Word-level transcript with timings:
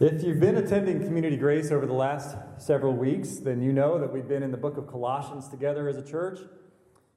If 0.00 0.22
you've 0.22 0.38
been 0.38 0.58
attending 0.58 1.02
Community 1.02 1.36
Grace 1.36 1.72
over 1.72 1.84
the 1.84 1.92
last 1.92 2.36
several 2.56 2.92
weeks, 2.92 3.38
then 3.38 3.60
you 3.60 3.72
know 3.72 3.98
that 3.98 4.12
we've 4.12 4.28
been 4.28 4.44
in 4.44 4.52
the 4.52 4.56
book 4.56 4.76
of 4.76 4.86
Colossians 4.86 5.48
together 5.48 5.88
as 5.88 5.96
a 5.96 6.04
church, 6.04 6.38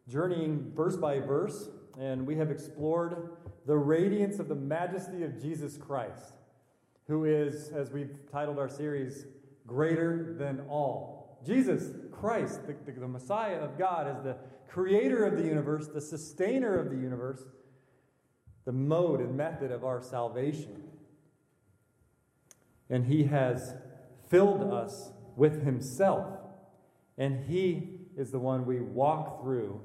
journeying 0.09 0.71
verse 0.75 0.97
by 0.97 1.19
verse, 1.19 1.69
and 1.99 2.25
we 2.25 2.35
have 2.37 2.49
explored 2.49 3.33
the 3.67 3.77
radiance 3.77 4.39
of 4.39 4.47
the 4.47 4.55
majesty 4.55 5.21
of 5.21 5.39
Jesus 5.39 5.77
Christ, 5.77 6.33
who 7.05 7.25
is, 7.25 7.69
as 7.69 7.91
we've 7.91 8.17
titled 8.31 8.57
our 8.57 8.67
series, 8.67 9.27
greater 9.67 10.33
than 10.39 10.61
all. 10.67 11.39
Jesus 11.45 11.91
Christ, 12.11 12.65
the, 12.65 12.73
the, 12.91 12.99
the 12.99 13.07
Messiah 13.07 13.59
of 13.59 13.77
God, 13.77 14.07
is 14.07 14.23
the 14.23 14.37
creator 14.67 15.23
of 15.23 15.37
the 15.37 15.47
universe, 15.47 15.87
the 15.87 16.01
sustainer 16.01 16.79
of 16.79 16.89
the 16.89 16.97
universe, 16.97 17.43
the 18.65 18.71
mode 18.71 19.19
and 19.19 19.37
method 19.37 19.71
of 19.71 19.83
our 19.83 20.01
salvation 20.01 20.90
and 22.91 23.05
He 23.05 23.23
has 23.23 23.73
filled 24.29 24.61
us 24.71 25.11
with 25.35 25.63
Himself. 25.63 26.27
And 27.17 27.45
He 27.45 28.01
is 28.17 28.31
the 28.31 28.39
one 28.39 28.65
we 28.65 28.81
walk 28.81 29.41
through 29.41 29.81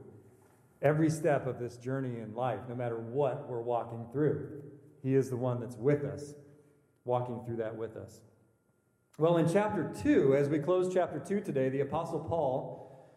every 0.83 1.09
step 1.09 1.47
of 1.47 1.59
this 1.59 1.77
journey 1.77 2.20
in 2.20 2.34
life, 2.34 2.61
no 2.69 2.74
matter 2.74 2.98
what 2.98 3.48
we're 3.48 3.62
walking 3.62 4.06
through. 4.12 4.61
He 5.02 5.14
is 5.14 5.30
the 5.30 5.37
one 5.37 5.61
that's 5.61 5.77
with 5.77 6.05
us, 6.05 6.34
walking 7.05 7.41
through 7.47 7.56
that 7.56 7.77
with 7.77 7.97
us. 7.97 8.20
Well, 9.19 9.38
in 9.38 9.50
chapter 9.50 9.91
2, 10.02 10.36
as 10.36 10.48
we 10.48 10.59
close 10.59 10.92
chapter 10.92 11.19
2 11.19 11.41
today, 11.41 11.69
the 11.70 11.80
Apostle 11.80 12.20
Paul, 12.20 13.09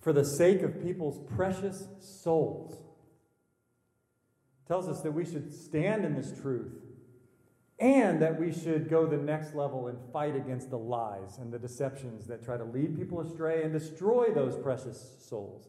for 0.00 0.12
the 0.12 0.24
sake 0.24 0.62
of 0.62 0.82
people's 0.82 1.20
precious 1.36 1.86
souls, 2.00 2.82
tells 4.66 4.88
us 4.88 5.02
that 5.02 5.12
we 5.12 5.24
should 5.24 5.52
stand 5.54 6.04
in 6.04 6.16
this 6.16 6.32
truth 6.40 6.85
and 7.78 8.22
that 8.22 8.38
we 8.38 8.52
should 8.52 8.88
go 8.88 9.06
the 9.06 9.16
next 9.16 9.54
level 9.54 9.88
and 9.88 9.98
fight 10.12 10.34
against 10.34 10.70
the 10.70 10.78
lies 10.78 11.38
and 11.38 11.52
the 11.52 11.58
deceptions 11.58 12.26
that 12.26 12.42
try 12.42 12.56
to 12.56 12.64
lead 12.64 12.96
people 12.96 13.20
astray 13.20 13.62
and 13.62 13.72
destroy 13.72 14.30
those 14.32 14.56
precious 14.56 15.16
souls. 15.20 15.68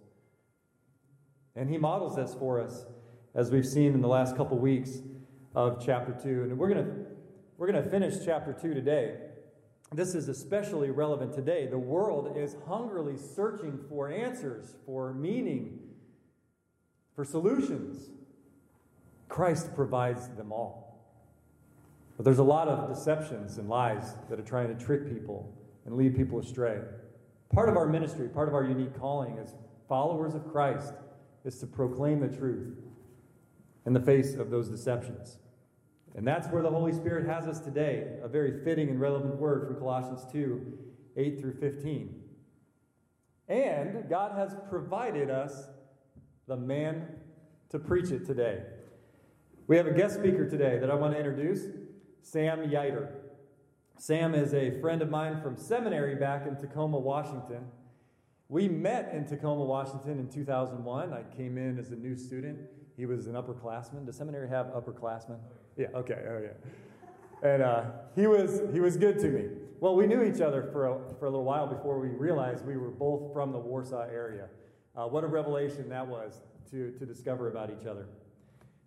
And 1.56 1.70
he 1.70 1.78
models 1.78 2.16
this 2.16 2.34
for 2.36 2.62
us, 2.62 2.86
as 3.36 3.52
we've 3.52 3.66
seen 3.66 3.94
in 3.94 4.02
the 4.02 4.08
last 4.08 4.38
couple 4.38 4.58
weeks 4.58 5.00
of 5.56 5.84
chapter 5.84 6.14
2. 6.14 6.44
And 6.44 6.58
we're 6.58 6.70
going 6.70 6.86
to 6.86 7.08
we're 7.58 7.70
going 7.72 7.84
to 7.84 7.90
finish 7.90 8.14
chapter 8.24 8.54
2 8.54 8.76
today. 8.76 9.16
This 9.92 10.14
is 10.14 10.30
especially 10.30 10.92
relevant 10.92 11.34
today. 11.34 11.66
The 11.66 11.80
world 11.80 12.38
is 12.38 12.56
hungrily 12.68 13.18
searching 13.18 13.80
for 13.90 14.12
answers, 14.12 14.76
for 14.86 15.14
meaning, 15.14 15.80
for 17.16 17.26
solutions. 17.26 18.12
Christ 19.28 19.74
provides 19.76 20.28
them 20.30 20.52
all. 20.52 20.87
But 22.18 22.26
there's 22.26 22.40
a 22.40 22.44
lot 22.44 22.68
of 22.68 22.90
deceptions 22.90 23.60
and 23.60 23.70
lies 23.70 24.16
that 24.30 24.40
are 24.40 24.44
trying 24.44 24.76
to 24.76 24.86
trick 24.86 25.08
people 25.08 25.56
and 25.86 25.96
lead 25.96 26.16
people 26.16 26.40
astray. 26.40 26.82
Part 27.54 27.70
of 27.70 27.78
our 27.78 27.88
ministry, 27.88 28.28
part 28.28 28.48
of 28.48 28.56
our 28.56 28.64
unique 28.64 29.00
calling 29.00 29.38
as 29.38 29.54
followers 29.88 30.34
of 30.34 30.52
Christ 30.52 30.94
is 31.46 31.60
to 31.60 31.68
proclaim 31.68 32.20
the 32.20 32.28
truth 32.28 32.76
in 33.86 33.94
the 33.94 34.02
face 34.02 34.34
of 34.34 34.50
those 34.50 34.68
deceptions. 34.68 35.38
And 36.16 36.28
that's 36.28 36.48
where 36.50 36.64
the 36.64 36.70
Holy 36.70 36.92
Spirit 36.92 37.28
has 37.28 37.48
us 37.48 37.60
today, 37.60 38.08
a 38.24 38.28
very 38.28 38.64
fitting 38.64 38.90
and 38.90 39.00
relevant 39.00 39.36
word 39.36 39.68
from 39.68 39.76
Colossians 39.78 40.26
2 40.32 40.80
8 41.16 41.40
through 41.40 41.54
15. 41.54 42.16
And 43.48 44.10
God 44.10 44.34
has 44.36 44.56
provided 44.70 45.30
us 45.30 45.68
the 46.48 46.58
man 46.58 47.08
to 47.70 47.80
preach 47.80 48.12
it 48.12 48.26
today. 48.26 48.62
We 49.68 49.78
have 49.78 49.88
a 49.88 49.92
guest 49.92 50.16
speaker 50.16 50.50
today 50.50 50.80
that 50.80 50.92
I 50.92 50.96
want 50.96 51.14
to 51.14 51.18
introduce. 51.18 51.66
Sam 52.22 52.60
Yeiter. 52.70 53.10
Sam 53.98 54.36
is 54.36 54.54
a 54.54 54.80
friend 54.80 55.02
of 55.02 55.10
mine 55.10 55.42
from 55.42 55.58
seminary 55.58 56.16
back 56.16 56.46
in 56.46 56.56
Tacoma, 56.56 57.00
Washington. 57.00 57.66
We 58.50 58.68
met 58.70 59.12
in 59.14 59.26
Tacoma, 59.26 59.64
Washington 59.64 60.20
in 60.20 60.30
2001. 60.30 61.14
I 61.14 61.24
came 61.36 61.58
in 61.58 61.80
as 61.80 61.92
a 61.92 61.96
new 61.96 62.16
student. 62.16 62.60
He 62.96 63.06
was 63.06 63.28
an 63.28 63.34
upperclassman. 63.34 64.06
Does 64.06 64.16
seminary 64.16 64.50
have 64.50 64.68
upperclassmen? 64.68 65.40
Yeah, 65.78 65.88
okay, 65.96 66.24
oh 66.30 66.42
yeah. 66.42 67.50
And 67.50 67.62
uh, 67.62 67.84
he, 68.16 68.28
was, 68.28 68.62
he 68.74 68.80
was 68.80 68.98
good 68.98 69.20
to 69.20 69.28
me. 69.28 69.46
Well, 69.80 69.96
we 69.96 70.08
knew 70.08 70.24
each 70.24 70.42
other 70.42 70.70
for 70.72 70.88
a, 70.88 71.00
for 71.20 71.26
a 71.26 71.30
little 71.30 71.44
while 71.44 71.68
before 71.68 72.00
we 72.00 72.08
realized 72.08 72.66
we 72.66 72.78
were 72.78 72.90
both 72.90 73.32
from 73.34 73.52
the 73.52 73.60
Warsaw 73.60 74.08
area. 74.10 74.48
Uh, 74.96 75.06
what 75.06 75.24
a 75.24 75.28
revelation 75.28 75.88
that 75.90 76.08
was 76.08 76.42
to, 76.72 76.92
to 76.92 77.06
discover 77.06 77.50
about 77.50 77.70
each 77.70 77.86
other. 77.86 78.08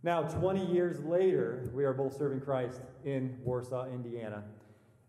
Now, 0.03 0.23
20 0.23 0.65
years 0.73 1.05
later, 1.05 1.69
we 1.75 1.85
are 1.85 1.93
both 1.93 2.17
serving 2.17 2.41
Christ 2.41 2.81
in 3.05 3.37
Warsaw, 3.45 3.87
Indiana. 3.93 4.45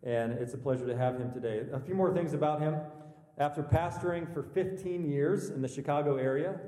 And 0.03 0.33
it's 0.33 0.53
a 0.53 0.57
pleasure 0.57 0.85
to 0.85 0.97
have 0.97 1.15
him 1.15 1.31
today. 1.31 1.61
A 1.71 1.79
few 1.79 1.95
more 1.95 2.13
things 2.13 2.33
about 2.33 2.59
him. 2.59 2.75
After 3.37 3.63
pastoring 3.63 4.31
for 4.33 4.43
15 4.43 5.09
years 5.09 5.49
in 5.49 5.61
the 5.61 5.67
Chicago 5.67 6.17
area, 6.17 6.59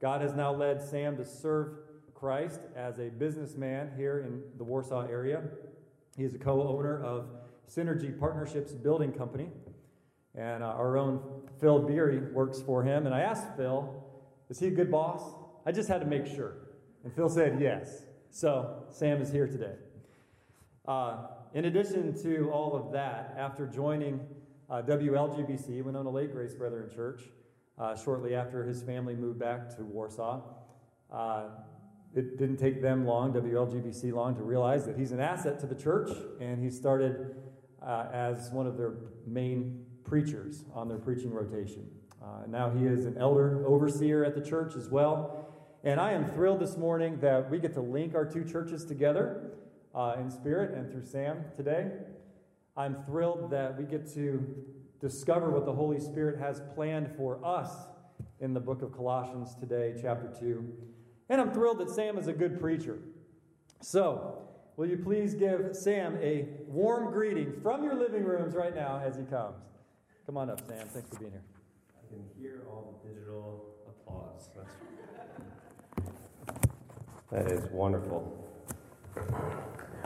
God 0.00 0.22
has 0.22 0.32
now 0.32 0.54
led 0.54 0.82
Sam 0.82 1.18
to 1.18 1.24
serve 1.24 1.68
Christ 2.14 2.60
as 2.74 2.98
a 2.98 3.10
businessman 3.10 3.90
here 3.94 4.20
in 4.20 4.42
the 4.56 4.64
Warsaw 4.64 5.06
area. 5.06 5.42
He 6.16 6.24
is 6.24 6.34
a 6.34 6.38
co 6.38 6.66
owner 6.66 7.04
of 7.04 7.28
Synergy 7.70 8.18
Partnerships 8.18 8.72
Building 8.72 9.12
Company. 9.12 9.48
And 10.34 10.62
uh, 10.62 10.68
our 10.68 10.96
own 10.96 11.20
Phil 11.60 11.80
Beery 11.80 12.20
works 12.32 12.62
for 12.62 12.82
him. 12.82 13.04
And 13.04 13.14
I 13.14 13.20
asked 13.20 13.54
Phil, 13.54 14.02
is 14.48 14.58
he 14.58 14.68
a 14.68 14.70
good 14.70 14.90
boss? 14.90 15.22
I 15.66 15.72
just 15.72 15.88
had 15.88 16.00
to 16.00 16.06
make 16.06 16.26
sure. 16.26 16.65
And 17.06 17.14
Phil 17.14 17.28
said 17.28 17.60
yes. 17.60 18.02
So 18.30 18.82
Sam 18.90 19.22
is 19.22 19.30
here 19.30 19.46
today. 19.46 19.74
Uh, 20.88 21.28
in 21.54 21.66
addition 21.66 22.20
to 22.24 22.50
all 22.50 22.74
of 22.74 22.90
that, 22.94 23.32
after 23.38 23.64
joining 23.64 24.18
uh, 24.68 24.82
WLGBC, 24.82 25.84
Winona 25.84 26.10
Lake 26.10 26.32
Grace 26.32 26.54
Brethren 26.54 26.90
Church, 26.92 27.22
uh, 27.78 27.94
shortly 27.94 28.34
after 28.34 28.64
his 28.64 28.82
family 28.82 29.14
moved 29.14 29.38
back 29.38 29.68
to 29.76 29.84
Warsaw, 29.84 30.42
uh, 31.12 31.44
it 32.12 32.38
didn't 32.38 32.56
take 32.56 32.82
them 32.82 33.06
long, 33.06 33.32
WLGBC 33.32 34.12
long, 34.12 34.34
to 34.34 34.42
realize 34.42 34.84
that 34.86 34.98
he's 34.98 35.12
an 35.12 35.20
asset 35.20 35.60
to 35.60 35.66
the 35.68 35.76
church, 35.76 36.10
and 36.40 36.60
he 36.60 36.68
started 36.70 37.36
uh, 37.86 38.06
as 38.12 38.50
one 38.50 38.66
of 38.66 38.76
their 38.76 38.94
main 39.28 39.86
preachers 40.02 40.64
on 40.74 40.88
their 40.88 40.98
preaching 40.98 41.32
rotation. 41.32 41.88
Uh, 42.20 42.48
now 42.48 42.68
he 42.68 42.84
is 42.84 43.06
an 43.06 43.16
elder 43.16 43.64
overseer 43.64 44.24
at 44.24 44.34
the 44.34 44.40
church 44.40 44.74
as 44.74 44.88
well. 44.88 45.45
And 45.86 46.00
I 46.00 46.10
am 46.10 46.24
thrilled 46.24 46.58
this 46.58 46.76
morning 46.76 47.20
that 47.20 47.48
we 47.48 47.60
get 47.60 47.72
to 47.74 47.80
link 47.80 48.16
our 48.16 48.24
two 48.24 48.42
churches 48.42 48.84
together 48.84 49.52
uh, 49.94 50.16
in 50.18 50.32
spirit 50.32 50.76
and 50.76 50.90
through 50.90 51.04
Sam 51.04 51.44
today. 51.56 51.92
I'm 52.76 53.04
thrilled 53.04 53.52
that 53.52 53.78
we 53.78 53.84
get 53.84 54.12
to 54.14 54.44
discover 55.00 55.48
what 55.48 55.64
the 55.64 55.72
Holy 55.72 56.00
Spirit 56.00 56.40
has 56.40 56.60
planned 56.74 57.08
for 57.16 57.38
us 57.46 57.70
in 58.40 58.52
the 58.52 58.58
book 58.58 58.82
of 58.82 58.90
Colossians 58.90 59.54
today, 59.54 59.94
chapter 60.02 60.28
2. 60.40 60.64
And 61.28 61.40
I'm 61.40 61.52
thrilled 61.52 61.78
that 61.78 61.90
Sam 61.90 62.18
is 62.18 62.26
a 62.26 62.32
good 62.32 62.58
preacher. 62.60 62.98
So, 63.80 64.42
will 64.76 64.88
you 64.88 64.96
please 64.96 65.34
give 65.34 65.68
Sam 65.70 66.18
a 66.20 66.48
warm 66.66 67.12
greeting 67.12 67.60
from 67.62 67.84
your 67.84 67.94
living 67.94 68.24
rooms 68.24 68.56
right 68.56 68.74
now 68.74 69.00
as 69.04 69.14
he 69.14 69.22
comes? 69.22 69.62
Come 70.26 70.36
on 70.36 70.50
up, 70.50 70.66
Sam. 70.66 70.88
Thanks 70.88 71.10
for 71.10 71.20
being 71.20 71.30
here. 71.30 71.44
I 71.96 72.12
can 72.12 72.24
hear 72.36 72.62
all 72.68 73.00
the 73.04 73.08
digital 73.08 73.66
applause. 73.86 74.48
That's 74.56 74.68
that 77.30 77.50
is 77.50 77.64
wonderful. 77.70 78.46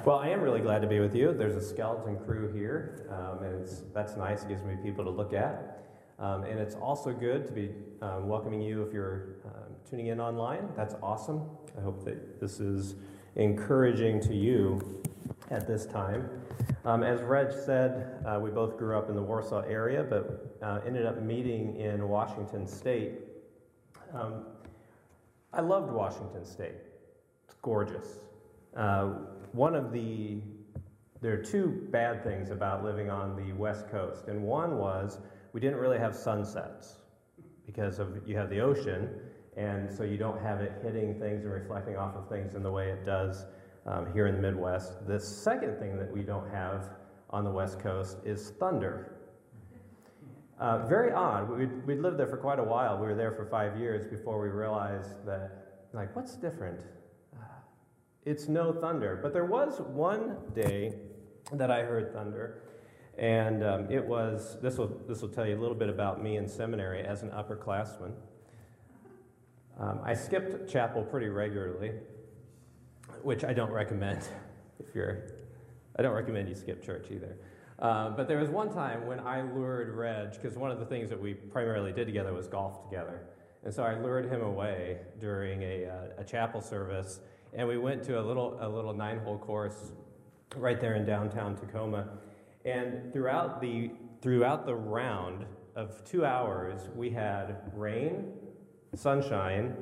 Well, 0.06 0.18
I 0.18 0.28
am 0.28 0.40
really 0.40 0.60
glad 0.60 0.80
to 0.80 0.88
be 0.88 0.98
with 1.00 1.14
you. 1.14 1.34
There's 1.34 1.56
a 1.56 1.60
skeleton 1.60 2.16
crew 2.24 2.50
here, 2.52 3.06
um, 3.10 3.44
and 3.44 3.68
that's 3.92 4.16
nice. 4.16 4.42
It 4.42 4.48
gives 4.48 4.62
me 4.62 4.74
people 4.82 5.04
to 5.04 5.10
look 5.10 5.34
at. 5.34 5.84
Um, 6.18 6.44
and 6.44 6.58
it's 6.58 6.74
also 6.74 7.12
good 7.12 7.46
to 7.46 7.52
be 7.52 7.70
um, 8.00 8.26
welcoming 8.26 8.62
you 8.62 8.82
if 8.82 8.94
you're 8.94 9.36
um, 9.44 9.74
tuning 9.88 10.06
in 10.06 10.20
online. 10.20 10.68
That's 10.74 10.94
awesome. 11.02 11.42
I 11.76 11.82
hope 11.82 12.04
that 12.06 12.40
this 12.40 12.60
is 12.60 12.94
encouraging 13.36 14.20
to 14.22 14.34
you 14.34 15.02
at 15.50 15.66
this 15.66 15.84
time. 15.84 16.30
Um, 16.86 17.02
as 17.02 17.20
Reg 17.20 17.52
said, 17.52 18.24
uh, 18.26 18.38
we 18.40 18.50
both 18.50 18.78
grew 18.78 18.96
up 18.96 19.10
in 19.10 19.16
the 19.16 19.22
Warsaw 19.22 19.60
area, 19.62 20.02
but 20.02 20.56
uh, 20.62 20.80
ended 20.86 21.04
up 21.04 21.20
meeting 21.20 21.76
in 21.76 22.08
Washington 22.08 22.66
State. 22.66 23.12
Um, 24.14 24.46
I 25.52 25.60
loved 25.60 25.90
Washington 25.90 26.44
State 26.46 26.89
gorgeous. 27.62 28.20
Uh, 28.76 29.06
one 29.52 29.74
of 29.74 29.92
the, 29.92 30.38
there 31.20 31.32
are 31.32 31.42
two 31.42 31.86
bad 31.90 32.22
things 32.22 32.50
about 32.50 32.84
living 32.84 33.10
on 33.10 33.36
the 33.36 33.52
West 33.52 33.90
Coast, 33.90 34.28
and 34.28 34.42
one 34.42 34.78
was 34.78 35.18
we 35.52 35.60
didn't 35.60 35.78
really 35.78 35.98
have 35.98 36.14
sunsets 36.14 36.98
because 37.66 37.98
of 37.98 38.20
you 38.26 38.36
have 38.36 38.50
the 38.50 38.60
ocean, 38.60 39.10
and 39.56 39.92
so 39.92 40.04
you 40.04 40.16
don't 40.16 40.40
have 40.40 40.60
it 40.60 40.72
hitting 40.82 41.18
things 41.18 41.44
and 41.44 41.52
reflecting 41.52 41.96
off 41.96 42.14
of 42.14 42.28
things 42.28 42.54
in 42.54 42.62
the 42.62 42.70
way 42.70 42.88
it 42.90 43.04
does 43.04 43.44
um, 43.86 44.12
here 44.12 44.26
in 44.26 44.34
the 44.34 44.40
Midwest. 44.40 45.06
The 45.06 45.18
second 45.18 45.78
thing 45.78 45.98
that 45.98 46.10
we 46.10 46.22
don't 46.22 46.48
have 46.50 46.90
on 47.30 47.44
the 47.44 47.50
West 47.50 47.78
Coast 47.80 48.18
is 48.24 48.50
thunder. 48.58 49.16
Uh, 50.58 50.86
very 50.86 51.10
odd. 51.12 51.48
We'd, 51.48 51.86
we'd 51.86 52.00
lived 52.00 52.18
there 52.18 52.26
for 52.26 52.36
quite 52.36 52.58
a 52.58 52.64
while. 52.64 52.98
We 52.98 53.06
were 53.06 53.14
there 53.14 53.32
for 53.32 53.46
five 53.46 53.78
years 53.78 54.06
before 54.06 54.40
we 54.40 54.48
realized 54.48 55.24
that, 55.26 55.86
like, 55.94 56.14
what's 56.14 56.36
different? 56.36 56.80
It's 58.24 58.48
no 58.48 58.72
thunder. 58.72 59.18
But 59.22 59.32
there 59.32 59.44
was 59.44 59.80
one 59.80 60.36
day 60.54 60.94
that 61.52 61.70
I 61.70 61.82
heard 61.82 62.12
thunder. 62.12 62.62
And 63.18 63.62
um, 63.62 63.90
it 63.90 64.04
was, 64.04 64.56
this 64.62 64.78
will, 64.78 65.00
this 65.06 65.20
will 65.20 65.28
tell 65.28 65.46
you 65.46 65.58
a 65.58 65.60
little 65.60 65.76
bit 65.76 65.88
about 65.88 66.22
me 66.22 66.36
in 66.36 66.48
seminary 66.48 67.02
as 67.02 67.22
an 67.22 67.30
upperclassman. 67.30 68.12
Um, 69.78 70.00
I 70.04 70.14
skipped 70.14 70.70
chapel 70.70 71.02
pretty 71.02 71.28
regularly, 71.28 71.92
which 73.22 73.44
I 73.44 73.52
don't 73.52 73.72
recommend 73.72 74.28
if 74.78 74.94
you're, 74.94 75.26
I 75.96 76.02
don't 76.02 76.14
recommend 76.14 76.48
you 76.48 76.54
skip 76.54 76.84
church 76.84 77.06
either. 77.10 77.36
Uh, 77.78 78.10
but 78.10 78.28
there 78.28 78.38
was 78.38 78.50
one 78.50 78.72
time 78.72 79.06
when 79.06 79.20
I 79.20 79.42
lured 79.42 79.94
Reg, 79.94 80.32
because 80.32 80.56
one 80.56 80.70
of 80.70 80.78
the 80.78 80.84
things 80.84 81.08
that 81.08 81.20
we 81.20 81.32
primarily 81.32 81.92
did 81.92 82.06
together 82.06 82.32
was 82.32 82.46
golf 82.46 82.88
together. 82.88 83.26
And 83.64 83.72
so 83.72 83.82
I 83.82 83.98
lured 83.98 84.30
him 84.30 84.42
away 84.42 84.98
during 85.18 85.62
a, 85.62 85.86
uh, 85.86 86.20
a 86.20 86.24
chapel 86.24 86.60
service, 86.60 87.20
and 87.52 87.66
we 87.66 87.78
went 87.78 88.02
to 88.04 88.20
a 88.20 88.22
little, 88.22 88.56
a 88.60 88.68
little 88.68 88.92
nine 88.92 89.18
hole 89.18 89.38
course 89.38 89.92
right 90.56 90.80
there 90.80 90.94
in 90.94 91.04
downtown 91.04 91.56
Tacoma. 91.56 92.08
And 92.64 93.12
throughout 93.12 93.60
the, 93.60 93.90
throughout 94.20 94.66
the 94.66 94.74
round 94.74 95.46
of 95.74 96.04
two 96.04 96.24
hours, 96.24 96.88
we 96.94 97.10
had 97.10 97.70
rain, 97.74 98.32
sunshine, 98.94 99.74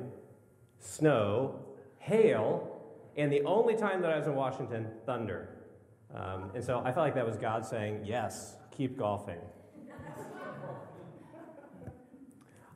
snow, 0.79 1.59
hail, 1.97 2.75
and 3.17 3.31
the 3.31 3.43
only 3.43 3.75
time 3.75 4.01
that 4.01 4.11
I 4.11 4.17
was 4.17 4.27
in 4.27 4.35
Washington, 4.35 4.87
thunder. 5.05 5.49
Um, 6.13 6.51
and 6.55 6.63
so 6.63 6.79
I 6.79 6.91
felt 6.91 7.05
like 7.05 7.15
that 7.15 7.25
was 7.25 7.37
God 7.37 7.65
saying, 7.65 8.01
Yes, 8.05 8.55
keep 8.71 8.97
golfing. 8.97 9.39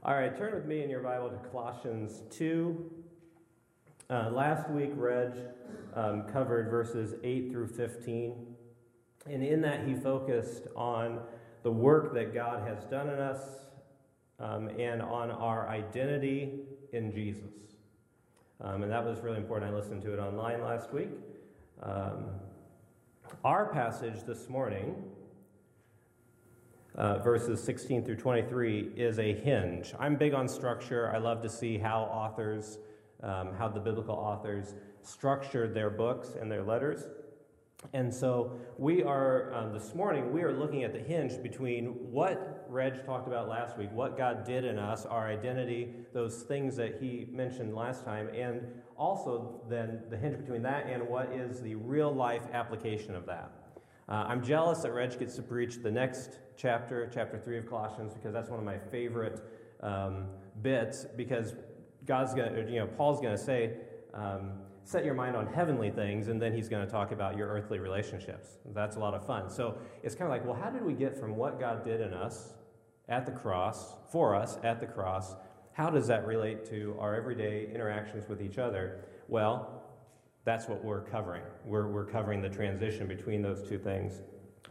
All 0.04 0.13
right, 0.13 0.36
turn 0.36 0.54
with 0.54 0.66
me 0.66 0.84
in 0.84 0.89
your 0.89 1.01
Bible 1.01 1.30
to 1.30 1.38
Colossians 1.50 2.24
2. 2.31 3.02
Uh, 4.13 4.30
last 4.30 4.69
week, 4.69 4.92
Reg 4.94 5.31
um, 5.95 6.25
covered 6.31 6.69
verses 6.69 7.15
8 7.24 7.50
through 7.50 7.65
15. 7.69 8.45
And 9.25 9.44
in 9.44 9.60
that, 9.62 9.88
he 9.88 9.95
focused 9.95 10.68
on 10.75 11.19
the 11.63 11.71
work 11.71 12.13
that 12.13 12.31
God 12.31 12.62
has 12.68 12.83
done 12.83 13.10
in 13.10 13.18
us 13.18 13.42
um, 14.39 14.68
and 14.77 15.01
on 15.01 15.31
our 15.31 15.68
identity 15.68 16.60
in 16.92 17.12
Jesus. 17.12 17.56
Um, 18.62 18.83
and 18.83 18.92
that 18.92 19.04
was 19.04 19.21
really 19.21 19.38
important. 19.38 19.74
I 19.74 19.75
listened 19.75 20.04
to 20.04 20.13
it 20.13 20.19
online 20.19 20.62
last 20.62 20.94
week. 20.94 21.10
Um, 21.81 22.25
our 23.44 23.65
passage 23.74 24.25
this 24.27 24.48
morning, 24.48 24.94
uh, 26.94 27.18
verses 27.18 27.63
16 27.63 28.06
through 28.06 28.18
23, 28.18 28.92
is 28.95 29.18
a 29.18 29.33
hinge. 29.33 29.95
I'm 30.00 30.18
big 30.18 30.36
on 30.36 30.48
structure. 30.48 31.12
I 31.12 31.18
love 31.18 31.42
to 31.42 31.50
see 31.50 31.80
how 31.80 32.04
authors, 32.04 32.77
um, 33.24 33.54
how 33.58 33.68
the 33.68 33.80
biblical 33.80 34.16
authors 34.16 34.75
structured 35.02 35.74
their 35.74 35.90
books 35.90 36.36
and 36.40 36.52
their 36.52 36.64
letters. 36.64 37.06
And 37.92 38.14
so 38.14 38.54
we 38.78 39.04
are, 39.04 39.54
um, 39.54 39.74
this 39.74 39.94
morning, 39.94 40.31
we 40.31 40.42
are 40.42 40.54
looking 40.54 40.84
at 40.84 40.94
the 40.94 41.00
hinge 41.00 41.42
between 41.44 41.88
what 42.12 42.66
Reg 42.70 43.06
talked 43.06 43.28
about 43.28 43.50
last 43.50 43.78
week, 43.78 43.92
what 43.92 44.18
God 44.18 44.46
did 44.46 44.64
in 44.64 44.80
us, 44.80 45.06
our 45.06 45.28
identity, 45.28 45.94
those 46.14 46.44
things 46.44 46.78
that 46.78 47.02
he 47.02 47.28
mentioned 47.30 47.75
last 47.75 48.06
time, 48.06 48.30
and 48.30 48.62
also 48.96 49.62
then 49.70 50.04
the 50.10 50.16
hinge 50.16 50.38
between 50.38 50.62
that 50.64 50.88
and 50.88 51.06
what 51.08 51.31
is 51.34 51.60
the 51.62 51.75
real 51.75 52.14
life 52.14 52.44
application 52.54 53.16
of 53.16 53.25
that. 53.25 53.52
Uh, 54.08 54.25
I'm 54.28 54.44
jealous 54.44 54.80
that 54.80 54.94
Reg 54.94 55.18
gets 55.20 55.36
to 55.36 55.42
preach 55.42 55.78
the 55.84 55.92
next 55.92 56.40
chapter, 56.56 57.10
chapter 57.14 57.38
3 57.38 57.58
of 57.60 57.70
Colossians, 57.70 58.14
because 58.14 58.34
that's 58.34 58.50
one 58.50 58.60
of 58.60 58.66
my 58.66 58.78
favorite 58.78 59.42
um, 59.81 60.28
bits, 60.62 61.06
because 61.18 61.56
God's 62.05 62.33
going 62.33 62.53
to, 62.53 62.71
you 62.71 62.79
know, 62.79 62.88
Paul's 62.88 63.21
going 63.21 63.35
to 63.35 63.44
say, 63.44 63.73
um, 64.13 64.51
set 64.83 65.05
your 65.05 65.13
mind 65.13 65.35
on 65.35 65.47
heavenly 65.47 65.89
things, 65.89 66.27
and 66.27 66.41
then 66.41 66.53
he's 66.53 66.69
going 66.69 66.85
to 66.85 66.91
talk 66.91 67.11
about 67.11 67.38
your 67.38 67.47
earthly 67.47 67.79
relationships. 67.79 68.57
That's 68.73 68.97
a 68.97 69.00
lot 69.00 69.13
of 69.13 69.25
fun. 69.25 69.50
So 69.50 69.77
it's 70.03 70.15
kind 70.15 70.25
of 70.25 70.31
like, 70.31 70.45
well, 70.45 70.59
how 70.61 70.69
did 70.69 70.83
we 70.83 70.94
get 70.94 71.17
from 71.17 71.35
what 71.35 71.59
God 71.59 71.83
did 71.83 72.01
in 72.01 72.13
us 72.13 72.53
at 73.07 73.25
the 73.25 73.31
cross, 73.31 73.95
for 74.11 74.35
us 74.35 74.57
at 74.63 74.79
the 74.79 74.85
cross, 74.85 75.35
how 75.73 75.89
does 75.89 76.07
that 76.07 76.25
relate 76.27 76.65
to 76.65 76.95
our 77.00 77.15
everyday 77.15 77.67
interactions 77.73 78.27
with 78.29 78.41
each 78.41 78.57
other? 78.57 79.05
Well, 79.27 79.83
that's 80.45 80.67
what 80.67 80.83
we're 80.83 81.01
covering. 81.01 81.44
We're, 81.65 81.88
we're 81.88 82.05
covering 82.05 82.41
the 82.41 82.50
transition 82.50 83.07
between 83.07 83.41
those 83.41 83.67
two 83.67 83.79
things 83.79 84.21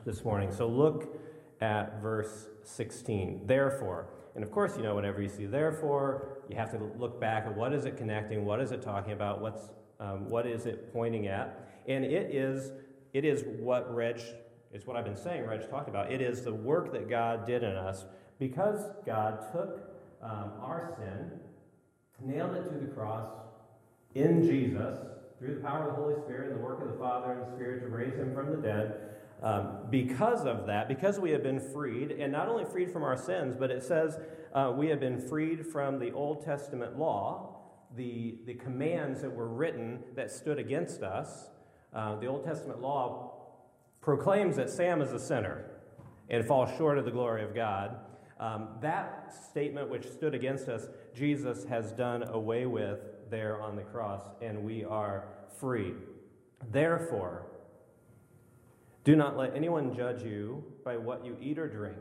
this 0.05 0.25
morning. 0.25 0.53
So 0.53 0.67
look 0.67 1.17
at 1.61 2.01
verse 2.01 2.49
16. 2.63 3.43
Therefore, 3.47 4.07
and 4.35 4.43
of 4.43 4.51
course, 4.51 4.77
you 4.77 4.83
know, 4.83 4.95
whenever 4.95 5.21
you 5.21 5.29
see 5.29 5.47
therefore, 5.47 6.39
you 6.49 6.57
have 6.57 6.71
to 6.71 6.79
look 6.99 7.21
back 7.21 7.47
at 7.47 7.57
what 7.57 7.73
is 7.73 7.85
it 7.85 7.97
connecting, 7.97 8.45
what 8.45 8.61
is 8.61 8.73
it 8.73 8.83
talking 8.83 9.13
about, 9.13 9.41
what's 9.41 9.71
um, 10.03 10.29
what 10.29 10.47
is 10.47 10.67
it 10.67 10.93
pointing 10.93 11.29
at? 11.29 11.69
And 11.87 12.05
it 12.05 12.35
is, 12.35 12.73
it 13.13 13.25
is 13.25 13.45
what 13.61 13.95
Reg, 13.95 14.21
it's 14.73 14.85
what 14.87 14.97
I've 14.97 15.05
been 15.05 15.17
saying, 15.17 15.47
Reg 15.47 15.69
talked 15.71 15.89
about. 15.89 16.11
It 16.11 16.21
is 16.21 16.43
the 16.43 16.53
work 16.53 16.93
that 16.93 17.09
God 17.09 17.47
did 17.47 17.63
in 17.63 17.77
us 17.77 18.05
because 18.41 18.81
God 19.07 19.53
took 19.53 19.81
um, 20.21 20.53
our 20.61 20.97
sin, 20.99 21.31
nailed 22.21 22.57
it 22.57 22.65
to 22.65 22.85
the 22.85 22.93
cross 22.93 23.29
in 24.15 24.43
Jesus 24.43 24.99
through 25.39 25.57
the 25.57 25.61
power 25.61 25.89
of 25.89 25.97
the 25.97 26.03
Holy 26.03 26.15
Spirit 26.25 26.51
and 26.51 26.61
the 26.61 26.65
work 26.65 26.83
of 26.83 26.89
the 26.89 26.99
Father 26.99 27.33
and 27.33 27.43
the 27.43 27.57
Spirit 27.57 27.83
to 27.83 27.89
raise 27.89 28.15
him 28.15 28.35
from 28.35 28.51
the 28.51 28.57
dead. 28.57 28.95
Um, 29.43 29.79
because 29.91 30.47
of 30.47 30.67
that, 30.67 30.87
because 30.87 31.19
we 31.19 31.33
have 31.33 31.43
been 31.43 31.59
freed, 31.59 32.13
and 32.13 32.31
not 32.31 32.49
only 32.49 32.65
freed 32.65 32.93
from 32.93 33.03
our 33.03 33.17
sins, 33.17 33.57
but 33.57 33.73
it 33.73 33.83
says 33.83 34.19
uh, 34.55 34.73
we 34.77 34.87
have 34.89 35.01
been 35.01 35.19
freed 35.19 35.67
from 35.67 35.99
the 35.99 36.13
Old 36.13 36.45
Testament 36.45 36.97
law 36.97 37.59
the, 37.97 38.39
the 38.47 38.55
commands 38.55 39.21
that 39.21 39.31
were 39.31 39.49
written 39.49 40.03
that 40.15 40.31
stood 40.31 40.59
against 40.59 41.03
us. 41.03 41.51
Uh, 41.93 42.17
the 42.17 42.27
Old 42.27 42.45
Testament 42.45 42.81
law 42.81 43.33
proclaims 44.01 44.57
that 44.57 44.71
Sam 44.71 45.03
is 45.03 45.13
a 45.13 45.19
sinner 45.19 45.67
and 46.31 46.45
falls 46.45 46.71
short 46.77 46.99
of 46.99 47.05
the 47.05 47.11
glory 47.11 47.43
of 47.43 47.55
God. 47.55 47.97
Um, 48.41 48.69
that 48.81 49.35
statement, 49.51 49.91
which 49.91 50.07
stood 50.07 50.35
against 50.35 50.69
us, 50.69 50.89
Jesus 51.15 51.65
has 51.67 51.93
done 51.93 52.23
away 52.25 52.67
with 52.67 53.01
there 53.31 53.61
on 53.61 53.77
the 53.77 53.83
cross, 53.83 54.23
and 54.41 54.65
we 54.65 54.85
are 54.85 55.29
free. 55.61 55.95
Therefore, 56.71 57.47
do 59.05 59.17
not 59.17 59.37
let 59.37 59.55
anyone 59.57 59.95
judge 59.95 60.23
you 60.23 60.65
by 60.85 60.97
what 60.97 61.25
you 61.25 61.37
eat 61.41 61.59
or 61.59 61.69
drink, 61.69 61.99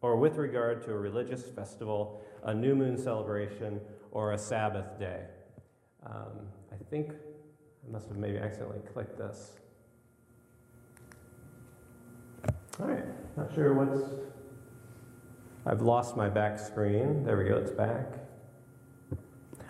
or 0.00 0.16
with 0.16 0.36
regard 0.36 0.82
to 0.82 0.92
a 0.92 0.96
religious 0.96 1.44
festival, 1.50 2.22
a 2.44 2.54
new 2.54 2.74
moon 2.74 2.96
celebration, 2.96 3.80
or 4.10 4.32
a 4.32 4.38
Sabbath 4.38 4.98
day. 4.98 5.24
Um, 6.06 6.48
I 6.72 6.76
think 6.90 7.10
I 7.12 7.92
must 7.92 8.08
have 8.08 8.16
maybe 8.16 8.38
accidentally 8.38 8.80
clicked 8.92 9.18
this. 9.18 9.58
All 12.80 12.86
right, 12.86 13.04
not 13.36 13.54
sure 13.54 13.74
what's. 13.74 14.02
I've 15.66 15.80
lost 15.80 16.16
my 16.16 16.28
back 16.28 16.58
screen. 16.58 17.24
There 17.24 17.38
we 17.38 17.44
go, 17.44 17.56
it's 17.56 17.70
back. 17.70 18.23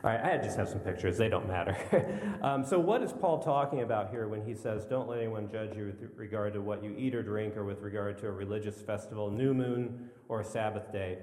All 0.04 0.10
right, 0.10 0.22
I 0.22 0.36
just 0.36 0.58
have 0.58 0.68
some 0.68 0.80
pictures, 0.80 1.16
they 1.16 1.30
don't 1.30 1.48
matter. 1.48 2.38
um, 2.42 2.62
so, 2.62 2.78
what 2.78 3.02
is 3.02 3.10
Paul 3.10 3.42
talking 3.42 3.80
about 3.80 4.10
here 4.10 4.28
when 4.28 4.44
he 4.44 4.52
says, 4.52 4.84
Don't 4.84 5.08
let 5.08 5.18
anyone 5.18 5.50
judge 5.50 5.74
you 5.74 5.86
with 5.86 6.10
regard 6.18 6.52
to 6.52 6.60
what 6.60 6.84
you 6.84 6.94
eat 6.98 7.14
or 7.14 7.22
drink, 7.22 7.56
or 7.56 7.64
with 7.64 7.80
regard 7.80 8.18
to 8.18 8.26
a 8.26 8.30
religious 8.30 8.82
festival, 8.82 9.30
new 9.30 9.54
moon, 9.54 10.10
or 10.28 10.44
Sabbath 10.44 10.92
day? 10.92 11.20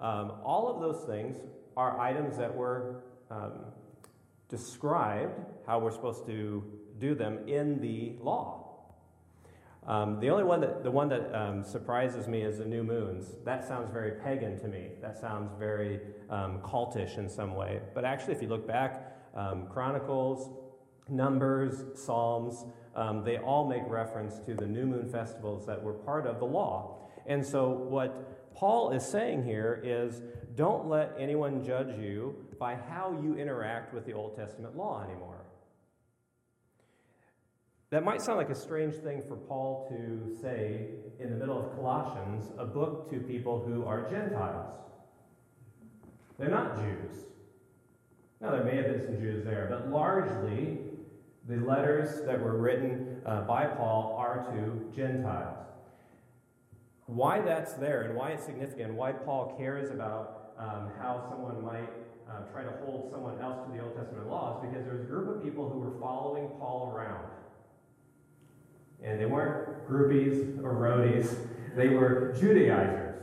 Um, 0.00 0.32
all 0.44 0.66
of 0.66 0.80
those 0.80 1.04
things 1.04 1.36
are 1.76 2.00
items 2.00 2.36
that 2.36 2.52
were 2.52 3.04
um, 3.30 3.66
described 4.48 5.38
how 5.64 5.78
we're 5.78 5.92
supposed 5.92 6.26
to 6.26 6.64
do 6.98 7.14
them 7.14 7.46
in 7.46 7.80
the 7.80 8.16
law. 8.20 8.63
Um, 9.86 10.18
the 10.18 10.30
only 10.30 10.44
one 10.44 10.60
that 10.62 10.82
the 10.82 10.90
one 10.90 11.08
that 11.10 11.34
um, 11.34 11.62
surprises 11.62 12.26
me 12.26 12.40
is 12.40 12.58
the 12.58 12.64
new 12.64 12.82
moons. 12.82 13.36
That 13.44 13.66
sounds 13.66 13.90
very 13.92 14.12
pagan 14.12 14.58
to 14.60 14.68
me. 14.68 14.92
That 15.02 15.18
sounds 15.18 15.52
very 15.58 16.00
um, 16.30 16.60
cultish 16.60 17.18
in 17.18 17.28
some 17.28 17.54
way. 17.54 17.80
But 17.94 18.04
actually, 18.04 18.34
if 18.34 18.42
you 18.42 18.48
look 18.48 18.66
back, 18.66 19.18
um, 19.34 19.66
Chronicles, 19.66 20.50
Numbers, 21.08 21.84
Psalms, 22.00 22.64
um, 22.96 23.24
they 23.24 23.36
all 23.36 23.68
make 23.68 23.82
reference 23.86 24.38
to 24.40 24.54
the 24.54 24.66
new 24.66 24.86
moon 24.86 25.06
festivals 25.10 25.66
that 25.66 25.82
were 25.82 25.92
part 25.92 26.26
of 26.26 26.38
the 26.38 26.46
law. 26.46 27.10
And 27.26 27.44
so, 27.44 27.68
what 27.68 28.54
Paul 28.54 28.92
is 28.92 29.04
saying 29.04 29.44
here 29.44 29.82
is 29.84 30.22
don't 30.54 30.88
let 30.88 31.14
anyone 31.18 31.62
judge 31.62 31.98
you 31.98 32.36
by 32.58 32.74
how 32.74 33.18
you 33.22 33.34
interact 33.36 33.92
with 33.92 34.06
the 34.06 34.12
Old 34.12 34.36
Testament 34.36 34.76
law 34.76 35.02
anymore. 35.02 35.43
That 37.94 38.02
might 38.02 38.20
sound 38.20 38.38
like 38.38 38.50
a 38.50 38.56
strange 38.56 38.96
thing 38.96 39.22
for 39.22 39.36
Paul 39.36 39.86
to 39.88 40.36
say 40.42 40.86
in 41.20 41.30
the 41.30 41.36
middle 41.36 41.56
of 41.56 41.76
Colossians, 41.76 42.50
a 42.58 42.64
book 42.64 43.08
to 43.10 43.20
people 43.20 43.64
who 43.64 43.86
are 43.86 44.10
Gentiles. 44.10 44.74
They're 46.36 46.50
not 46.50 46.74
Jews. 46.74 47.26
Now, 48.40 48.50
there 48.50 48.64
may 48.64 48.74
have 48.78 48.86
been 48.86 49.00
some 49.06 49.20
Jews 49.20 49.44
there, 49.44 49.68
but 49.70 49.90
largely 49.90 50.78
the 51.48 51.58
letters 51.58 52.26
that 52.26 52.40
were 52.40 52.56
written 52.56 53.22
uh, 53.24 53.42
by 53.42 53.66
Paul 53.66 54.16
are 54.18 54.44
to 54.50 54.90
Gentiles. 54.92 55.64
Why 57.06 57.42
that's 57.42 57.74
there 57.74 58.02
and 58.02 58.16
why 58.16 58.30
it's 58.30 58.44
significant, 58.44 58.94
why 58.94 59.12
Paul 59.12 59.54
cares 59.56 59.92
about 59.92 60.50
um, 60.58 60.90
how 60.98 61.24
someone 61.30 61.62
might 61.62 61.90
uh, 62.28 62.40
try 62.50 62.64
to 62.64 62.72
hold 62.84 63.12
someone 63.12 63.40
else 63.40 63.64
to 63.64 63.72
the 63.72 63.84
Old 63.84 63.94
Testament 63.94 64.28
laws 64.28 64.66
because 64.66 64.84
there 64.84 64.94
was 64.94 65.02
a 65.02 65.06
group 65.06 65.36
of 65.36 65.44
people 65.44 65.70
who 65.70 65.78
were 65.78 65.96
following 66.00 66.48
Paul 66.58 66.92
around. 66.92 67.24
And 69.04 69.20
they 69.20 69.26
weren't 69.26 69.88
groupies 69.88 70.62
or 70.64 70.74
roadies, 70.74 71.36
they 71.76 71.88
were 71.88 72.34
Judaizers. 72.40 73.14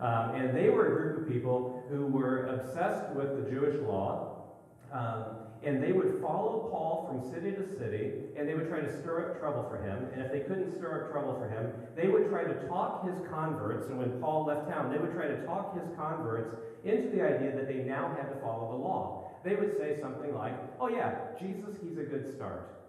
Um, 0.00 0.34
and 0.34 0.56
they 0.56 0.70
were 0.70 0.86
a 0.86 0.90
group 0.90 1.22
of 1.22 1.32
people 1.32 1.84
who 1.90 2.06
were 2.06 2.46
obsessed 2.46 3.14
with 3.14 3.44
the 3.44 3.50
Jewish 3.50 3.76
law. 3.82 4.44
Um, 4.92 5.24
and 5.62 5.82
they 5.82 5.92
would 5.92 6.20
follow 6.22 6.68
Paul 6.72 7.06
from 7.06 7.30
city 7.30 7.52
to 7.52 7.62
city, 7.78 8.12
and 8.36 8.48
they 8.48 8.54
would 8.54 8.68
try 8.68 8.80
to 8.80 9.00
stir 9.00 9.30
up 9.30 9.40
trouble 9.40 9.66
for 9.68 9.76
him. 9.76 10.08
And 10.14 10.22
if 10.22 10.32
they 10.32 10.40
couldn't 10.40 10.74
stir 10.78 11.04
up 11.04 11.12
trouble 11.12 11.34
for 11.38 11.48
him, 11.50 11.70
they 11.94 12.08
would 12.08 12.30
try 12.30 12.44
to 12.44 12.54
talk 12.66 13.06
his 13.06 13.20
converts. 13.28 13.88
And 13.88 13.98
when 13.98 14.18
Paul 14.20 14.46
left 14.46 14.70
town, 14.70 14.90
they 14.90 14.98
would 14.98 15.12
try 15.12 15.28
to 15.28 15.44
talk 15.44 15.74
his 15.78 15.86
converts 15.96 16.56
into 16.82 17.10
the 17.14 17.22
idea 17.22 17.54
that 17.54 17.68
they 17.68 17.84
now 17.84 18.16
had 18.16 18.32
to 18.32 18.40
follow 18.40 18.70
the 18.70 18.82
law. 18.82 19.30
They 19.44 19.54
would 19.54 19.76
say 19.76 20.00
something 20.00 20.34
like, 20.34 20.54
Oh, 20.80 20.88
yeah, 20.88 21.16
Jesus, 21.38 21.76
he's 21.82 21.98
a 21.98 22.04
good 22.04 22.34
start. 22.34 22.79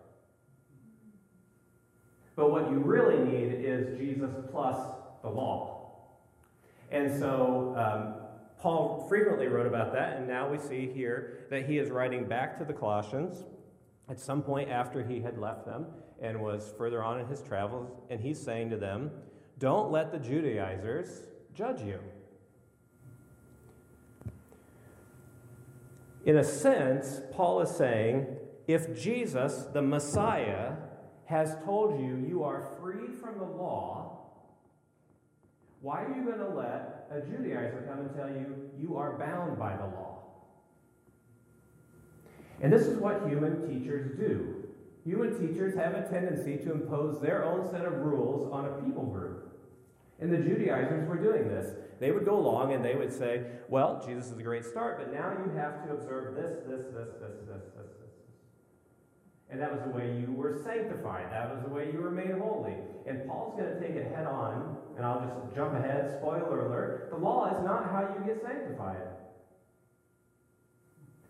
But 2.35 2.51
what 2.51 2.69
you 2.71 2.77
really 2.77 3.19
need 3.19 3.53
is 3.65 3.97
Jesus 3.97 4.31
plus 4.51 4.77
the 5.21 5.29
law. 5.29 5.91
And 6.91 7.17
so 7.19 7.73
um, 7.77 8.21
Paul 8.59 9.05
frequently 9.09 9.47
wrote 9.47 9.67
about 9.67 9.93
that, 9.93 10.17
and 10.17 10.27
now 10.27 10.49
we 10.49 10.57
see 10.57 10.87
here 10.93 11.45
that 11.49 11.65
he 11.65 11.77
is 11.77 11.89
writing 11.89 12.25
back 12.25 12.57
to 12.59 12.65
the 12.65 12.73
Colossians 12.73 13.43
at 14.09 14.19
some 14.19 14.41
point 14.41 14.69
after 14.69 15.03
he 15.03 15.21
had 15.21 15.37
left 15.37 15.65
them 15.65 15.85
and 16.21 16.39
was 16.39 16.73
further 16.77 17.03
on 17.03 17.19
in 17.19 17.25
his 17.27 17.41
travels, 17.41 17.89
and 18.09 18.19
he's 18.19 18.39
saying 18.39 18.69
to 18.69 18.77
them, 18.77 19.09
Don't 19.57 19.91
let 19.91 20.11
the 20.11 20.19
Judaizers 20.19 21.23
judge 21.55 21.81
you. 21.81 21.99
In 26.25 26.37
a 26.37 26.43
sense, 26.43 27.21
Paul 27.31 27.61
is 27.61 27.71
saying, 27.71 28.27
if 28.67 28.95
Jesus, 28.99 29.65
the 29.73 29.81
Messiah, 29.81 30.73
has 31.31 31.55
told 31.63 31.97
you 31.99 32.23
you 32.27 32.43
are 32.43 32.67
freed 32.79 33.15
from 33.15 33.39
the 33.39 33.45
law, 33.45 34.19
why 35.79 36.03
are 36.03 36.13
you 36.13 36.25
going 36.25 36.39
to 36.39 36.49
let 36.49 37.07
a 37.09 37.21
Judaizer 37.21 37.87
come 37.87 37.99
and 38.01 38.15
tell 38.15 38.29
you 38.29 38.69
you 38.77 38.97
are 38.97 39.17
bound 39.17 39.57
by 39.57 39.75
the 39.77 39.85
law? 39.85 40.19
And 42.61 42.71
this 42.71 42.81
is 42.81 42.99
what 42.99 43.27
human 43.27 43.67
teachers 43.67 44.11
do. 44.19 44.67
Human 45.05 45.31
teachers 45.39 45.73
have 45.75 45.95
a 45.95 46.07
tendency 46.07 46.57
to 46.57 46.73
impose 46.73 47.19
their 47.21 47.45
own 47.45 47.67
set 47.71 47.85
of 47.85 47.93
rules 47.93 48.51
on 48.51 48.65
a 48.65 48.83
people 48.83 49.05
group. 49.05 49.57
And 50.19 50.31
the 50.31 50.37
Judaizers 50.37 51.07
were 51.07 51.17
doing 51.17 51.47
this. 51.47 51.73
They 51.99 52.11
would 52.11 52.25
go 52.25 52.37
along 52.37 52.73
and 52.73 52.83
they 52.83 52.95
would 52.95 53.11
say, 53.11 53.45
Well, 53.69 54.03
Jesus 54.05 54.31
is 54.31 54.37
a 54.37 54.43
great 54.43 54.65
start, 54.65 54.99
but 54.99 55.13
now 55.13 55.31
you 55.31 55.51
have 55.57 55.83
to 55.85 55.93
observe 55.93 56.35
this, 56.35 56.57
this, 56.67 56.85
this, 56.93 57.07
this, 57.19 57.33
this, 57.47 57.63
this, 57.77 57.80
and 59.51 59.59
that 59.61 59.71
was 59.71 59.81
the 59.83 59.89
way 59.89 60.17
you 60.19 60.31
were 60.31 60.59
sanctified. 60.63 61.31
That 61.31 61.53
was 61.53 61.63
the 61.63 61.69
way 61.69 61.91
you 61.91 61.99
were 61.99 62.11
made 62.11 62.31
holy. 62.31 62.75
And 63.05 63.27
Paul's 63.27 63.59
going 63.59 63.73
to 63.73 63.79
take 63.79 63.95
it 63.95 64.13
head 64.15 64.25
on, 64.25 64.77
and 64.95 65.05
I'll 65.05 65.19
just 65.19 65.55
jump 65.55 65.73
ahead, 65.73 66.17
spoiler 66.19 66.67
alert. 66.67 67.09
The 67.11 67.17
law 67.17 67.47
is 67.47 67.63
not 67.65 67.91
how 67.91 68.15
you 68.17 68.25
get 68.25 68.41
sanctified, 68.41 69.01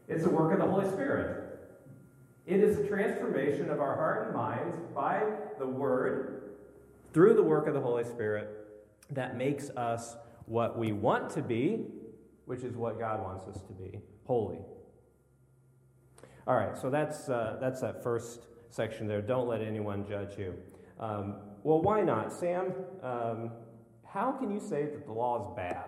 it's 0.08 0.24
the 0.24 0.30
work 0.30 0.54
of 0.54 0.60
the 0.60 0.72
Holy 0.72 0.88
Spirit. 0.90 1.48
It 2.46 2.60
is 2.60 2.78
the 2.78 2.88
transformation 2.88 3.70
of 3.70 3.80
our 3.80 3.96
heart 3.96 4.28
and 4.28 4.36
minds 4.36 4.76
by 4.94 5.24
the 5.58 5.68
Word, 5.68 6.42
through 7.14 7.34
the 7.34 7.44
work 7.44 7.68
of 7.68 7.74
the 7.74 7.82
Holy 7.82 8.04
Spirit, 8.04 8.50
that 9.10 9.38
makes 9.38 9.70
us 9.72 10.16
what 10.46 10.78
we 10.78 10.92
want 10.92 11.30
to 11.32 11.42
be, 11.42 11.86
which 12.46 12.62
is 12.62 12.76
what 12.76 13.00
God 13.00 13.22
wants 13.22 13.48
us 13.48 13.62
to 13.64 13.74
be 13.74 14.00
holy. 14.26 14.60
All 16.48 16.56
right, 16.56 16.76
so 16.76 16.90
that's, 16.90 17.30
uh, 17.30 17.58
that's 17.62 17.82
that 17.82 18.04
first 18.04 18.48
section 18.70 19.08
there. 19.08 19.22
Don't 19.22 19.48
let 19.48 19.62
anyone 19.62 20.06
judge 20.08 20.38
you. 20.40 20.56
Um, 21.00 21.36
well, 21.64 21.82
why 21.82 22.02
not? 22.02 22.34
Sam, 22.34 22.74
um, 23.04 23.52
how 24.06 24.32
can 24.32 24.50
you 24.52 24.60
say 24.60 24.86
that 24.86 25.06
the 25.06 25.12
law 25.12 25.40
is 25.40 25.48
bad? 25.56 25.86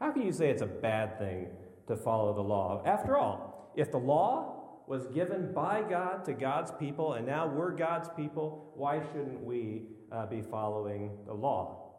How 0.00 0.10
can 0.10 0.22
you 0.22 0.32
say 0.32 0.50
it's 0.50 0.62
a 0.62 0.66
bad 0.66 1.18
thing 1.18 1.48
to 1.86 1.96
follow 1.96 2.34
the 2.34 2.42
law? 2.42 2.82
After 2.84 3.16
all, 3.16 3.72
if 3.76 3.92
the 3.92 3.98
law 3.98 4.82
was 4.88 5.06
given 5.08 5.52
by 5.52 5.82
God 5.82 6.24
to 6.24 6.32
God's 6.32 6.72
people 6.72 7.12
and 7.12 7.26
now 7.26 7.46
we're 7.46 7.70
God's 7.70 8.08
people, 8.16 8.72
why 8.74 9.00
shouldn't 9.12 9.44
we 9.44 9.82
uh, 10.10 10.26
be 10.26 10.42
following 10.42 11.16
the 11.26 11.34
law? 11.34 11.92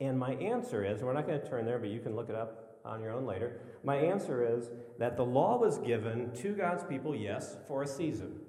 And 0.00 0.18
my 0.18 0.34
answer 0.34 0.84
is, 0.84 1.02
we're 1.02 1.12
not 1.12 1.26
going 1.26 1.40
to 1.40 1.48
turn 1.48 1.66
there, 1.66 1.78
but 1.78 1.88
you 1.88 2.00
can 2.00 2.14
look 2.14 2.28
it 2.28 2.36
up 2.36 2.69
on 2.84 3.00
your 3.00 3.12
own 3.12 3.26
later. 3.26 3.60
My 3.84 3.96
answer 3.96 4.56
is 4.56 4.70
that 4.98 5.16
the 5.16 5.24
law 5.24 5.58
was 5.58 5.78
given 5.78 6.32
to 6.36 6.52
God's 6.52 6.84
people, 6.84 7.14
yes, 7.14 7.56
for 7.66 7.82
a 7.82 7.86
season. 7.86 8.40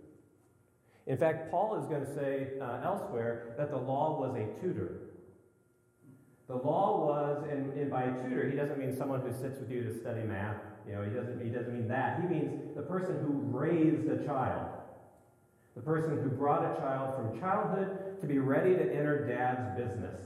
In 1.07 1.17
fact, 1.17 1.49
Paul 1.49 1.79
is 1.79 1.85
going 1.85 2.05
to 2.05 2.13
say 2.13 2.49
uh, 2.61 2.81
elsewhere 2.83 3.55
that 3.57 3.71
the 3.71 3.77
law 3.77 4.19
was 4.19 4.35
a 4.35 4.61
tutor. 4.61 4.99
The 6.47 6.55
law 6.55 7.05
was, 7.05 7.45
and, 7.49 7.73
and, 7.73 7.89
by 7.89 8.03
a 8.03 8.11
tutor, 8.23 8.49
he 8.49 8.57
doesn't 8.57 8.77
mean 8.77 8.95
someone 8.95 9.21
who 9.21 9.31
sits 9.31 9.59
with 9.59 9.71
you 9.71 9.83
to 9.83 9.97
study 9.97 10.21
math. 10.21 10.57
You 10.85 10.93
know, 10.93 11.03
he 11.03 11.09
doesn't, 11.09 11.41
he 11.41 11.49
doesn't 11.49 11.73
mean 11.73 11.87
that. 11.87 12.21
He 12.21 12.27
means 12.27 12.75
the 12.75 12.81
person 12.81 13.19
who 13.21 13.57
raised 13.57 14.09
a 14.09 14.25
child. 14.25 14.69
The 15.75 15.81
person 15.81 16.21
who 16.21 16.29
brought 16.29 16.65
a 16.65 16.79
child 16.79 17.15
from 17.15 17.39
childhood 17.39 18.19
to 18.19 18.27
be 18.27 18.39
ready 18.39 18.73
to 18.75 18.81
enter 18.81 19.25
dad's 19.25 19.79
business. 19.79 20.21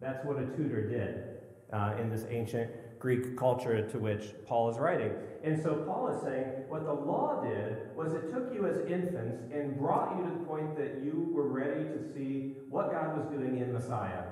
That's 0.00 0.24
what 0.24 0.38
a 0.38 0.46
tutor 0.56 0.88
did 0.88 1.34
uh, 1.72 2.00
in 2.00 2.08
this 2.08 2.24
ancient 2.30 2.70
Greek 3.04 3.36
culture 3.36 3.86
to 3.86 3.98
which 3.98 4.32
Paul 4.46 4.70
is 4.70 4.78
writing. 4.78 5.12
And 5.42 5.62
so 5.62 5.74
Paul 5.86 6.08
is 6.08 6.22
saying 6.22 6.64
what 6.68 6.86
the 6.86 6.92
law 6.94 7.44
did 7.44 7.94
was 7.94 8.14
it 8.14 8.32
took 8.32 8.50
you 8.54 8.66
as 8.66 8.78
infants 8.90 9.42
and 9.52 9.76
brought 9.76 10.16
you 10.16 10.24
to 10.24 10.30
the 10.30 10.44
point 10.46 10.74
that 10.78 11.04
you 11.04 11.28
were 11.30 11.46
ready 11.46 11.84
to 11.84 11.98
see 12.14 12.54
what 12.70 12.90
God 12.90 13.18
was 13.18 13.26
doing 13.26 13.58
in 13.58 13.74
Messiah. 13.74 14.22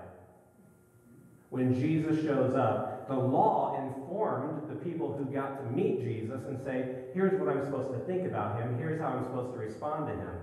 When 1.50 1.79
Jesus 1.79 2.25
shows 2.25 2.55
up, 2.55 3.09
the 3.09 3.14
law 3.14 3.76
informed 3.76 4.71
the 4.71 4.76
people 4.76 5.12
who 5.12 5.26
got 5.26 5.62
to 5.62 5.71
meet 5.71 6.00
Jesus 6.00 6.41
and 6.49 6.59
say, 6.64 6.95
here's 7.12 7.38
what 7.38 7.55
I'm 7.55 7.62
supposed 7.67 7.93
to 7.93 7.99
think 8.07 8.26
about 8.26 8.59
him, 8.59 8.79
here's 8.79 8.99
how 8.99 9.09
I'm 9.09 9.25
supposed 9.25 9.52
to 9.52 9.59
respond 9.59 10.07
to 10.07 10.14
him. 10.14 10.37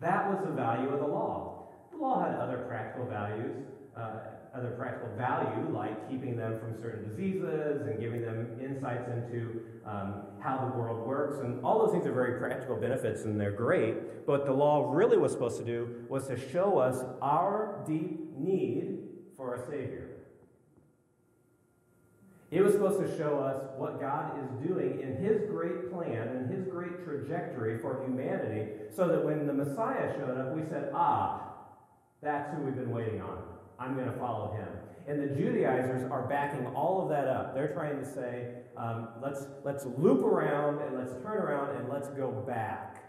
That 0.00 0.28
was 0.28 0.44
the 0.44 0.52
value 0.52 0.88
of 0.88 0.98
the 0.98 1.06
law. 1.06 1.68
The 1.92 1.98
law 1.98 2.28
had 2.28 2.40
other 2.40 2.64
practical 2.66 3.06
values. 3.06 3.54
Uh, 3.96 4.34
other 4.56 4.70
practical 4.70 5.14
value, 5.16 5.68
like 5.72 6.08
keeping 6.10 6.36
them 6.36 6.58
from 6.58 6.80
certain 6.80 7.08
diseases 7.10 7.86
and 7.86 8.00
giving 8.00 8.22
them 8.22 8.58
insights 8.62 9.08
into 9.08 9.60
um, 9.84 10.22
how 10.40 10.56
the 10.58 10.78
world 10.78 11.06
works. 11.06 11.38
And 11.40 11.62
all 11.64 11.84
those 11.84 11.92
things 11.92 12.06
are 12.06 12.12
very 12.12 12.38
practical 12.38 12.76
benefits 12.76 13.24
and 13.24 13.38
they're 13.38 13.52
great. 13.52 14.26
But 14.26 14.46
the 14.46 14.52
law 14.52 14.92
really 14.92 15.18
was 15.18 15.32
supposed 15.32 15.58
to 15.58 15.64
do 15.64 16.04
was 16.08 16.26
to 16.28 16.38
show 16.50 16.78
us 16.78 17.04
our 17.20 17.84
deep 17.86 18.36
need 18.38 18.98
for 19.36 19.54
a 19.54 19.58
Savior. 19.66 20.10
It 22.50 22.62
was 22.62 22.72
supposed 22.74 23.00
to 23.00 23.18
show 23.18 23.40
us 23.40 23.60
what 23.76 24.00
God 24.00 24.32
is 24.38 24.68
doing 24.68 25.00
in 25.00 25.16
His 25.16 25.50
great 25.50 25.90
plan 25.90 26.28
and 26.28 26.50
His 26.50 26.64
great 26.68 27.04
trajectory 27.04 27.78
for 27.78 28.04
humanity, 28.04 28.70
so 28.94 29.08
that 29.08 29.24
when 29.24 29.48
the 29.48 29.52
Messiah 29.52 30.14
showed 30.16 30.38
up, 30.38 30.54
we 30.54 30.62
said, 30.62 30.90
ah, 30.94 31.42
that's 32.22 32.54
who 32.54 32.62
we've 32.62 32.76
been 32.76 32.92
waiting 32.92 33.20
on. 33.20 33.55
I'm 33.78 33.94
going 33.94 34.10
to 34.10 34.18
follow 34.18 34.52
him. 34.52 34.68
And 35.08 35.22
the 35.22 35.34
Judaizers 35.34 36.10
are 36.10 36.26
backing 36.26 36.66
all 36.68 37.02
of 37.02 37.08
that 37.10 37.28
up. 37.28 37.54
They're 37.54 37.72
trying 37.72 37.98
to 37.98 38.04
say, 38.04 38.54
um, 38.76 39.08
let's, 39.22 39.46
let's 39.64 39.86
loop 39.96 40.24
around 40.24 40.80
and 40.80 40.96
let's 40.96 41.12
turn 41.22 41.38
around 41.38 41.76
and 41.76 41.88
let's 41.88 42.08
go 42.08 42.30
back 42.46 43.04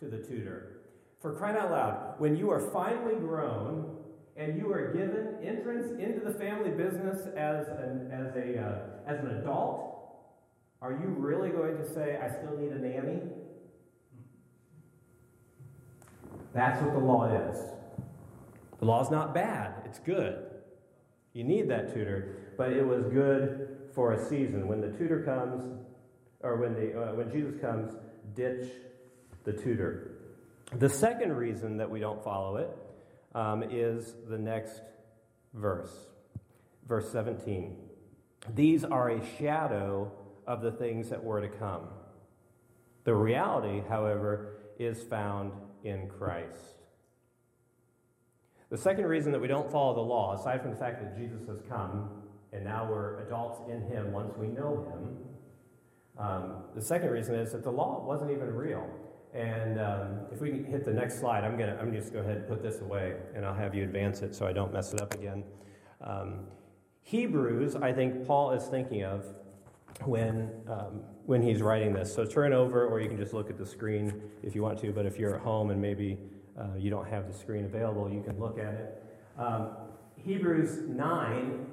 to 0.00 0.06
the 0.06 0.18
tutor. 0.18 0.80
For 1.20 1.32
crying 1.32 1.56
out 1.56 1.70
loud, 1.70 2.14
when 2.18 2.36
you 2.36 2.50
are 2.50 2.60
finally 2.60 3.14
grown 3.14 3.96
and 4.36 4.58
you 4.58 4.70
are 4.70 4.92
given 4.92 5.36
entrance 5.42 5.90
into 5.98 6.20
the 6.20 6.38
family 6.38 6.70
business 6.70 7.26
as 7.36 7.68
an, 7.68 8.10
as 8.12 8.36
a, 8.36 8.60
uh, 8.60 9.10
as 9.10 9.20
an 9.20 9.38
adult, 9.38 9.96
are 10.82 10.92
you 10.92 11.08
really 11.16 11.48
going 11.48 11.78
to 11.78 11.94
say, 11.94 12.18
I 12.22 12.28
still 12.28 12.56
need 12.58 12.72
a 12.72 12.78
nanny? 12.78 13.22
That's 16.52 16.82
what 16.82 16.92
the 16.92 16.98
law 16.98 17.50
is. 17.50 17.58
The 18.78 18.84
law 18.84 19.02
is 19.02 19.10
not 19.10 19.34
bad, 19.34 19.74
it's 19.84 19.98
good. 19.98 20.46
You 21.32 21.44
need 21.44 21.68
that 21.68 21.92
tutor, 21.92 22.54
but 22.56 22.72
it 22.72 22.86
was 22.86 23.04
good 23.04 23.76
for 23.94 24.12
a 24.12 24.28
season. 24.28 24.68
When 24.68 24.80
the 24.80 24.88
tutor 24.88 25.22
comes, 25.22 25.64
or 26.40 26.56
when, 26.56 26.74
the, 26.74 27.10
uh, 27.10 27.14
when 27.14 27.30
Jesus 27.30 27.60
comes, 27.60 27.92
ditch 28.34 28.70
the 29.44 29.52
tutor. 29.52 30.12
The 30.78 30.88
second 30.88 31.34
reason 31.34 31.76
that 31.76 31.90
we 31.90 32.00
don't 32.00 32.22
follow 32.22 32.56
it 32.56 32.70
um, 33.34 33.62
is 33.62 34.14
the 34.28 34.38
next 34.38 34.80
verse, 35.54 35.94
verse 36.86 37.10
17. 37.12 37.76
These 38.54 38.84
are 38.84 39.10
a 39.10 39.20
shadow 39.38 40.12
of 40.46 40.62
the 40.62 40.72
things 40.72 41.08
that 41.10 41.22
were 41.22 41.40
to 41.40 41.48
come. 41.48 41.88
The 43.04 43.14
reality, 43.14 43.82
however, 43.88 44.58
is 44.78 45.02
found 45.02 45.52
in 45.84 46.08
Christ. 46.08 46.75
The 48.70 48.76
second 48.76 49.06
reason 49.06 49.30
that 49.32 49.40
we 49.40 49.46
don't 49.46 49.70
follow 49.70 49.94
the 49.94 50.00
law, 50.00 50.34
aside 50.34 50.60
from 50.60 50.70
the 50.70 50.76
fact 50.76 51.00
that 51.00 51.16
Jesus 51.16 51.46
has 51.46 51.60
come 51.68 52.10
and 52.52 52.64
now 52.64 52.88
we're 52.90 53.20
adults 53.26 53.60
in 53.70 53.82
him 53.82 54.12
once 54.12 54.34
we 54.36 54.48
know 54.48 54.84
him, 54.90 55.16
um, 56.18 56.64
the 56.74 56.80
second 56.80 57.10
reason 57.10 57.34
is 57.34 57.52
that 57.52 57.62
the 57.62 57.70
law 57.70 58.02
wasn't 58.04 58.30
even 58.30 58.52
real. 58.54 58.88
And 59.34 59.78
um, 59.78 60.20
if 60.32 60.40
we 60.40 60.50
can 60.50 60.64
hit 60.64 60.84
the 60.84 60.92
next 60.92 61.20
slide, 61.20 61.44
I'm 61.44 61.58
gonna 61.58 61.76
I'm 61.80 61.92
just 61.92 62.12
go 62.12 62.20
ahead 62.20 62.38
and 62.38 62.48
put 62.48 62.62
this 62.62 62.80
away, 62.80 63.16
and 63.34 63.44
I'll 63.44 63.54
have 63.54 63.74
you 63.74 63.84
advance 63.84 64.22
it 64.22 64.34
so 64.34 64.46
I 64.46 64.52
don't 64.52 64.72
mess 64.72 64.94
it 64.94 65.02
up 65.02 65.12
again. 65.12 65.44
Um, 66.00 66.46
Hebrews, 67.02 67.76
I 67.76 67.92
think 67.92 68.26
Paul 68.26 68.52
is 68.52 68.64
thinking 68.64 69.04
of 69.04 69.26
when 70.06 70.50
um, 70.68 71.02
when 71.26 71.42
he's 71.42 71.60
writing 71.60 71.92
this. 71.92 72.14
So 72.14 72.24
turn 72.24 72.54
over, 72.54 72.86
or 72.86 72.98
you 73.00 73.08
can 73.08 73.18
just 73.18 73.34
look 73.34 73.50
at 73.50 73.58
the 73.58 73.66
screen 73.66 74.22
if 74.42 74.54
you 74.54 74.62
want 74.62 74.78
to. 74.80 74.92
But 74.92 75.04
if 75.04 75.18
you're 75.18 75.34
at 75.34 75.42
home 75.42 75.70
and 75.70 75.82
maybe 75.82 76.16
uh, 76.58 76.76
you 76.78 76.90
don't 76.90 77.08
have 77.08 77.26
the 77.30 77.36
screen 77.36 77.64
available, 77.64 78.10
you 78.10 78.22
can 78.22 78.38
look 78.38 78.58
at 78.58 78.74
it. 78.74 79.02
Um, 79.38 79.70
Hebrews 80.16 80.88
9, 80.88 81.66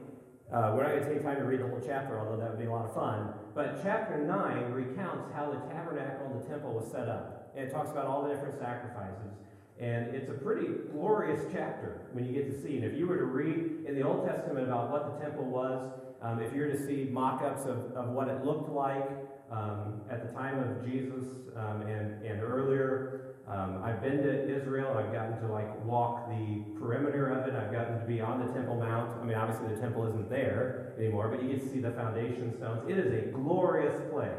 uh, 0.52 0.74
we're 0.76 0.84
not 0.84 0.92
going 0.92 1.04
to 1.04 1.14
take 1.14 1.24
time 1.24 1.38
to 1.38 1.46
read 1.46 1.62
the 1.62 1.68
whole 1.68 1.82
chapter, 1.84 2.20
although 2.20 2.38
that 2.38 2.52
would 2.52 2.60
be 2.60 2.66
a 2.66 2.72
lot 2.72 2.86
of 2.86 2.94
fun. 2.94 3.34
But 3.56 3.82
chapter 3.82 4.18
9 4.18 4.72
recounts 4.72 5.32
how 5.34 5.52
the 5.52 5.58
tabernacle 5.74 6.28
and 6.28 6.44
the 6.44 6.48
temple 6.48 6.74
was 6.74 6.92
set 6.92 7.08
up. 7.08 7.52
And 7.56 7.68
it 7.68 7.72
talks 7.72 7.92
about 7.92 8.06
all 8.06 8.24
the 8.24 8.34
different 8.34 8.60
sacrifices. 8.60 9.32
And 9.80 10.14
it's 10.14 10.30
a 10.30 10.34
pretty 10.34 10.68
glorious 10.92 11.42
chapter 11.52 12.08
when 12.12 12.26
you 12.26 12.34
get 12.34 12.52
to 12.52 12.62
see. 12.62 12.76
And 12.78 12.86
if 12.86 12.98
you 12.98 13.08
were 13.08 13.18
to 13.18 13.26
read 13.26 13.86
in 13.88 13.96
the 13.96 14.04
Old 14.04 14.28
Testament 14.28 14.68
about 14.68 14.92
what 14.92 15.14
the 15.14 15.26
temple 15.26 15.46
was, 15.46 15.92
um, 16.22 16.42
if 16.42 16.54
you 16.54 16.62
were 16.62 16.72
to 16.72 16.86
see 16.86 17.10
mock 17.12 17.42
ups 17.42 17.66
of, 17.66 17.92
of 17.96 18.10
what 18.10 18.28
it 18.28 18.46
looked 18.46 18.70
like 18.70 19.10
um, 19.54 20.02
at 20.10 20.26
the 20.26 20.34
time 20.34 20.60
of 20.60 20.84
Jesus 20.84 21.26
um, 21.56 21.82
and, 21.84 22.26
and 22.26 22.42
earlier, 22.42 23.36
um, 23.48 23.84
I've 23.84 24.02
been 24.02 24.18
to 24.18 24.56
Israel. 24.56 24.98
I've 24.98 25.14
gotten 25.14 25.40
to 25.42 25.48
like 25.48 25.84
walk 25.86 26.28
the 26.30 26.64
perimeter 26.80 27.28
of 27.28 27.48
it. 27.48 27.54
I've 27.54 27.72
gotten 27.72 28.00
to 28.00 28.06
be 28.06 28.20
on 28.20 28.46
the 28.46 28.52
Temple 28.54 28.78
Mount. 28.78 29.20
I 29.22 29.24
mean, 29.24 29.36
obviously 29.36 29.76
the 29.76 29.80
temple 29.80 30.08
isn't 30.08 30.30
there 30.30 30.94
anymore, 30.98 31.28
but 31.28 31.44
you 31.44 31.50
get 31.50 31.62
to 31.62 31.70
see 31.70 31.80
the 31.80 31.92
foundation 31.92 32.56
stones. 32.58 32.90
It 32.90 32.98
is 32.98 33.12
a 33.12 33.28
glorious 33.32 34.02
place. 34.12 34.32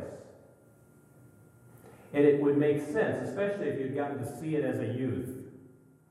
And 2.13 2.25
it 2.25 2.41
would 2.41 2.57
make 2.57 2.81
sense, 2.81 3.29
especially 3.29 3.69
if 3.69 3.81
you'd 3.81 3.95
gotten 3.95 4.19
to 4.19 4.41
see 4.41 4.57
it 4.57 4.65
as 4.65 4.81
a 4.81 4.87
youth, 4.87 5.31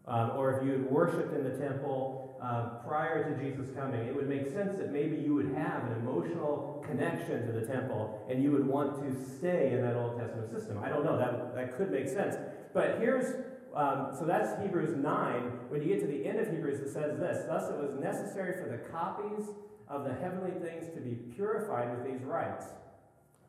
um, 0.07 0.31
or 0.35 0.57
if 0.57 0.65
you 0.65 0.73
had 0.73 0.91
worshipped 0.91 1.33
in 1.33 1.43
the 1.43 1.57
temple 1.57 2.22
uh, 2.43 2.65
prior 2.85 3.23
to 3.23 3.41
Jesus 3.41 3.67
coming. 3.73 4.01
It 4.01 4.13
would 4.13 4.27
make 4.27 4.51
sense 4.51 4.77
that 4.77 4.91
maybe 4.91 5.15
you 5.15 5.33
would 5.33 5.53
have 5.55 5.85
an 5.85 5.93
emotional 5.93 6.83
connection 6.85 7.47
to 7.47 7.53
the 7.53 7.65
temple 7.65 8.21
and 8.29 8.43
you 8.43 8.51
would 8.51 8.67
want 8.67 9.01
to 9.01 9.37
stay 9.37 9.71
in 9.71 9.81
that 9.81 9.95
Old 9.95 10.19
Testament 10.19 10.51
system. 10.51 10.77
I 10.83 10.89
don't 10.89 11.05
know, 11.05 11.17
that, 11.17 11.55
that 11.55 11.77
could 11.77 11.89
make 11.89 12.09
sense. 12.09 12.35
But 12.73 12.99
here's, 12.99 13.45
um, 13.73 14.09
so 14.17 14.25
that's 14.25 14.61
Hebrews 14.61 14.97
9. 14.97 15.41
When 15.69 15.81
you 15.81 15.87
get 15.87 16.01
to 16.01 16.07
the 16.07 16.25
end 16.25 16.39
of 16.39 16.49
Hebrews, 16.49 16.81
it 16.81 16.91
says 16.91 17.17
this 17.17 17.45
Thus 17.47 17.69
it 17.69 17.77
was 17.77 17.95
necessary 17.95 18.61
for 18.61 18.69
the 18.69 18.89
copies 18.91 19.47
of 19.87 20.03
the 20.03 20.13
heavenly 20.13 20.51
things 20.51 20.93
to 20.95 20.99
be 20.99 21.15
purified 21.35 21.97
with 21.97 22.11
these 22.11 22.23
rites. 22.25 22.65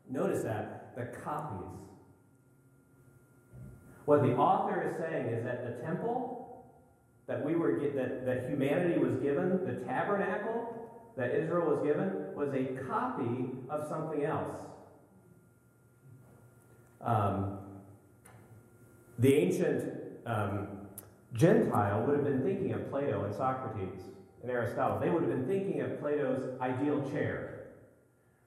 Notice 0.09 0.45
that, 0.45 0.95
the 0.95 1.07
copies. 1.07 1.81
What 4.05 4.23
the 4.23 4.37
author 4.37 4.89
is 4.89 4.97
saying 4.99 5.27
is 5.29 5.45
that 5.45 5.65
the 5.65 5.83
temple 5.85 6.44
that 7.27 7.45
we 7.45 7.55
were 7.55 7.81
that, 7.95 8.27
that 8.27 8.49
humanity 8.49 8.99
was 8.99 9.15
given, 9.23 9.65
the 9.65 9.85
tabernacle 9.85 10.71
that 11.17 11.35
Israel 11.35 11.77
was 11.77 11.85
given, 11.85 12.35
was 12.35 12.53
a 12.55 12.65
copy 12.87 13.51
of 13.71 13.89
something 13.89 14.25
else. 14.25 14.57
Um, 17.01 17.59
the 19.19 19.35
ancient 19.35 19.95
um, 20.27 20.69
Gentile 21.33 22.03
would 22.07 22.17
have 22.17 22.25
been 22.25 22.43
thinking 22.43 22.73
of 22.73 22.91
Plato 22.91 23.25
and 23.25 23.35
Socrates 23.35 24.01
and 24.43 24.51
Aristotle. 24.51 24.99
They 24.99 25.11
would 25.11 25.23
have 25.23 25.31
been 25.31 25.47
thinking 25.47 25.81
of 25.81 26.01
Plato's 26.01 26.61
ideal 26.61 27.09
chair. 27.11 27.67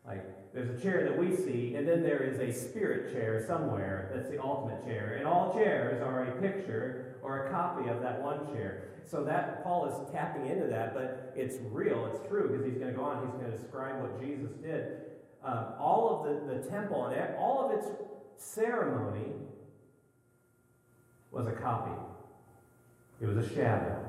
Like, 0.06 0.24
there's 0.54 0.80
a 0.80 0.82
chair 0.82 1.04
that 1.04 1.18
we 1.18 1.36
see, 1.36 1.76
and 1.76 1.88
then 1.88 2.02
there 2.02 2.24
is 2.24 2.40
a 2.40 2.52
spirit 2.52 3.14
chair 3.14 3.44
somewhere 3.46 4.10
that's 4.14 4.30
the 4.30 4.42
ultimate 4.42 4.84
chair. 4.86 5.16
And 5.18 5.28
all 5.28 5.54
chairs 5.54 6.02
are 6.02 6.24
a 6.24 6.32
picture 6.42 7.16
or 7.28 7.48
a 7.48 7.52
copy 7.52 7.90
of 7.90 8.02
that 8.02 8.22
one 8.22 8.48
chair. 8.54 8.84
So 9.06 9.24
that 9.26 9.63
Paul 9.63 9.86
is 9.88 10.13
tapping 10.13 10.48
into 10.48 10.68
that, 10.68 10.94
but 10.94 11.34
it's 11.36 11.58
real, 11.72 12.10
it's 12.13 12.26
true, 12.28 12.48
because 12.48 12.66
he's 12.66 12.78
going 12.78 12.92
to 12.92 12.98
go 12.98 13.04
on, 13.04 13.26
he's 13.26 13.36
going 13.36 13.52
to 13.52 13.58
describe 13.58 14.02
what 14.02 14.20
Jesus 14.20 14.52
did. 14.63 15.02
Uh, 15.46 15.74
all 15.78 16.10
of 16.10 16.48
the, 16.48 16.54
the 16.54 16.70
temple 16.70 17.08
and 17.08 17.36
all 17.36 17.66
of 17.66 17.78
its 17.78 17.88
ceremony 18.38 19.34
was 21.32 21.48
a 21.48 21.52
copy. 21.52 21.92
It 23.22 23.28
was 23.28 23.38
a 23.38 23.56
shadow. 23.56 24.04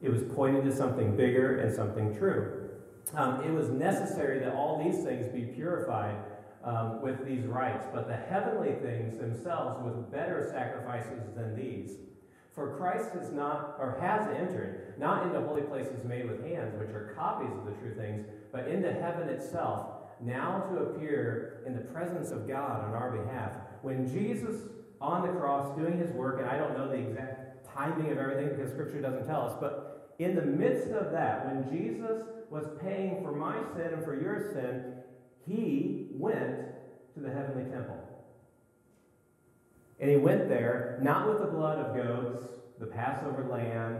It 0.00 0.10
was 0.10 0.22
pointing 0.34 0.64
to 0.64 0.74
something 0.74 1.16
bigger 1.16 1.58
and 1.58 1.74
something 1.74 2.16
true. 2.16 2.70
Um, 3.14 3.44
it 3.44 3.52
was 3.52 3.68
necessary 3.68 4.38
that 4.40 4.54
all 4.54 4.82
these 4.82 5.04
things 5.04 5.26
be 5.26 5.42
purified 5.42 6.16
um, 6.64 7.00
with 7.02 7.24
these 7.26 7.46
rites, 7.46 7.86
but 7.92 8.06
the 8.06 8.16
heavenly 8.16 8.74
things 8.82 9.18
themselves 9.18 9.82
with 9.84 10.10
better 10.10 10.48
sacrifices 10.52 11.34
than 11.34 11.56
these. 11.56 11.96
For 12.52 12.76
Christ 12.76 13.12
has 13.14 13.30
not, 13.32 13.76
or 13.78 13.96
has 14.00 14.28
entered, 14.28 14.94
not 14.98 15.26
into 15.26 15.40
holy 15.40 15.62
places 15.62 16.04
made 16.04 16.28
with 16.28 16.44
hands, 16.44 16.78
which 16.78 16.90
are 16.90 17.14
copies 17.16 17.56
of 17.56 17.64
the 17.64 17.72
true 17.80 17.94
things, 17.94 18.26
but 18.52 18.68
into 18.68 18.92
heaven 18.92 19.28
itself, 19.28 19.86
now 20.20 20.66
to 20.70 20.82
appear 20.82 21.62
in 21.66 21.74
the 21.74 21.80
presence 21.80 22.30
of 22.30 22.46
God 22.48 22.84
on 22.84 22.94
our 22.94 23.10
behalf. 23.10 23.52
When 23.82 24.06
Jesus 24.06 24.62
on 25.00 25.22
the 25.22 25.32
cross 25.32 25.74
doing 25.78 25.98
his 25.98 26.10
work, 26.10 26.40
and 26.40 26.48
I 26.48 26.58
don't 26.58 26.76
know 26.76 26.88
the 26.88 26.96
exact 26.96 27.66
timing 27.74 28.10
of 28.10 28.18
everything 28.18 28.50
because 28.50 28.70
Scripture 28.70 29.00
doesn't 29.00 29.26
tell 29.26 29.42
us, 29.42 29.56
but 29.58 30.14
in 30.18 30.34
the 30.34 30.42
midst 30.42 30.90
of 30.90 31.12
that, 31.12 31.46
when 31.46 31.70
Jesus 31.70 32.22
was 32.50 32.66
paying 32.82 33.22
for 33.22 33.32
my 33.32 33.56
sin 33.74 33.94
and 33.94 34.04
for 34.04 34.20
your 34.20 34.52
sin, 34.52 34.99
he 35.46 36.08
went 36.12 36.56
to 37.14 37.20
the 37.20 37.30
heavenly 37.30 37.70
temple. 37.70 37.96
And 39.98 40.10
he 40.10 40.16
went 40.16 40.48
there 40.48 40.98
not 41.02 41.28
with 41.28 41.40
the 41.40 41.46
blood 41.46 41.78
of 41.78 41.94
goats, 41.94 42.46
the 42.78 42.86
Passover 42.86 43.46
lamb, 43.50 43.98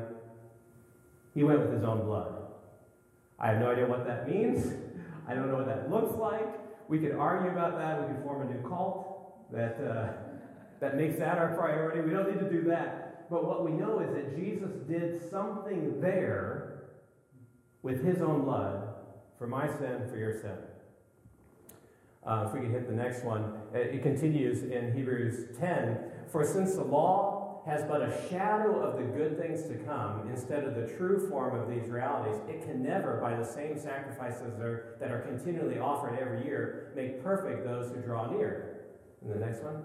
he 1.34 1.44
went 1.44 1.60
with 1.60 1.72
his 1.72 1.84
own 1.84 2.04
blood. 2.06 2.34
I 3.38 3.48
have 3.48 3.60
no 3.60 3.70
idea 3.70 3.86
what 3.86 4.06
that 4.06 4.28
means. 4.28 4.72
I 5.28 5.34
don't 5.34 5.48
know 5.48 5.56
what 5.56 5.66
that 5.66 5.90
looks 5.90 6.16
like. 6.16 6.48
We 6.88 6.98
could 6.98 7.12
argue 7.12 7.50
about 7.50 7.78
that. 7.78 8.00
We 8.00 8.14
could 8.14 8.22
form 8.24 8.48
a 8.48 8.52
new 8.52 8.68
cult 8.68 9.52
that. 9.52 9.76
Uh, 9.80 10.30
that 10.80 10.96
makes 10.96 11.18
that 11.18 11.38
our 11.38 11.54
priority. 11.54 12.00
We 12.00 12.10
don't 12.10 12.28
need 12.28 12.40
to 12.40 12.50
do 12.50 12.62
that. 12.70 13.30
But 13.30 13.46
what 13.46 13.64
we 13.64 13.70
know 13.70 14.00
is 14.00 14.12
that 14.14 14.36
Jesus 14.36 14.70
did 14.88 15.30
something 15.30 16.00
there 16.00 16.84
with 17.82 18.04
his 18.04 18.20
own 18.20 18.42
blood 18.42 18.94
for 19.38 19.46
my 19.46 19.68
sin, 19.68 20.08
for 20.10 20.16
your 20.16 20.32
sin. 20.32 20.56
Uh, 22.24 22.44
if 22.46 22.52
we 22.52 22.60
could 22.60 22.70
hit 22.70 22.86
the 22.86 22.94
next 22.94 23.24
one, 23.24 23.54
it 23.72 24.02
continues 24.02 24.62
in 24.62 24.92
Hebrews 24.92 25.56
10 25.58 25.98
For 26.28 26.44
since 26.44 26.74
the 26.74 26.84
law 26.84 27.62
has 27.66 27.82
but 27.84 28.02
a 28.02 28.28
shadow 28.28 28.80
of 28.80 28.98
the 28.98 29.04
good 29.04 29.38
things 29.38 29.62
to 29.64 29.74
come 29.84 30.28
instead 30.30 30.64
of 30.64 30.74
the 30.74 30.86
true 30.96 31.28
form 31.28 31.58
of 31.58 31.68
these 31.68 31.88
realities, 31.88 32.40
it 32.48 32.62
can 32.62 32.82
never, 32.82 33.18
by 33.20 33.36
the 33.36 33.44
same 33.44 33.78
sacrifices 33.78 34.52
that 34.98 35.10
are 35.10 35.20
continually 35.20 35.78
offered 35.78 36.18
every 36.18 36.44
year, 36.44 36.92
make 36.96 37.22
perfect 37.22 37.64
those 37.64 37.90
who 37.90 38.00
draw 38.00 38.30
near. 38.30 38.84
And 39.22 39.30
the 39.30 39.38
next 39.38 39.62
one. 39.62 39.82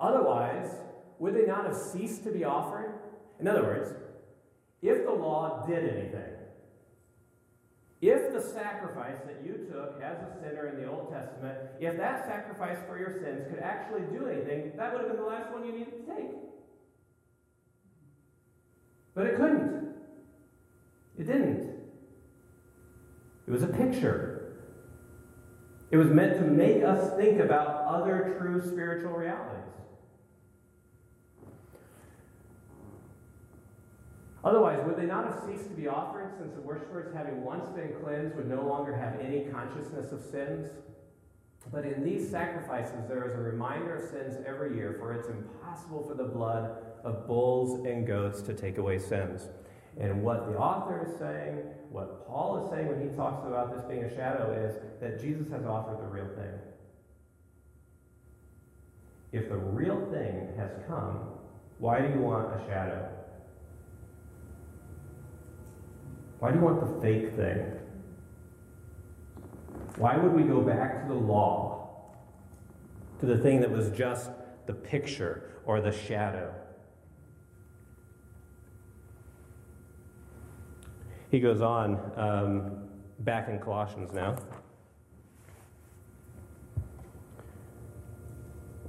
Otherwise, 0.00 0.70
would 1.18 1.34
they 1.34 1.46
not 1.46 1.64
have 1.66 1.76
ceased 1.76 2.24
to 2.24 2.30
be 2.30 2.44
offered? 2.44 2.94
In 3.40 3.48
other 3.48 3.62
words, 3.62 3.94
if 4.82 5.04
the 5.04 5.12
law 5.12 5.64
did 5.66 5.84
anything, 5.84 6.37
if 8.00 8.32
the 8.32 8.40
sacrifice 8.40 9.18
that 9.26 9.44
you 9.44 9.66
took 9.70 10.00
as 10.02 10.18
a 10.18 10.40
sinner 10.40 10.68
in 10.68 10.80
the 10.80 10.88
Old 10.88 11.10
Testament, 11.10 11.58
if 11.80 11.96
that 11.96 12.26
sacrifice 12.26 12.78
for 12.86 12.98
your 12.98 13.12
sins 13.20 13.46
could 13.50 13.58
actually 13.58 14.02
do 14.16 14.28
anything, 14.28 14.72
that 14.76 14.92
would 14.92 15.02
have 15.02 15.10
been 15.10 15.20
the 15.20 15.28
last 15.28 15.52
one 15.52 15.64
you 15.64 15.72
needed 15.72 16.06
to 16.06 16.14
take. 16.14 16.30
But 19.14 19.26
it 19.26 19.36
couldn't. 19.36 19.94
It 21.18 21.26
didn't. 21.26 21.74
It 23.48 23.50
was 23.50 23.64
a 23.64 23.68
picture. 23.68 24.58
It 25.90 25.96
was 25.96 26.08
meant 26.08 26.38
to 26.38 26.44
make 26.44 26.84
us 26.84 27.16
think 27.16 27.40
about 27.40 27.86
other 27.86 28.36
true 28.38 28.60
spiritual 28.60 29.12
realities. 29.12 29.64
Otherwise, 34.48 34.80
would 34.86 34.96
they 34.96 35.04
not 35.04 35.26
have 35.26 35.42
ceased 35.44 35.68
to 35.68 35.76
be 35.76 35.86
offered, 35.86 36.32
since 36.38 36.54
the 36.54 36.60
worshippers, 36.62 37.14
having 37.14 37.44
once 37.44 37.68
been 37.76 37.92
cleansed, 38.02 38.34
would 38.34 38.48
no 38.48 38.62
longer 38.62 38.96
have 38.96 39.20
any 39.20 39.44
consciousness 39.52 40.10
of 40.10 40.22
sins? 40.22 40.70
But 41.70 41.84
in 41.84 42.02
these 42.02 42.30
sacrifices, 42.30 43.06
there 43.08 43.28
is 43.28 43.34
a 43.34 43.42
reminder 43.42 43.96
of 43.96 44.08
sins 44.08 44.42
every 44.46 44.74
year, 44.74 44.96
for 44.98 45.12
it's 45.12 45.28
impossible 45.28 46.02
for 46.08 46.14
the 46.14 46.24
blood 46.24 46.78
of 47.04 47.26
bulls 47.26 47.84
and 47.84 48.06
goats 48.06 48.40
to 48.40 48.54
take 48.54 48.78
away 48.78 48.98
sins. 48.98 49.48
And 50.00 50.22
what 50.22 50.46
the 50.46 50.56
author 50.56 51.06
is 51.06 51.18
saying, 51.18 51.58
what 51.90 52.26
Paul 52.26 52.64
is 52.64 52.70
saying 52.70 52.88
when 52.88 53.06
he 53.06 53.14
talks 53.14 53.46
about 53.46 53.76
this 53.76 53.84
being 53.84 54.04
a 54.04 54.16
shadow, 54.16 54.50
is 54.52 54.76
that 55.02 55.20
Jesus 55.20 55.52
has 55.52 55.66
offered 55.66 55.98
the 55.98 56.08
real 56.08 56.28
thing. 56.28 56.58
If 59.32 59.50
the 59.50 59.58
real 59.58 60.08
thing 60.10 60.54
has 60.56 60.70
come, 60.88 61.20
why 61.78 62.00
do 62.00 62.08
you 62.08 62.20
want 62.20 62.58
a 62.58 62.66
shadow? 62.66 63.10
Why 66.38 66.50
do 66.50 66.58
you 66.58 66.64
want 66.64 66.80
the 66.80 67.00
fake 67.00 67.34
thing? 67.34 67.72
Why 69.96 70.16
would 70.16 70.32
we 70.32 70.44
go 70.44 70.60
back 70.60 71.02
to 71.02 71.08
the 71.08 71.18
law, 71.18 72.14
to 73.20 73.26
the 73.26 73.38
thing 73.38 73.60
that 73.60 73.70
was 73.70 73.90
just 73.90 74.30
the 74.68 74.74
picture 74.74 75.50
or 75.64 75.80
the 75.80 75.90
shadow. 75.90 76.54
He 81.30 81.40
goes 81.40 81.62
on 81.62 81.98
um, 82.16 82.88
back 83.20 83.48
in 83.48 83.58
Colossians 83.58 84.12
now. 84.12 84.36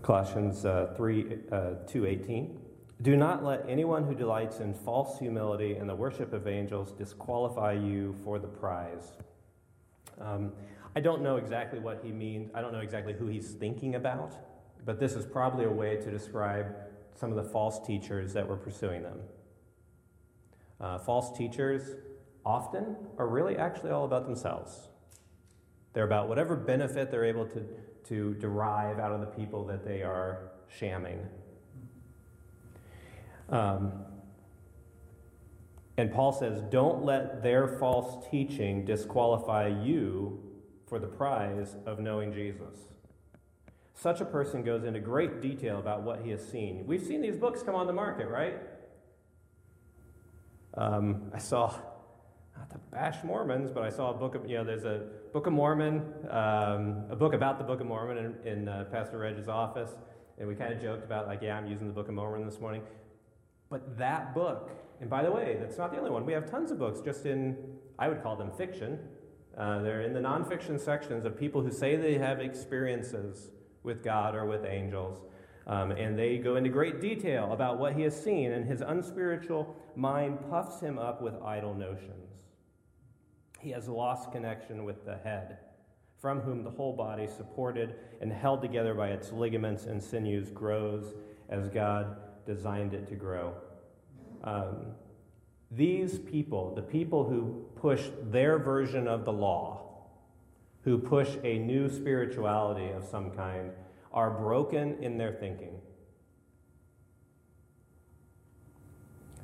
Colossians 0.01 0.65
uh, 0.65 0.93
3 0.95 1.37
uh, 1.51 1.55
2:18. 1.85 2.58
Do 3.01 3.15
not 3.15 3.45
let 3.45 3.63
anyone 3.69 4.03
who 4.03 4.13
delights 4.13 4.59
in 4.59 4.73
false 4.73 5.19
humility 5.19 5.75
and 5.75 5.89
the 5.89 5.95
worship 5.95 6.33
of 6.33 6.47
angels 6.47 6.91
disqualify 6.91 7.73
you 7.73 8.13
for 8.25 8.39
the 8.39 8.47
prize. 8.47 9.13
Um, 10.19 10.51
I 10.95 10.99
don't 10.99 11.21
know 11.21 11.37
exactly 11.37 11.79
what 11.79 12.01
he 12.03 12.11
means. 12.11 12.51
I 12.53 12.59
don't 12.59 12.73
know 12.73 12.81
exactly 12.81 13.13
who 13.13 13.27
he's 13.27 13.51
thinking 13.51 13.95
about, 13.95 14.35
but 14.85 14.99
this 14.99 15.13
is 15.13 15.25
probably 15.25 15.63
a 15.63 15.71
way 15.71 15.95
to 15.95 16.11
describe 16.11 16.75
some 17.15 17.31
of 17.31 17.37
the 17.37 17.49
false 17.49 17.85
teachers 17.85 18.33
that 18.33 18.45
were 18.45 18.57
pursuing 18.57 19.03
them. 19.03 19.19
Uh, 20.81 20.97
false 20.97 21.37
teachers 21.37 21.95
often 22.45 22.97
are 23.17 23.27
really 23.27 23.55
actually 23.55 23.91
all 23.91 24.03
about 24.03 24.25
themselves. 24.25 24.89
They're 25.93 26.05
about 26.05 26.27
whatever 26.27 26.55
benefit 26.55 27.11
they're 27.11 27.25
able 27.25 27.45
to, 27.47 27.65
to 28.09 28.33
derive 28.35 28.99
out 28.99 29.13
of 29.13 29.21
the 29.21 29.27
people 29.27 29.65
that 29.67 29.85
they 29.85 30.01
are 30.01 30.51
shamming. 30.67 31.19
Um, 33.51 33.93
and 35.97 36.13
Paul 36.13 36.31
says, 36.31 36.61
don't 36.69 37.03
let 37.03 37.43
their 37.43 37.67
false 37.67 38.25
teaching 38.31 38.85
disqualify 38.85 39.67
you 39.67 40.41
for 40.87 40.97
the 40.97 41.07
prize 41.07 41.75
of 41.85 41.99
knowing 41.99 42.33
Jesus. 42.33 42.75
Such 43.93 44.21
a 44.21 44.25
person 44.25 44.63
goes 44.63 44.85
into 44.85 45.01
great 45.01 45.41
detail 45.41 45.77
about 45.77 46.03
what 46.03 46.21
he 46.21 46.29
has 46.29 46.47
seen. 46.47 46.85
We've 46.87 47.03
seen 47.03 47.21
these 47.21 47.35
books 47.35 47.61
come 47.63 47.75
on 47.75 47.85
the 47.85 47.93
market, 47.93 48.29
right? 48.29 48.55
Um, 50.75 51.31
I 51.33 51.37
saw, 51.37 51.75
not 52.57 52.69
to 52.69 52.77
bash 52.91 53.21
Mormons, 53.25 53.69
but 53.69 53.83
I 53.83 53.89
saw 53.89 54.11
a 54.11 54.13
book 54.13 54.35
of, 54.35 54.49
you 54.49 54.57
know, 54.57 54.63
there's 54.63 54.85
a 54.85 55.07
Book 55.33 55.47
of 55.47 55.53
Mormon, 55.53 55.97
um, 56.29 57.03
a 57.09 57.15
book 57.15 57.33
about 57.33 57.57
the 57.57 57.63
Book 57.65 57.81
of 57.81 57.87
Mormon 57.87 58.17
in, 58.17 58.47
in 58.47 58.67
uh, 58.69 58.85
Pastor 58.89 59.17
Reg's 59.17 59.49
office. 59.49 59.91
And 60.37 60.47
we 60.47 60.55
kind 60.55 60.73
of 60.73 60.81
joked 60.81 61.03
about, 61.03 61.27
like, 61.27 61.41
yeah, 61.41 61.57
I'm 61.57 61.67
using 61.67 61.87
the 61.87 61.93
Book 61.93 62.07
of 62.07 62.13
Mormon 62.13 62.45
this 62.45 62.61
morning. 62.61 62.83
But 63.69 63.97
that 63.97 64.33
book, 64.33 64.71
and 64.99 65.09
by 65.09 65.23
the 65.23 65.31
way, 65.31 65.57
that's 65.59 65.77
not 65.77 65.91
the 65.91 65.97
only 65.97 66.11
one. 66.11 66.25
We 66.25 66.33
have 66.33 66.49
tons 66.49 66.71
of 66.71 66.79
books 66.79 67.01
just 67.01 67.25
in, 67.25 67.57
I 67.97 68.07
would 68.09 68.23
call 68.23 68.35
them 68.35 68.51
fiction, 68.51 68.99
uh, 69.57 69.81
they're 69.81 70.01
in 70.01 70.13
the 70.13 70.19
nonfiction 70.19 70.79
sections 70.79 71.25
of 71.25 71.37
people 71.37 71.61
who 71.61 71.71
say 71.71 71.95
they 71.95 72.17
have 72.17 72.39
experiences 72.39 73.49
with 73.83 74.03
God 74.03 74.33
or 74.33 74.45
with 74.45 74.65
angels. 74.65 75.21
Um, 75.67 75.91
and 75.91 76.17
they 76.17 76.37
go 76.37 76.55
into 76.55 76.69
great 76.69 76.99
detail 76.99 77.51
about 77.51 77.77
what 77.77 77.93
he 77.93 78.01
has 78.03 78.19
seen, 78.19 78.53
and 78.53 78.65
his 78.65 78.81
unspiritual 78.81 79.75
mind 79.95 80.39
puffs 80.49 80.79
him 80.79 80.97
up 80.97 81.21
with 81.21 81.35
idle 81.43 81.75
notions. 81.75 82.47
He 83.59 83.69
has 83.71 83.87
lost 83.87 84.31
connection 84.31 84.83
with 84.85 85.05
the 85.05 85.17
head, 85.17 85.57
from 86.17 86.39
whom 86.39 86.63
the 86.63 86.71
whole 86.71 86.95
body, 86.95 87.27
supported 87.27 87.95
and 88.21 88.31
held 88.31 88.61
together 88.61 88.95
by 88.95 89.09
its 89.09 89.31
ligaments 89.31 89.85
and 89.85 90.01
sinews, 90.01 90.49
grows 90.49 91.13
as 91.49 91.67
God 91.67 92.17
designed 92.49 92.95
it 92.95 93.07
to 93.07 93.15
grow. 93.15 93.53
Um, 94.43 94.87
these 95.69 96.17
people, 96.17 96.73
the 96.73 96.81
people 96.81 97.29
who 97.29 97.63
push 97.75 98.07
their 98.31 98.57
version 98.57 99.07
of 99.07 99.23
the 99.23 99.31
law, 99.31 100.07
who 100.81 100.97
push 100.97 101.29
a 101.43 101.59
new 101.59 101.87
spirituality 101.87 102.89
of 102.89 103.03
some 103.03 103.29
kind, 103.29 103.69
are 104.11 104.31
broken 104.31 104.97
in 105.03 105.15
their 105.15 105.31
thinking. 105.31 105.79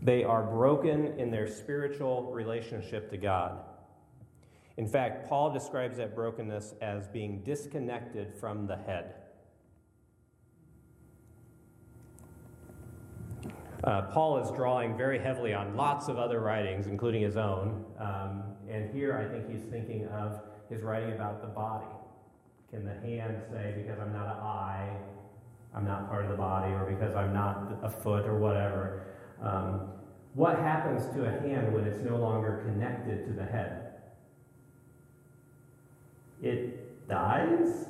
They 0.02 0.24
are 0.24 0.42
broken 0.42 1.20
in 1.20 1.30
their 1.30 1.48
spiritual 1.48 2.32
relationship 2.32 3.12
to 3.12 3.18
God. 3.18 3.60
In 4.78 4.88
fact, 4.88 5.30
Paul 5.30 5.54
describes 5.54 5.98
that 5.98 6.16
brokenness 6.16 6.74
as 6.82 7.08
being 7.08 7.44
disconnected 7.44 8.34
from 8.34 8.66
the 8.66 8.78
head. 8.78 9.14
Uh, 13.86 14.02
Paul 14.02 14.40
is 14.40 14.50
drawing 14.52 14.98
very 14.98 15.20
heavily 15.20 15.54
on 15.54 15.76
lots 15.76 16.08
of 16.08 16.18
other 16.18 16.40
writings, 16.40 16.88
including 16.88 17.22
his 17.22 17.38
own. 17.38 17.86
Um, 18.00 18.44
and 18.68 18.92
here 18.92 19.16
I 19.16 19.32
think 19.32 19.48
he's 19.48 19.64
thinking 19.70 20.08
of 20.08 20.42
his 20.72 20.82
writing 20.82 21.14
about 21.14 21.42
the 21.42 21.48
body. 21.48 21.86
Can 22.72 22.84
the 22.84 22.96
hand 23.08 23.40
say, 23.52 23.76
because 23.78 24.00
I'm 24.00 24.12
not 24.12 24.26
an 24.26 24.42
eye, 24.42 24.90
I'm 25.76 25.86
not 25.86 26.10
part 26.10 26.26
of 26.26 26.32
the 26.32 26.38
body, 26.38 26.74
or 26.74 26.86
because 26.90 27.16
I'm 27.16 27.32
not 27.32 27.78
a 27.84 27.90
foot, 27.90 28.26
or 28.26 28.40
whatever? 28.40 29.06
Um, 29.40 29.90
what 30.34 30.58
happens 30.58 31.06
to 31.16 31.26
a 31.26 31.32
hand 31.48 31.72
when 31.72 31.86
it's 31.86 32.02
no 32.02 32.18
longer 32.18 32.64
connected 32.66 33.28
to 33.28 33.34
the 33.34 33.46
head? 33.46 33.94
It 36.42 37.08
dies? 37.08 37.86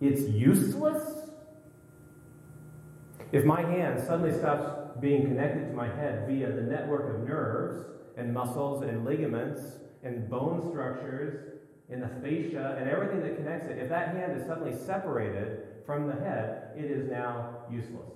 It's 0.00 0.22
useless? 0.22 1.27
If 3.30 3.44
my 3.44 3.60
hand 3.60 4.00
suddenly 4.00 4.32
stops 4.32 4.98
being 5.00 5.22
connected 5.26 5.68
to 5.68 5.74
my 5.74 5.86
head 5.86 6.26
via 6.26 6.50
the 6.50 6.62
network 6.62 7.14
of 7.14 7.28
nerves 7.28 7.84
and 8.16 8.32
muscles 8.32 8.82
and 8.82 9.04
ligaments 9.04 9.60
and 10.02 10.28
bone 10.30 10.66
structures 10.70 11.58
and 11.90 12.02
the 12.02 12.08
fascia 12.08 12.76
and 12.78 12.88
everything 12.88 13.20
that 13.20 13.36
connects 13.36 13.68
it, 13.68 13.78
if 13.78 13.88
that 13.90 14.14
hand 14.14 14.40
is 14.40 14.46
suddenly 14.46 14.74
separated 14.74 15.66
from 15.84 16.06
the 16.06 16.14
head, 16.14 16.70
it 16.76 16.84
is 16.84 17.10
now 17.10 17.56
useless. 17.70 18.12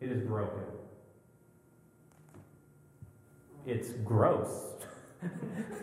It 0.00 0.10
is 0.10 0.20
broken. 0.22 0.64
It's 3.66 3.90
gross. 4.04 4.74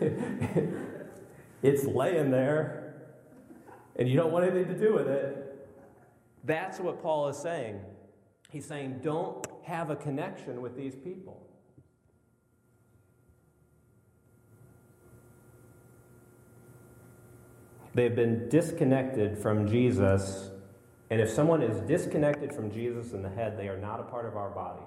it's 1.62 1.84
laying 1.84 2.30
there, 2.30 2.94
and 3.96 4.08
you 4.08 4.16
don't 4.16 4.32
want 4.32 4.44
anything 4.44 4.72
to 4.72 4.78
do 4.78 4.94
with 4.94 5.08
it. 5.08 5.68
That's 6.44 6.80
what 6.80 7.02
Paul 7.02 7.28
is 7.28 7.36
saying. 7.36 7.80
He's 8.54 8.64
saying, 8.64 9.00
don't 9.02 9.44
have 9.64 9.90
a 9.90 9.96
connection 9.96 10.62
with 10.62 10.76
these 10.76 10.94
people. 10.94 11.44
They've 17.94 18.14
been 18.14 18.48
disconnected 18.48 19.36
from 19.36 19.66
Jesus, 19.66 20.50
and 21.10 21.20
if 21.20 21.30
someone 21.30 21.62
is 21.62 21.80
disconnected 21.80 22.54
from 22.54 22.70
Jesus 22.70 23.12
in 23.12 23.22
the 23.22 23.28
head, 23.28 23.58
they 23.58 23.66
are 23.66 23.76
not 23.76 23.98
a 23.98 24.04
part 24.04 24.24
of 24.24 24.36
our 24.36 24.50
body. 24.50 24.84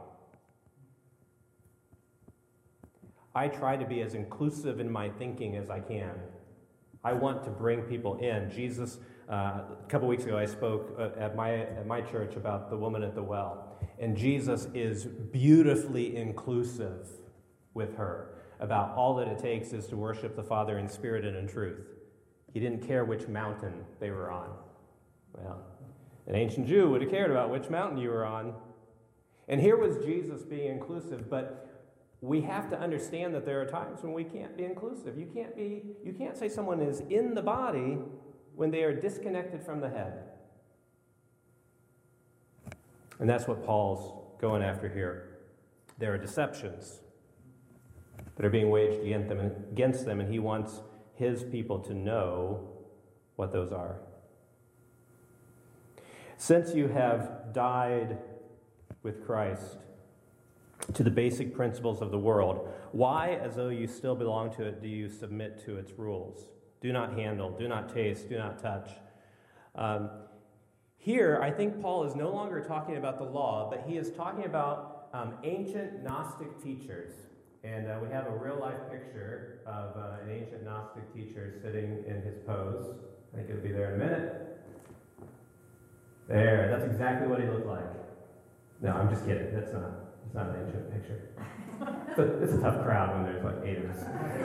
I 3.35 3.49
try 3.49 3.75
to 3.75 3.85
be 3.85 4.01
as 4.01 4.13
inclusive 4.13 4.79
in 4.79 4.89
my 4.89 5.09
thinking 5.09 5.57
as 5.57 5.69
I 5.69 5.81
can. 5.81 6.13
I 7.03 7.11
want 7.11 7.43
to 7.43 7.49
bring 7.49 7.81
people 7.81 8.17
in. 8.19 8.49
Jesus 8.49 8.99
uh, 9.29 9.61
a 9.83 9.89
couple 9.89 10.07
weeks 10.07 10.23
ago, 10.23 10.37
I 10.37 10.45
spoke 10.45 10.95
uh, 10.97 11.19
at 11.19 11.35
my, 11.35 11.53
at 11.53 11.85
my 11.85 12.01
church 12.01 12.35
about 12.35 12.69
the 12.69 12.77
woman 12.77 13.03
at 13.03 13.13
the 13.13 13.23
well. 13.23 13.77
And 13.99 14.15
Jesus 14.15 14.67
is 14.73 15.05
beautifully 15.05 16.15
inclusive 16.15 17.07
with 17.73 17.95
her 17.97 18.35
about 18.59 18.95
all 18.95 19.15
that 19.15 19.27
it 19.27 19.37
takes 19.37 19.73
is 19.73 19.85
to 19.87 19.95
worship 19.97 20.35
the 20.35 20.43
Father 20.43 20.79
in 20.79 20.87
spirit 20.87 21.25
and 21.25 21.35
in 21.35 21.47
truth. 21.47 21.85
He 22.53 22.59
didn't 22.59 22.87
care 22.87 23.05
which 23.05 23.27
mountain 23.27 23.85
they 23.99 24.09
were 24.09 24.31
on. 24.31 24.49
Well, 25.33 25.61
an 26.25 26.35
ancient 26.35 26.67
Jew 26.67 26.89
would 26.89 27.01
have 27.01 27.11
cared 27.11 27.29
about 27.29 27.49
which 27.49 27.69
mountain 27.69 27.97
you 27.97 28.09
were 28.09 28.25
on. 28.25 28.53
And 29.47 29.61
here 29.61 29.77
was 29.77 30.03
Jesus 30.03 30.41
being 30.43 30.71
inclusive, 30.71 31.29
but 31.29 31.67
we 32.21 32.41
have 32.41 32.69
to 32.71 32.79
understand 32.79 33.35
that 33.35 33.45
there 33.45 33.61
are 33.61 33.65
times 33.65 34.01
when 34.01 34.13
we 34.13 34.23
can't 34.23 34.57
be 34.57 34.63
inclusive. 34.63 35.17
You 35.17 35.27
can't 35.27 35.55
be 35.55 35.83
you 36.03 36.13
can't 36.13 36.35
say 36.35 36.49
someone 36.49 36.81
is 36.81 37.01
in 37.09 37.35
the 37.35 37.43
body 37.43 37.99
when 38.57 38.71
they 38.71 38.81
are 38.81 38.91
disconnected 38.91 39.63
from 39.63 39.79
the 39.79 39.87
head. 39.87 40.23
And 43.19 43.29
that's 43.29 43.47
what 43.47 43.63
Paul's 43.63 44.41
going 44.41 44.63
after 44.63 44.89
here. 44.89 45.37
There 45.99 46.11
are 46.13 46.17
deceptions 46.17 47.01
that 48.35 48.45
are 48.45 48.49
being 48.49 48.71
waged 48.71 48.99
against 49.03 50.05
them, 50.05 50.19
and 50.19 50.31
he 50.31 50.39
wants 50.39 50.81
his 51.13 51.43
people 51.43 51.79
to 51.81 51.93
know 51.93 52.67
what 53.35 53.53
those 53.53 53.71
are. 53.71 53.99
Since 56.37 56.73
you 56.73 56.87
have 56.87 57.53
died 57.53 58.17
with 59.03 59.23
Christ 59.23 59.77
to 60.95 61.03
the 61.03 61.11
basic 61.11 61.53
principles 61.53 62.01
of 62.01 62.09
the 62.09 62.19
world, 62.19 62.69
why, 62.91 63.39
as 63.39 63.55
though 63.55 63.69
you 63.69 63.85
still 63.85 64.15
belong 64.15 64.51
to 64.55 64.63
it, 64.63 64.81
do 64.81 64.87
you 64.87 65.09
submit 65.09 65.63
to 65.65 65.77
its 65.77 65.91
rules? 65.93 66.47
Do 66.81 66.93
not 66.93 67.13
handle, 67.13 67.51
do 67.51 67.67
not 67.67 67.93
taste, 67.93 68.29
do 68.29 68.37
not 68.37 68.59
touch. 68.59 68.89
Um, 69.75 70.09
here, 70.97 71.39
I 71.41 71.51
think 71.51 71.81
Paul 71.81 72.03
is 72.03 72.15
no 72.15 72.29
longer 72.29 72.61
talking 72.61 72.97
about 72.97 73.17
the 73.17 73.23
law, 73.23 73.69
but 73.69 73.85
he 73.87 73.97
is 73.97 74.11
talking 74.11 74.45
about 74.45 75.07
um, 75.13 75.35
ancient 75.43 76.03
Gnostic 76.03 76.61
teachers. 76.61 77.13
And 77.63 77.87
uh, 77.87 77.97
we 78.01 78.09
have 78.09 78.27
a 78.27 78.35
real 78.35 78.59
life 78.59 78.79
picture 78.91 79.61
of 79.65 79.95
uh, 79.97 80.23
an 80.23 80.31
ancient 80.31 80.63
Gnostic 80.63 81.13
teacher 81.13 81.59
sitting 81.61 82.03
in 82.07 82.21
his 82.21 82.37
pose. 82.45 82.95
I 83.33 83.37
think 83.37 83.49
it'll 83.49 83.61
be 83.61 83.71
there 83.71 83.95
in 83.95 84.01
a 84.01 84.05
minute. 84.05 84.43
There, 86.27 86.67
that's 86.71 86.91
exactly 86.91 87.27
what 87.27 87.39
he 87.39 87.47
looked 87.47 87.67
like. 87.67 87.85
No, 88.81 88.91
I'm 88.91 89.09
just 89.09 89.25
kidding. 89.25 89.53
That's 89.53 89.73
not, 89.73 90.23
that's 90.23 90.35
not 90.35 90.49
an 90.49 90.65
ancient 90.65 90.91
picture. 90.93 91.21
It's 92.09 92.19
a, 92.19 92.43
it's 92.43 92.53
a 92.53 92.61
tough 92.61 92.83
crowd 92.83 93.15
when 93.15 93.23
there's 93.23 93.43
like 93.43 93.65
eight 93.65 93.83
of 93.83 93.89
us. 93.91 94.03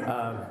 Um, 0.09 0.47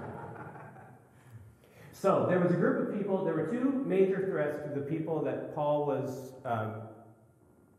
so 2.02 2.26
there 2.28 2.40
was 2.40 2.52
a 2.52 2.56
group 2.56 2.90
of 2.90 2.98
people, 2.98 3.24
there 3.24 3.36
were 3.36 3.46
two 3.46 3.84
major 3.86 4.28
threats 4.28 4.58
to 4.64 4.74
the 4.74 4.84
people 4.84 5.24
that 5.24 5.54
Paul 5.54 5.86
was 5.86 6.34
um, 6.46 6.82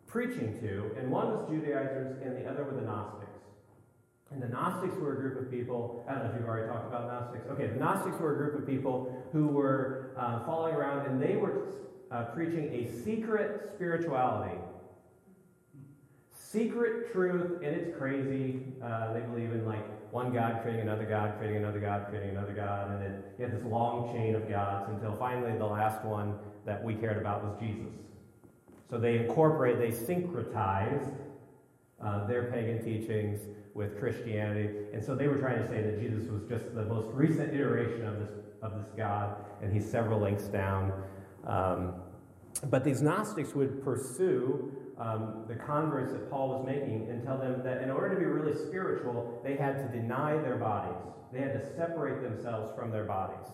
preaching 0.06 0.60
to, 0.60 0.92
and 0.96 1.10
one 1.10 1.26
was 1.32 1.50
Judaizers 1.50 2.22
and 2.22 2.36
the 2.36 2.48
other 2.48 2.62
were 2.62 2.80
the 2.80 2.86
Gnostics. 2.86 3.26
And 4.30 4.40
the 4.40 4.46
Gnostics 4.46 4.94
were 4.94 5.14
a 5.14 5.16
group 5.16 5.40
of 5.40 5.50
people, 5.50 6.04
I 6.08 6.12
don't 6.12 6.22
know 6.22 6.30
if 6.30 6.36
you've 6.36 6.48
already 6.48 6.68
talked 6.68 6.86
about 6.86 7.08
Gnostics. 7.08 7.50
Okay, 7.50 7.66
the 7.66 7.80
Gnostics 7.80 8.20
were 8.20 8.34
a 8.34 8.36
group 8.36 8.60
of 8.60 8.64
people 8.64 9.24
who 9.32 9.48
were 9.48 10.12
uh, 10.16 10.46
following 10.46 10.76
around 10.76 11.04
and 11.06 11.20
they 11.20 11.34
were 11.34 11.72
uh, 12.12 12.26
preaching 12.26 12.72
a 12.72 13.02
secret 13.02 13.72
spirituality. 13.74 14.56
Secret 16.52 17.10
truth, 17.10 17.62
and 17.62 17.74
it's 17.74 17.96
crazy. 17.96 18.60
Uh, 18.84 19.14
they 19.14 19.20
believe 19.20 19.52
in 19.52 19.64
like 19.64 20.12
one 20.12 20.34
God 20.34 20.60
creating 20.60 20.82
another 20.82 21.06
God, 21.06 21.38
creating 21.38 21.56
another 21.64 21.80
God, 21.80 22.06
creating 22.10 22.36
another 22.36 22.52
God, 22.52 22.90
and 22.90 23.00
then 23.00 23.22
you 23.38 23.46
had 23.46 23.56
this 23.56 23.64
long 23.64 24.12
chain 24.12 24.34
of 24.34 24.46
gods 24.50 24.90
until 24.90 25.16
finally 25.16 25.56
the 25.56 25.64
last 25.64 26.04
one 26.04 26.34
that 26.66 26.84
we 26.84 26.94
cared 26.94 27.16
about 27.16 27.42
was 27.42 27.58
Jesus. 27.58 27.94
So 28.90 28.98
they 28.98 29.16
incorporate, 29.16 29.78
they 29.78 29.96
syncretize 29.96 31.10
uh, 32.04 32.26
their 32.26 32.52
pagan 32.52 32.84
teachings 32.84 33.40
with 33.72 33.98
Christianity. 33.98 34.68
And 34.92 35.02
so 35.02 35.14
they 35.14 35.28
were 35.28 35.38
trying 35.38 35.62
to 35.62 35.68
say 35.68 35.80
that 35.80 35.98
Jesus 36.02 36.28
was 36.30 36.42
just 36.50 36.74
the 36.74 36.84
most 36.84 37.08
recent 37.14 37.54
iteration 37.54 38.06
of 38.06 38.18
this, 38.18 38.30
of 38.60 38.74
this 38.74 38.90
God, 38.94 39.36
and 39.62 39.72
he's 39.72 39.90
several 39.90 40.20
links 40.20 40.44
down. 40.44 40.92
Um, 41.46 41.94
but 42.68 42.84
these 42.84 43.00
Gnostics 43.00 43.54
would 43.54 43.82
pursue 43.82 44.70
um, 45.02 45.44
the 45.48 45.56
converts 45.56 46.12
that 46.12 46.30
Paul 46.30 46.50
was 46.50 46.64
making 46.64 47.08
and 47.10 47.24
tell 47.24 47.36
them 47.36 47.62
that 47.64 47.82
in 47.82 47.90
order 47.90 48.14
to 48.14 48.20
be 48.20 48.24
really 48.24 48.56
spiritual, 48.56 49.40
they 49.42 49.56
had 49.56 49.76
to 49.78 49.98
deny 49.98 50.36
their 50.38 50.56
bodies. 50.56 51.02
They 51.32 51.40
had 51.40 51.54
to 51.54 51.74
separate 51.74 52.22
themselves 52.22 52.72
from 52.76 52.92
their 52.92 53.04
bodies. 53.04 53.46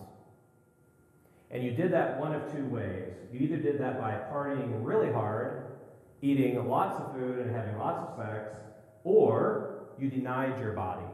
And 1.49 1.63
you 1.63 1.71
did 1.71 1.91
that 1.93 2.19
one 2.19 2.35
of 2.35 2.51
two 2.51 2.65
ways. 2.65 3.13
You 3.33 3.39
either 3.39 3.57
did 3.57 3.79
that 3.79 3.99
by 3.99 4.11
partying 4.31 4.85
really 4.85 5.11
hard, 5.11 5.77
eating 6.21 6.67
lots 6.69 6.99
of 6.99 7.13
food 7.13 7.39
and 7.39 7.55
having 7.55 7.77
lots 7.79 8.07
of 8.07 8.15
sex, 8.15 8.55
or 9.03 9.87
you 9.97 10.09
denied 10.09 10.59
your 10.59 10.73
body. 10.73 11.05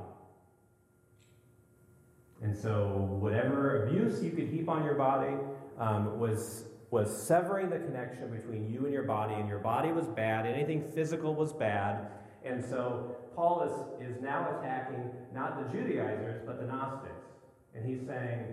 And 2.41 2.55
so, 2.55 3.07
whatever 3.21 3.85
abuse 3.85 4.21
you 4.21 4.31
could 4.31 4.49
heap 4.49 4.67
on 4.67 4.83
your 4.83 4.95
body 4.95 5.33
um, 5.79 6.19
was, 6.19 6.65
was 6.95 7.11
severing 7.27 7.69
the 7.69 7.77
connection 7.77 8.29
between 8.29 8.71
you 8.71 8.85
and 8.85 8.93
your 8.93 9.03
body, 9.03 9.33
and 9.33 9.49
your 9.49 9.59
body 9.59 9.91
was 9.91 10.07
bad. 10.07 10.45
Anything 10.45 10.81
physical 10.95 11.35
was 11.35 11.51
bad. 11.51 12.07
And 12.45 12.63
so, 12.63 13.17
Paul 13.35 13.63
is, 13.99 14.07
is 14.09 14.21
now 14.21 14.57
attacking 14.57 15.11
not 15.33 15.59
the 15.59 15.77
Judaizers, 15.77 16.41
but 16.45 16.57
the 16.57 16.65
Gnostics. 16.65 17.27
And 17.75 17.85
he's 17.85 17.99
saying, 18.07 18.45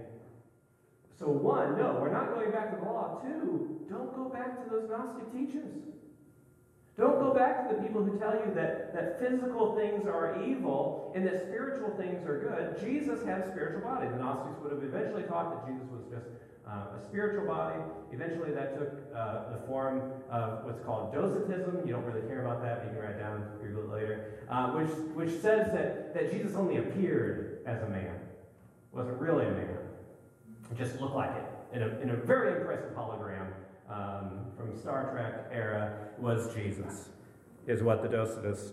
so, 1.16 1.26
one, 1.28 1.78
no, 1.78 1.98
we're 2.00 2.12
not 2.12 2.35
going 2.35 2.50
back 2.50 2.72
to 2.72 2.85
the 2.85 2.90
law. 2.90 3.20
Two, 3.22 3.78
don't 3.88 4.12
go 4.12 4.28
back 4.28 4.64
to 4.64 4.68
those 4.68 4.90
Gnostic 4.90 5.33
teachings. 5.33 5.87
Don't 6.98 7.18
go 7.18 7.33
back 7.33 7.68
to 7.68 7.74
the 7.74 7.83
people 7.83 8.05
who 8.05 8.18
tell 8.18 8.35
you 8.35 8.52
that, 8.55 8.92
that 8.92 9.18
physical 9.18 9.74
things 9.74 10.07
are 10.07 10.37
evil 10.44 11.11
and 11.16 11.26
that 11.26 11.40
spiritual 11.40 11.90
things 11.96 12.26
are 12.26 12.38
good. 12.38 12.87
Jesus 12.87 13.24
had 13.24 13.40
a 13.40 13.50
spiritual 13.50 13.81
body. 13.81 14.09
The 14.09 14.16
Gnostics 14.16 14.61
would 14.62 14.72
have 14.72 14.83
eventually 14.83 15.22
taught 15.22 15.57
that 15.57 15.72
Jesus 15.72 15.88
was 15.90 16.05
just 16.12 16.26
uh, 16.68 16.98
a 16.98 17.00
spiritual 17.09 17.46
body. 17.46 17.81
Eventually, 18.12 18.52
that 18.52 18.78
took 18.78 18.92
uh, 19.16 19.57
the 19.57 19.66
form 19.66 20.12
of 20.31 20.64
what's 20.64 20.85
called 20.85 21.14
Docetism. 21.14 21.81
You 21.87 21.94
don't 21.94 22.05
really 22.05 22.26
care 22.28 22.44
about 22.44 22.62
that, 22.62 22.85
but 22.85 22.92
you 22.92 23.00
can 23.00 23.09
write 23.09 23.18
down 23.18 23.48
Google 23.62 23.85
it 23.85 23.96
later. 23.96 24.44
Uh, 24.50 24.72
which, 24.72 24.90
which 25.16 25.40
says 25.40 25.72
that, 25.72 26.12
that 26.12 26.31
Jesus 26.31 26.55
only 26.55 26.76
appeared 26.76 27.62
as 27.66 27.83
a 27.83 27.88
man, 27.88 28.20
wasn't 28.92 29.18
really 29.18 29.46
a 29.46 29.50
man. 29.50 29.78
It 30.70 30.76
just 30.76 31.00
looked 31.00 31.14
like 31.14 31.31
it 31.31 31.76
in 31.76 31.83
a, 31.83 32.00
in 32.00 32.11
a 32.11 32.16
very 32.16 32.61
impressive 32.61 32.94
hologram 32.94 33.48
um, 33.92 34.46
from 34.57 34.76
Star 34.76 35.11
Trek 35.12 35.48
era 35.52 36.09
was 36.18 36.55
Jesus, 36.55 37.11
is 37.66 37.83
what 37.83 38.02
the 38.02 38.09
Docetists 38.09 38.72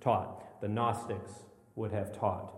taught. 0.00 0.60
The 0.60 0.68
Gnostics 0.68 1.32
would 1.76 1.92
have 1.92 2.16
taught. 2.16 2.54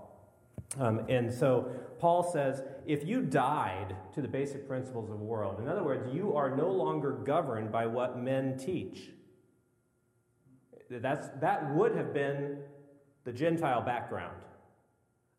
Um, 0.78 1.00
and 1.08 1.32
so 1.32 1.70
Paul 1.98 2.22
says 2.22 2.62
if 2.86 3.06
you 3.06 3.22
died 3.22 3.96
to 4.14 4.22
the 4.22 4.28
basic 4.28 4.66
principles 4.66 5.10
of 5.10 5.18
the 5.18 5.24
world, 5.24 5.60
in 5.60 5.68
other 5.68 5.82
words, 5.82 6.12
you 6.14 6.34
are 6.34 6.54
no 6.54 6.70
longer 6.70 7.12
governed 7.12 7.70
by 7.70 7.86
what 7.86 8.18
men 8.18 8.56
teach. 8.56 9.10
That's, 10.90 11.28
that 11.40 11.72
would 11.74 11.94
have 11.94 12.12
been 12.12 12.58
the 13.24 13.32
Gentile 13.32 13.82
background. 13.82 14.42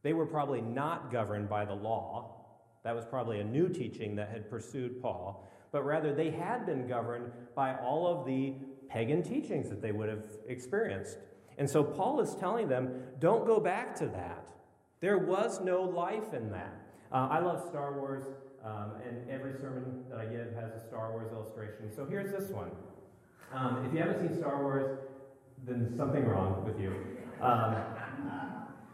They 0.03 0.13
were 0.13 0.25
probably 0.25 0.61
not 0.61 1.11
governed 1.11 1.49
by 1.49 1.65
the 1.65 1.73
law. 1.73 2.37
That 2.83 2.95
was 2.95 3.05
probably 3.05 3.39
a 3.39 3.43
new 3.43 3.67
teaching 3.69 4.15
that 4.15 4.29
had 4.29 4.49
pursued 4.49 5.01
Paul 5.01 5.47
but 5.71 5.85
rather 5.85 6.13
they 6.13 6.31
had 6.31 6.65
been 6.65 6.87
governed 6.87 7.31
by 7.55 7.75
all 7.77 8.07
of 8.07 8.25
the 8.25 8.53
pagan 8.89 9.23
teachings 9.23 9.69
that 9.69 9.81
they 9.81 9.91
would 9.91 10.09
have 10.09 10.23
experienced. 10.47 11.17
And 11.57 11.69
so 11.69 11.83
Paul 11.83 12.19
is 12.21 12.35
telling 12.35 12.67
them, 12.67 12.89
don't 13.19 13.45
go 13.45 13.59
back 13.59 13.95
to 13.97 14.07
that. 14.07 14.49
There 14.99 15.17
was 15.17 15.61
no 15.61 15.81
life 15.81 16.33
in 16.33 16.51
that. 16.51 16.75
Uh, 17.11 17.27
I 17.29 17.39
love 17.39 17.67
Star 17.67 17.99
Wars, 17.99 18.23
um, 18.63 18.93
and 19.07 19.29
every 19.29 19.53
sermon 19.59 20.03
that 20.09 20.19
I 20.19 20.25
give 20.25 20.53
has 20.53 20.73
a 20.73 20.87
Star 20.87 21.11
Wars 21.11 21.31
illustration. 21.31 21.91
So 21.93 22.05
here's 22.05 22.31
this 22.31 22.49
one. 22.51 22.71
Um, 23.53 23.85
if 23.85 23.93
you 23.93 23.99
haven't 23.99 24.19
seen 24.19 24.37
Star 24.37 24.61
Wars, 24.61 24.97
then 25.65 25.93
something 25.97 26.25
wrong 26.25 26.63
with 26.65 26.79
you. 26.79 26.93
Um, 27.41 27.75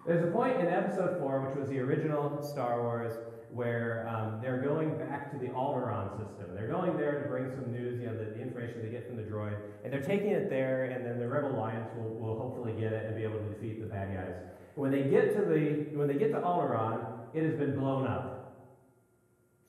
there's 0.07 0.23
a 0.23 0.31
point 0.31 0.59
in 0.59 0.67
episode 0.67 1.19
4, 1.19 1.41
which 1.41 1.57
was 1.59 1.69
the 1.69 1.79
original 1.79 2.41
Star 2.41 2.81
Wars, 2.81 3.13
where 3.57 4.07
um, 4.07 4.37
they're 4.39 4.61
going 4.61 4.95
back 4.99 5.31
to 5.31 5.37
the 5.39 5.51
Alderaan 5.51 6.11
system. 6.11 6.53
They're 6.53 6.67
going 6.67 6.95
there 6.95 7.23
to 7.23 7.27
bring 7.27 7.49
some 7.49 7.71
news, 7.71 7.99
you 7.99 8.05
know, 8.05 8.15
the, 8.15 8.25
the, 8.25 8.39
information 8.39 8.83
they 8.83 8.89
get 8.89 9.07
from 9.07 9.17
the 9.17 9.23
droid, 9.23 9.57
and 9.83 9.91
they're 9.91 9.99
taking 9.99 10.29
it 10.29 10.47
there, 10.47 10.85
and 10.85 11.03
then 11.03 11.17
the 11.17 11.27
Rebel 11.27 11.57
Alliance 11.57 11.89
will, 11.97 12.13
will 12.19 12.39
hopefully 12.39 12.73
get 12.79 12.93
it 12.93 13.07
and 13.07 13.15
be 13.15 13.23
able 13.23 13.39
to 13.39 13.49
defeat 13.49 13.81
the 13.81 13.87
bad 13.87 14.13
guys. 14.13 14.35
When 14.75 14.91
they 14.91 15.05
get 15.09 15.35
to 15.35 15.41
the 15.41 15.97
when 15.97 16.07
they 16.07 16.13
get 16.13 16.31
to 16.33 16.39
Alderaan, 16.39 17.03
it 17.33 17.43
has 17.45 17.55
been 17.55 17.75
blown 17.79 18.05
up. 18.05 18.61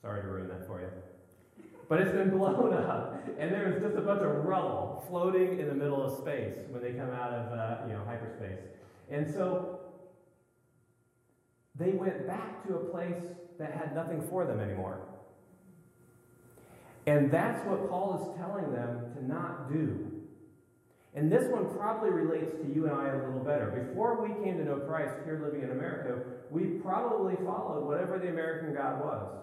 Sorry 0.03 0.21
to 0.21 0.27
ruin 0.27 0.47
that 0.49 0.67
for 0.67 0.81
you. 0.81 0.89
But 1.89 2.01
it's 2.01 2.11
been 2.11 2.29
blown 2.37 2.71
up, 2.75 3.27
and 3.39 3.51
there's 3.51 3.81
just 3.81 3.95
a 3.97 4.01
bunch 4.01 4.21
of 4.21 4.45
rubble 4.45 5.03
floating 5.09 5.59
in 5.59 5.67
the 5.67 5.73
middle 5.73 6.03
of 6.03 6.15
space 6.15 6.53
when 6.69 6.83
they 6.83 6.91
come 6.91 7.09
out 7.09 7.31
of 7.31 7.57
uh, 7.57 7.87
you 7.87 7.93
know 7.93 8.03
hyperspace. 8.05 8.59
And 9.09 9.27
so 9.27 9.78
they 11.79 11.91
went 11.91 12.27
back 12.27 12.67
to 12.67 12.75
a 12.75 12.79
place 12.91 13.15
that 13.57 13.71
had 13.71 13.95
nothing 13.95 14.21
for 14.29 14.45
them 14.45 14.59
anymore. 14.59 14.99
And 17.07 17.31
that's 17.31 17.65
what 17.65 17.89
Paul 17.89 18.19
is 18.21 18.37
telling 18.39 18.71
them 18.71 19.13
to 19.15 19.25
not 19.25 19.71
do. 19.71 20.19
And 21.15 21.31
this 21.31 21.49
one 21.51 21.65
probably 21.75 22.11
relates 22.11 22.51
to 22.61 22.73
you 22.73 22.85
and 22.85 22.93
I 22.93 23.09
a 23.09 23.17
little 23.17 23.43
better. 23.43 23.87
Before 23.87 24.21
we 24.21 24.29
came 24.43 24.57
to 24.57 24.63
know 24.63 24.77
Christ 24.77 25.15
here 25.25 25.41
living 25.43 25.63
in 25.63 25.71
America, 25.71 26.21
we 26.51 26.79
probably 26.83 27.35
followed 27.43 27.87
whatever 27.87 28.19
the 28.19 28.29
American 28.29 28.75
God 28.75 29.03
was. 29.03 29.35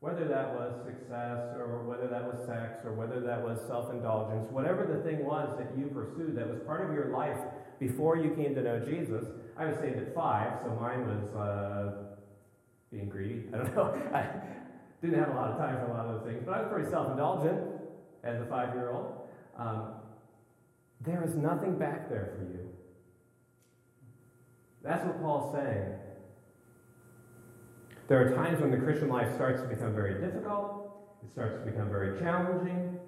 Whether 0.00 0.28
that 0.28 0.54
was 0.54 0.84
success, 0.84 1.56
or 1.56 1.82
whether 1.88 2.08
that 2.08 2.24
was 2.24 2.44
sex, 2.44 2.84
or 2.84 2.92
whether 2.92 3.20
that 3.20 3.42
was 3.42 3.58
self 3.66 3.90
indulgence, 3.90 4.46
whatever 4.52 4.84
the 4.84 5.02
thing 5.02 5.24
was 5.24 5.48
that 5.56 5.72
you 5.78 5.86
pursued 5.86 6.36
that 6.36 6.46
was 6.46 6.60
part 6.66 6.84
of 6.84 6.92
your 6.92 7.08
life 7.08 7.40
before 7.86 8.16
you 8.16 8.30
came 8.30 8.54
to 8.54 8.62
know 8.62 8.78
Jesus. 8.80 9.24
I 9.56 9.66
was 9.66 9.76
saved 9.76 9.98
at 9.98 10.14
five, 10.14 10.60
so 10.62 10.70
mine 10.80 11.06
was 11.06 11.34
uh, 11.34 11.92
being 12.90 13.08
greedy. 13.08 13.44
I 13.52 13.58
don't 13.58 13.76
know. 13.76 13.94
I 14.12 14.28
didn't 15.02 15.18
have 15.18 15.30
a 15.30 15.34
lot 15.34 15.50
of 15.50 15.58
time 15.58 15.76
for 15.76 15.92
a 15.92 15.94
lot 15.94 16.06
of 16.06 16.14
those 16.14 16.30
things, 16.30 16.42
but 16.44 16.54
I 16.54 16.62
was 16.62 16.68
pretty 16.72 16.90
self 16.90 17.10
indulgent 17.10 17.60
as 18.22 18.40
a 18.40 18.46
five 18.46 18.74
year 18.74 18.90
old. 18.90 19.12
Um, 19.58 19.94
there 21.00 21.22
is 21.22 21.34
nothing 21.34 21.78
back 21.78 22.08
there 22.08 22.32
for 22.36 22.44
you. 22.44 22.68
That's 24.82 25.04
what 25.04 25.20
Paul's 25.20 25.54
saying. 25.54 25.94
There 28.08 28.20
are 28.20 28.34
times 28.34 28.60
when 28.60 28.70
the 28.70 28.76
Christian 28.76 29.08
life 29.08 29.34
starts 29.34 29.62
to 29.62 29.68
become 29.68 29.94
very 29.94 30.20
difficult, 30.20 30.90
it 31.22 31.30
starts 31.30 31.54
to 31.54 31.70
become 31.70 31.88
very 31.88 32.18
challenging. 32.18 32.98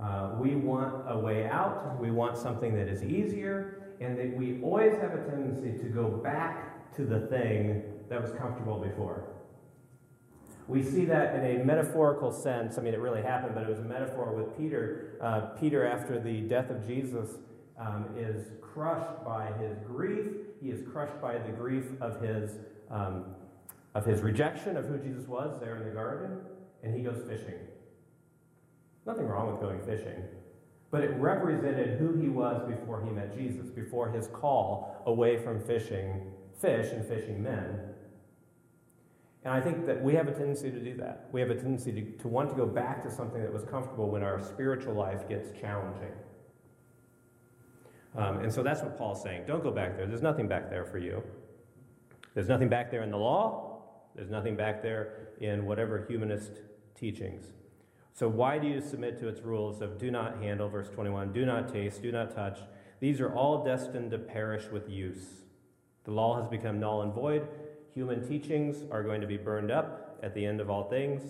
Uh, 0.00 0.32
we 0.38 0.56
want 0.56 1.04
a 1.08 1.18
way 1.18 1.46
out, 1.46 1.98
we 2.00 2.10
want 2.10 2.36
something 2.36 2.74
that 2.74 2.88
is 2.88 3.02
easier, 3.04 3.82
and 4.02 4.18
that 4.18 4.36
we 4.36 4.60
always 4.62 4.94
have 5.00 5.14
a 5.14 5.24
tendency 5.28 5.78
to 5.82 5.88
go 5.88 6.08
back 6.08 6.94
to 6.96 7.04
the 7.04 7.20
thing 7.28 7.82
that 8.08 8.20
was 8.20 8.32
comfortable 8.32 8.78
before. 8.78 9.28
We 10.68 10.82
see 10.82 11.04
that 11.06 11.34
in 11.34 11.60
a 11.60 11.64
metaphorical 11.64 12.30
sense. 12.30 12.78
I 12.78 12.82
mean, 12.82 12.94
it 12.94 13.00
really 13.00 13.22
happened, 13.22 13.54
but 13.54 13.64
it 13.64 13.68
was 13.68 13.80
a 13.80 13.84
metaphor 13.84 14.32
with 14.32 14.56
Peter. 14.56 15.18
Uh, 15.20 15.40
Peter, 15.60 15.86
after 15.86 16.20
the 16.20 16.40
death 16.42 16.70
of 16.70 16.86
Jesus, 16.86 17.36
um, 17.78 18.06
is 18.16 18.46
crushed 18.60 19.24
by 19.24 19.52
his 19.60 19.76
grief. 19.86 20.26
He 20.62 20.70
is 20.70 20.80
crushed 20.92 21.20
by 21.20 21.38
the 21.38 21.52
grief 21.52 21.84
of 22.00 22.20
his, 22.20 22.52
um, 22.90 23.24
of 23.94 24.04
his 24.06 24.20
rejection 24.20 24.76
of 24.76 24.86
who 24.86 24.98
Jesus 24.98 25.26
was 25.26 25.58
there 25.60 25.76
in 25.76 25.84
the 25.84 25.94
garden, 25.94 26.38
and 26.82 26.94
he 26.94 27.02
goes 27.02 27.22
fishing. 27.26 27.58
Nothing 29.04 29.26
wrong 29.26 29.50
with 29.50 29.60
going 29.60 29.80
fishing. 29.82 30.22
But 30.92 31.02
it 31.02 31.16
represented 31.16 31.98
who 31.98 32.12
he 32.20 32.28
was 32.28 32.62
before 32.68 33.02
he 33.02 33.10
met 33.10 33.34
Jesus, 33.36 33.70
before 33.70 34.10
his 34.10 34.28
call 34.28 35.02
away 35.06 35.38
from 35.38 35.58
fishing 35.58 36.30
fish 36.60 36.92
and 36.92 37.04
fishing 37.04 37.42
men. 37.42 37.80
And 39.44 39.54
I 39.54 39.60
think 39.60 39.86
that 39.86 40.00
we 40.00 40.14
have 40.14 40.28
a 40.28 40.32
tendency 40.32 40.70
to 40.70 40.78
do 40.78 40.94
that. 40.98 41.28
We 41.32 41.40
have 41.40 41.50
a 41.50 41.54
tendency 41.54 41.92
to, 41.92 42.02
to 42.18 42.28
want 42.28 42.50
to 42.50 42.54
go 42.54 42.66
back 42.66 43.02
to 43.04 43.10
something 43.10 43.42
that 43.42 43.52
was 43.52 43.64
comfortable 43.64 44.10
when 44.10 44.22
our 44.22 44.40
spiritual 44.40 44.94
life 44.94 45.28
gets 45.28 45.50
challenging. 45.58 46.12
Um, 48.14 48.40
and 48.40 48.52
so 48.52 48.62
that's 48.62 48.82
what 48.82 48.98
Paul's 48.98 49.22
saying. 49.22 49.44
Don't 49.46 49.62
go 49.62 49.70
back 49.70 49.96
there. 49.96 50.06
There's 50.06 50.22
nothing 50.22 50.46
back 50.46 50.68
there 50.68 50.84
for 50.84 50.98
you. 50.98 51.22
There's 52.34 52.48
nothing 52.48 52.68
back 52.68 52.90
there 52.90 53.02
in 53.02 53.10
the 53.10 53.16
law. 53.16 53.82
There's 54.14 54.30
nothing 54.30 54.56
back 54.56 54.82
there 54.82 55.30
in 55.40 55.64
whatever 55.64 56.04
humanist 56.06 56.60
teachings. 56.94 57.46
So, 58.14 58.28
why 58.28 58.58
do 58.58 58.66
you 58.66 58.80
submit 58.80 59.18
to 59.20 59.28
its 59.28 59.40
rules 59.40 59.80
of 59.80 59.98
do 59.98 60.10
not 60.10 60.42
handle, 60.42 60.68
verse 60.68 60.90
21, 60.90 61.32
do 61.32 61.46
not 61.46 61.72
taste, 61.72 62.02
do 62.02 62.12
not 62.12 62.34
touch? 62.34 62.58
These 63.00 63.20
are 63.20 63.34
all 63.34 63.64
destined 63.64 64.10
to 64.10 64.18
perish 64.18 64.70
with 64.70 64.88
use. 64.88 65.24
The 66.04 66.10
law 66.10 66.38
has 66.38 66.46
become 66.46 66.78
null 66.78 67.02
and 67.02 67.12
void. 67.12 67.48
Human 67.94 68.26
teachings 68.26 68.84
are 68.90 69.02
going 69.02 69.22
to 69.22 69.26
be 69.26 69.38
burned 69.38 69.70
up 69.70 70.18
at 70.22 70.34
the 70.34 70.44
end 70.44 70.60
of 70.60 70.68
all 70.68 70.90
things. 70.90 71.22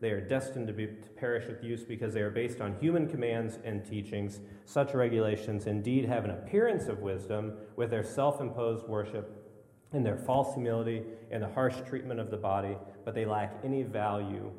They 0.00 0.12
are 0.12 0.20
destined 0.20 0.66
to, 0.68 0.72
be, 0.72 0.86
to 0.86 1.10
perish 1.16 1.46
with 1.46 1.62
use 1.62 1.84
because 1.84 2.14
they 2.14 2.22
are 2.22 2.30
based 2.30 2.62
on 2.62 2.74
human 2.80 3.06
commands 3.06 3.58
and 3.64 3.84
teachings. 3.84 4.40
Such 4.64 4.94
regulations 4.94 5.66
indeed 5.66 6.06
have 6.06 6.24
an 6.24 6.30
appearance 6.30 6.86
of 6.86 7.00
wisdom 7.00 7.52
with 7.76 7.90
their 7.90 8.04
self 8.04 8.40
imposed 8.40 8.88
worship 8.88 9.36
and 9.92 10.06
their 10.06 10.16
false 10.16 10.54
humility 10.54 11.02
and 11.30 11.42
the 11.42 11.48
harsh 11.48 11.76
treatment 11.86 12.18
of 12.18 12.30
the 12.30 12.36
body, 12.36 12.78
but 13.04 13.14
they 13.14 13.26
lack 13.26 13.60
any 13.62 13.82
value 13.82 14.50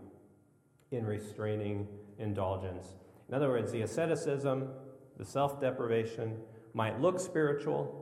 in 0.91 1.05
restraining 1.05 1.87
indulgence. 2.19 2.87
In 3.29 3.35
other 3.35 3.49
words, 3.49 3.71
the 3.71 3.81
asceticism, 3.81 4.69
the 5.17 5.25
self 5.25 5.59
deprivation 5.59 6.37
might 6.73 6.99
look 7.01 7.19
spiritual, 7.19 8.01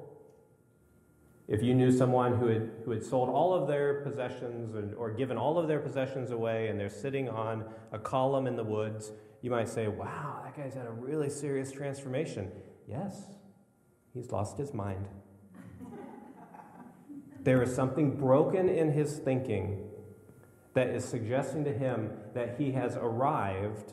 if 1.50 1.64
you 1.64 1.74
knew 1.74 1.92
someone 1.92 2.38
who 2.38 2.46
had, 2.46 2.70
who 2.86 2.92
had 2.92 3.04
sold 3.04 3.28
all 3.28 3.56
of 3.56 3.68
their 3.68 4.02
possessions 4.02 4.76
or, 4.76 4.94
or 4.96 5.10
given 5.10 5.36
all 5.36 5.58
of 5.58 5.68
their 5.68 5.80
possessions 5.80 6.30
away 6.30 6.68
and 6.68 6.80
they're 6.80 6.90
sitting 6.90 7.28
on 7.28 7.66
a 7.92 7.98
column 7.98 8.46
in 8.46 8.56
the 8.56 8.64
woods, 8.64 9.12
you 9.42 9.50
might 9.50 9.68
say, 9.68 9.88
Wow, 9.88 10.42
that 10.44 10.56
guy's 10.56 10.76
had 10.76 10.86
a 10.86 10.92
really 10.92 11.28
serious 11.28 11.72
transformation. 11.72 12.52
Yes, 12.88 13.24
he's 14.14 14.30
lost 14.30 14.60
his 14.60 14.76
mind. 14.76 15.08
there 17.42 17.64
is 17.64 17.74
something 17.74 18.16
broken 18.16 18.70
in 18.70 18.92
his 18.92 19.18
thinking 19.18 19.90
that 20.80 20.96
is 20.96 21.04
suggesting 21.04 21.66
to 21.66 21.74
him 21.74 22.10
that 22.34 22.56
he 22.58 22.72
has 22.72 22.96
arrived 22.96 23.92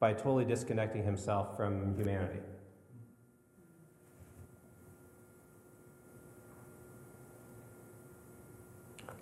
by 0.00 0.12
totally 0.12 0.44
disconnecting 0.44 1.04
himself 1.04 1.56
from 1.56 1.94
humanity. 1.94 2.40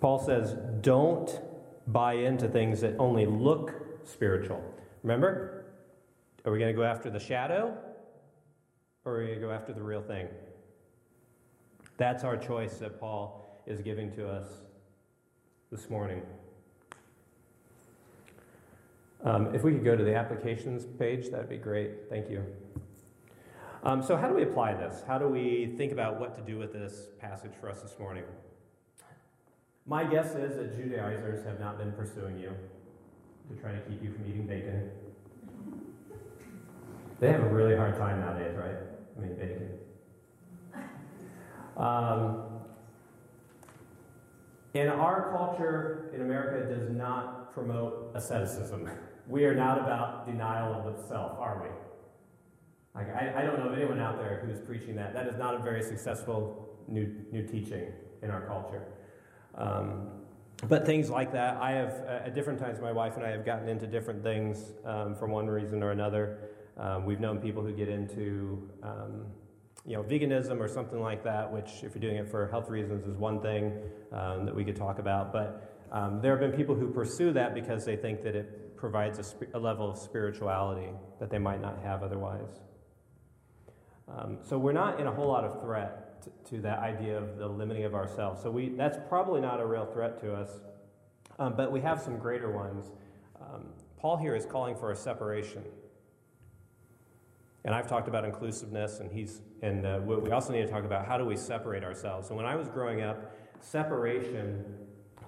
Paul 0.01 0.17
says, 0.17 0.55
don't 0.81 1.39
buy 1.85 2.13
into 2.13 2.47
things 2.47 2.81
that 2.81 2.95
only 2.97 3.27
look 3.27 3.75
spiritual. 4.03 4.59
Remember? 5.03 5.65
Are 6.43 6.51
we 6.51 6.57
going 6.57 6.73
to 6.73 6.75
go 6.75 6.83
after 6.83 7.11
the 7.11 7.19
shadow 7.19 7.77
or 9.05 9.17
are 9.17 9.19
we 9.19 9.25
going 9.27 9.39
to 9.39 9.45
go 9.45 9.51
after 9.51 9.73
the 9.73 9.83
real 9.83 10.01
thing? 10.01 10.27
That's 11.97 12.23
our 12.23 12.35
choice 12.35 12.77
that 12.77 12.99
Paul 12.99 13.61
is 13.67 13.79
giving 13.79 14.11
to 14.13 14.27
us 14.27 14.47
this 15.69 15.87
morning. 15.87 16.23
Um, 19.23 19.55
if 19.55 19.63
we 19.63 19.71
could 19.71 19.85
go 19.85 19.95
to 19.95 20.03
the 20.03 20.15
applications 20.15 20.85
page, 20.85 21.29
that'd 21.29 21.49
be 21.49 21.57
great. 21.57 22.09
Thank 22.09 22.29
you. 22.29 22.45
Um, 23.83 24.01
so, 24.03 24.17
how 24.17 24.27
do 24.27 24.33
we 24.33 24.43
apply 24.43 24.73
this? 24.73 25.03
How 25.07 25.17
do 25.17 25.27
we 25.27 25.73
think 25.77 25.91
about 25.91 26.19
what 26.19 26.35
to 26.35 26.41
do 26.41 26.57
with 26.57 26.73
this 26.73 27.07
passage 27.19 27.51
for 27.59 27.69
us 27.69 27.81
this 27.81 27.97
morning? 27.99 28.23
My 29.85 30.03
guess 30.03 30.35
is 30.35 30.55
that 30.57 30.77
Judaizers 30.77 31.45
have 31.45 31.59
not 31.59 31.77
been 31.77 31.91
pursuing 31.93 32.37
you 32.37 32.51
to 33.49 33.61
try 33.61 33.71
to 33.73 33.79
keep 33.81 34.01
you 34.01 34.13
from 34.13 34.25
eating 34.27 34.45
bacon. 34.45 34.89
They 37.19 37.31
have 37.31 37.43
a 37.43 37.49
really 37.49 37.75
hard 37.75 37.97
time 37.97 38.19
nowadays, 38.19 38.55
right? 38.57 38.75
I 39.17 39.21
mean, 39.21 39.35
bacon. 39.35 39.69
Um, 41.77 42.43
and 44.75 44.89
our 44.89 45.29
culture 45.31 46.11
in 46.13 46.21
America 46.21 46.73
does 46.73 46.89
not 46.89 47.53
promote 47.53 48.11
asceticism. 48.15 48.89
We 49.27 49.45
are 49.45 49.55
not 49.55 49.79
about 49.79 50.25
denial 50.25 50.73
of 50.73 50.97
the 50.97 51.07
self, 51.07 51.37
are 51.39 51.61
we? 51.63 51.69
Like, 52.99 53.15
I, 53.15 53.41
I 53.41 53.41
don't 53.43 53.59
know 53.59 53.69
of 53.69 53.77
anyone 53.77 53.99
out 53.99 54.17
there 54.17 54.43
who's 54.45 54.59
preaching 54.59 54.95
that. 54.95 55.13
That 55.13 55.27
is 55.27 55.37
not 55.37 55.55
a 55.55 55.59
very 55.59 55.81
successful 55.81 56.77
new, 56.87 57.09
new 57.31 57.45
teaching 57.47 57.91
in 58.21 58.29
our 58.29 58.41
culture. 58.41 58.83
Um, 59.55 60.09
but 60.67 60.85
things 60.85 61.09
like 61.09 61.31
that, 61.33 61.57
I 61.57 61.71
have, 61.71 61.93
uh, 62.07 62.25
at 62.25 62.35
different 62.35 62.59
times, 62.59 62.79
my 62.79 62.91
wife 62.91 63.15
and 63.15 63.25
I 63.25 63.29
have 63.29 63.45
gotten 63.45 63.67
into 63.67 63.87
different 63.87 64.23
things 64.23 64.73
um, 64.85 65.15
for 65.15 65.27
one 65.27 65.47
reason 65.47 65.81
or 65.81 65.91
another. 65.91 66.49
Um, 66.77 67.05
we've 67.05 67.19
known 67.19 67.39
people 67.39 67.63
who 67.63 67.73
get 67.73 67.89
into, 67.89 68.69
um, 68.81 69.25
you 69.85 69.95
know, 69.95 70.03
veganism 70.03 70.59
or 70.59 70.67
something 70.67 71.01
like 71.01 71.23
that, 71.23 71.51
which, 71.51 71.83
if 71.83 71.95
you're 71.95 72.01
doing 72.01 72.17
it 72.17 72.29
for 72.29 72.47
health 72.47 72.69
reasons, 72.69 73.05
is 73.05 73.17
one 73.17 73.41
thing 73.41 73.73
um, 74.11 74.45
that 74.45 74.55
we 74.55 74.63
could 74.63 74.75
talk 74.75 74.99
about. 74.99 75.33
But 75.33 75.87
um, 75.91 76.21
there 76.21 76.31
have 76.31 76.39
been 76.39 76.57
people 76.57 76.75
who 76.75 76.89
pursue 76.89 77.33
that 77.33 77.53
because 77.53 77.85
they 77.85 77.95
think 77.95 78.23
that 78.23 78.35
it 78.35 78.62
provides 78.83 79.17
a, 79.17 79.23
sp- 79.23 79.47
a 79.53 79.57
level 79.57 79.89
of 79.89 79.97
spirituality 79.97 80.89
that 81.17 81.29
they 81.29 81.39
might 81.39 81.61
not 81.61 81.81
have 81.81 82.03
otherwise. 82.03 82.59
Um, 84.09 84.39
so 84.41 84.57
we're 84.57 84.73
not 84.73 84.99
in 84.99 85.07
a 85.07 85.11
whole 85.11 85.29
lot 85.29 85.45
of 85.45 85.61
threat 85.61 86.27
to, 86.47 86.59
that 86.59 86.79
idea 86.79 87.17
of 87.17 87.37
the 87.37 87.47
limiting 87.47 87.85
of 87.85 87.95
ourselves. 87.95 88.43
So 88.43 88.51
we, 88.51 88.67
that's 88.75 88.97
probably 89.07 89.39
not 89.39 89.61
a 89.61 89.65
real 89.65 89.85
threat 89.85 90.19
to 90.19 90.33
us, 90.33 90.49
um, 91.39 91.53
but 91.55 91.71
we 91.71 91.79
have 91.79 92.01
some 92.01 92.17
greater 92.17 92.51
ones. 92.51 92.91
Um, 93.39 93.67
Paul 93.97 94.17
here 94.17 94.35
is 94.35 94.45
calling 94.45 94.75
for 94.75 94.91
a 94.91 94.97
separation. 94.97 95.63
And 97.63 97.73
I've 97.73 97.87
talked 97.87 98.09
about 98.09 98.25
inclusiveness, 98.25 98.99
and 98.99 99.09
he's 99.09 99.39
and 99.61 99.85
uh, 99.85 100.01
we 100.03 100.31
also 100.31 100.51
need 100.51 100.63
to 100.63 100.67
talk 100.67 100.83
about 100.83 101.05
how 101.05 101.17
do 101.17 101.23
we 101.23 101.37
separate 101.37 101.85
ourselves. 101.85 102.27
So 102.27 102.35
when 102.35 102.45
I 102.45 102.57
was 102.57 102.67
growing 102.67 103.01
up, 103.01 103.33
separation 103.61 104.65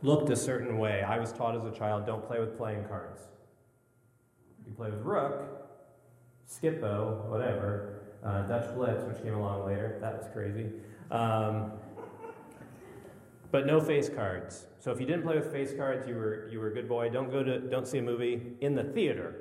looked 0.02 0.30
a 0.30 0.36
certain 0.36 0.78
way. 0.78 1.04
I 1.04 1.18
was 1.20 1.32
taught 1.32 1.56
as 1.56 1.63
a 1.63 1.72
child, 1.72 2.06
don't 2.06 2.28
play 2.28 2.41
with 2.41 2.58
playing 2.58 2.84
cards. 2.89 3.22
You 4.67 4.73
play 4.75 4.89
with 4.89 5.01
rook, 5.01 5.43
skip-bo, 6.45 7.25
whatever, 7.28 8.01
uh, 8.23 8.41
Dutch 8.43 8.73
Blitz, 8.75 9.04
which 9.04 9.21
came 9.23 9.36
along 9.36 9.65
later. 9.65 9.97
That 10.01 10.17
was 10.17 10.28
crazy. 10.34 10.71
Um, 11.12 11.71
but 13.51 13.65
no 13.65 13.80
face 13.80 14.10
cards. 14.10 14.65
So 14.80 14.91
if 14.91 14.99
you 14.99 15.06
didn't 15.06 15.23
play 15.23 15.36
with 15.36 15.51
face 15.51 15.73
cards, 15.73 16.08
you 16.08 16.15
were 16.15 16.49
you 16.51 16.60
were 16.60 16.67
a 16.67 16.73
good 16.73 16.89
boy. 16.89 17.10
Don't 17.10 17.32
go 17.32 17.41
to 17.41 17.60
don't 17.60 17.88
see 17.88 17.99
a 17.99 18.01
movie 18.01 18.41
in 18.62 18.75
the 18.75 18.84
theater. 18.84 19.36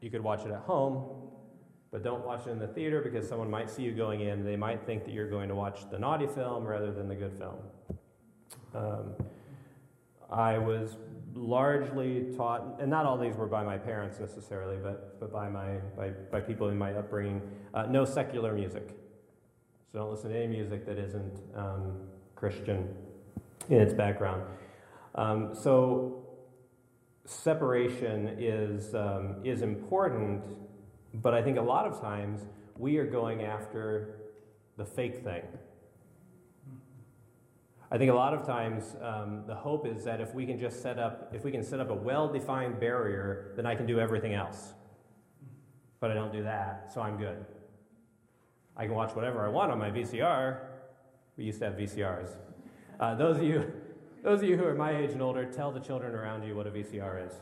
You 0.00 0.10
could 0.10 0.22
watch 0.22 0.46
it 0.46 0.50
at 0.50 0.60
home, 0.60 1.04
but 1.90 2.02
don't 2.02 2.24
watch 2.24 2.46
it 2.46 2.50
in 2.50 2.58
the 2.58 2.68
theater 2.68 3.02
because 3.02 3.28
someone 3.28 3.50
might 3.50 3.68
see 3.68 3.82
you 3.82 3.92
going 3.92 4.22
in. 4.22 4.44
They 4.44 4.56
might 4.56 4.86
think 4.86 5.04
that 5.04 5.12
you're 5.12 5.28
going 5.28 5.48
to 5.48 5.54
watch 5.54 5.90
the 5.90 5.98
naughty 5.98 6.26
film 6.26 6.64
rather 6.64 6.90
than 6.90 7.06
the 7.06 7.14
good 7.14 7.34
film. 7.38 7.56
Um, 8.74 9.14
I 10.30 10.56
was 10.56 10.96
largely 11.34 12.26
taught, 12.36 12.78
and 12.80 12.90
not 12.90 13.06
all 13.06 13.18
these 13.18 13.36
were 13.36 13.46
by 13.46 13.62
my 13.62 13.78
parents 13.78 14.20
necessarily, 14.20 14.76
but, 14.82 15.18
but 15.20 15.32
by, 15.32 15.48
my, 15.48 15.76
by, 15.96 16.10
by 16.30 16.40
people 16.40 16.68
in 16.68 16.78
my 16.78 16.92
upbringing, 16.92 17.40
uh, 17.74 17.86
no 17.86 18.04
secular 18.04 18.52
music. 18.52 18.96
So 19.92 19.98
don't 19.98 20.10
listen 20.10 20.30
to 20.30 20.36
any 20.36 20.46
music 20.46 20.86
that 20.86 20.98
isn't 20.98 21.40
um, 21.54 21.98
Christian 22.34 22.94
in 23.68 23.80
its 23.80 23.94
background. 23.94 24.42
Um, 25.14 25.54
so 25.54 26.26
separation 27.24 28.36
is, 28.38 28.94
um, 28.94 29.36
is 29.44 29.62
important, 29.62 30.42
but 31.14 31.34
I 31.34 31.42
think 31.42 31.58
a 31.58 31.62
lot 31.62 31.86
of 31.86 32.00
times 32.00 32.40
we 32.76 32.96
are 32.96 33.06
going 33.06 33.42
after 33.42 34.18
the 34.76 34.84
fake 34.84 35.22
thing. 35.22 35.42
I 37.92 37.98
think 37.98 38.10
a 38.10 38.14
lot 38.14 38.32
of 38.32 38.46
times 38.46 38.96
um, 39.02 39.42
the 39.46 39.54
hope 39.54 39.86
is 39.86 40.02
that 40.04 40.18
if 40.18 40.34
we 40.34 40.46
can 40.46 40.58
just 40.58 40.80
set 40.80 40.98
up, 40.98 41.30
if 41.34 41.44
we 41.44 41.50
can 41.50 41.62
set 41.62 41.78
up 41.78 41.90
a 41.90 41.94
well-defined 41.94 42.80
barrier, 42.80 43.52
then 43.54 43.66
I 43.66 43.74
can 43.74 43.84
do 43.84 44.00
everything 44.00 44.32
else. 44.32 44.72
But 46.00 46.10
I 46.10 46.14
don't 46.14 46.32
do 46.32 46.42
that, 46.42 46.90
so 46.94 47.02
I'm 47.02 47.18
good. 47.18 47.44
I 48.78 48.86
can 48.86 48.94
watch 48.94 49.14
whatever 49.14 49.44
I 49.44 49.50
want 49.50 49.72
on 49.72 49.78
my 49.78 49.90
VCR. 49.90 50.60
We 51.36 51.44
used 51.44 51.58
to 51.58 51.66
have 51.66 51.74
VCRs. 51.74 52.30
Uh, 52.98 53.14
those 53.14 53.36
of 53.36 53.42
you, 53.42 53.70
those 54.24 54.42
of 54.42 54.48
you 54.48 54.56
who 54.56 54.64
are 54.64 54.74
my 54.74 54.96
age 54.96 55.10
and 55.10 55.20
older, 55.20 55.44
tell 55.44 55.70
the 55.70 55.80
children 55.80 56.14
around 56.14 56.44
you 56.44 56.56
what 56.56 56.66
a 56.66 56.70
VCR 56.70 57.26
is. 57.26 57.34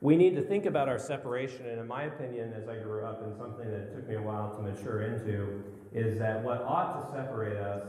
We 0.00 0.16
need 0.16 0.34
to 0.36 0.42
think 0.42 0.66
about 0.66 0.88
our 0.88 0.98
separation, 0.98 1.66
and 1.66 1.78
in 1.78 1.86
my 1.86 2.04
opinion, 2.04 2.54
as 2.54 2.68
I 2.68 2.76
grew 2.76 3.04
up, 3.04 3.22
and 3.22 3.36
something 3.36 3.70
that 3.70 3.94
took 3.94 4.08
me 4.08 4.14
a 4.14 4.22
while 4.22 4.56
to 4.56 4.62
mature 4.62 5.02
into, 5.02 5.62
is 5.92 6.18
that 6.18 6.42
what 6.42 6.62
ought 6.62 7.02
to 7.02 7.16
separate 7.16 7.56
us 7.56 7.84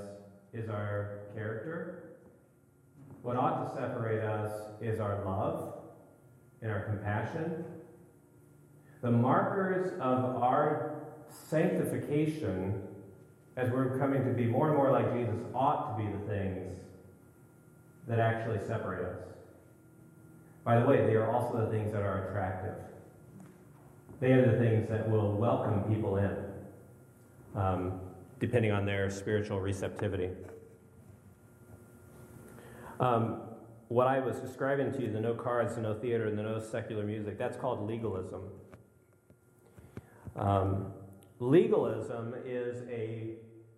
is 0.53 0.69
our 0.69 1.19
character 1.33 2.11
what 3.21 3.35
ought 3.35 3.67
to 3.67 3.75
separate 3.79 4.23
us 4.23 4.51
is 4.81 4.99
our 4.99 5.23
love 5.23 5.75
and 6.61 6.71
our 6.71 6.81
compassion. 6.81 7.63
The 9.01 9.11
markers 9.11 9.93
of 9.99 10.41
our 10.41 11.01
sanctification, 11.49 12.81
as 13.57 13.69
we're 13.69 13.97
coming 13.99 14.25
to 14.25 14.31
be 14.31 14.45
more 14.45 14.69
and 14.69 14.77
more 14.77 14.91
like 14.91 15.13
Jesus, 15.13 15.39
ought 15.53 15.95
to 15.95 16.03
be 16.03 16.11
the 16.11 16.25
things 16.27 16.77
that 18.07 18.19
actually 18.19 18.59
separate 18.67 19.05
us. 19.05 19.30
By 20.63 20.79
the 20.79 20.85
way, 20.85 21.05
they 21.05 21.15
are 21.15 21.31
also 21.31 21.65
the 21.65 21.71
things 21.71 21.91
that 21.91 22.01
are 22.01 22.27
attractive. 22.27 22.75
They 24.19 24.33
are 24.33 24.51
the 24.51 24.59
things 24.59 24.87
that 24.89 25.09
will 25.09 25.33
welcome 25.33 25.83
people 25.91 26.17
in, 26.17 26.37
um, 27.55 27.99
depending 28.39 28.71
on 28.71 28.85
their 28.85 29.09
spiritual 29.09 29.59
receptivity. 29.59 30.29
Um, 32.99 33.41
what 33.87 34.07
I 34.07 34.19
was 34.19 34.37
describing 34.37 34.91
to 34.93 35.01
you, 35.01 35.11
the 35.11 35.19
no 35.19 35.33
cards, 35.33 35.75
the 35.75 35.81
no 35.81 35.95
theater, 35.95 36.27
and 36.27 36.37
the 36.37 36.43
no 36.43 36.59
secular 36.59 37.03
music, 37.03 37.37
that's 37.39 37.57
called 37.57 37.87
legalism. 37.87 38.43
Um, 40.35 40.93
legalism 41.39 42.35
is 42.45 42.83
a, 42.89 43.33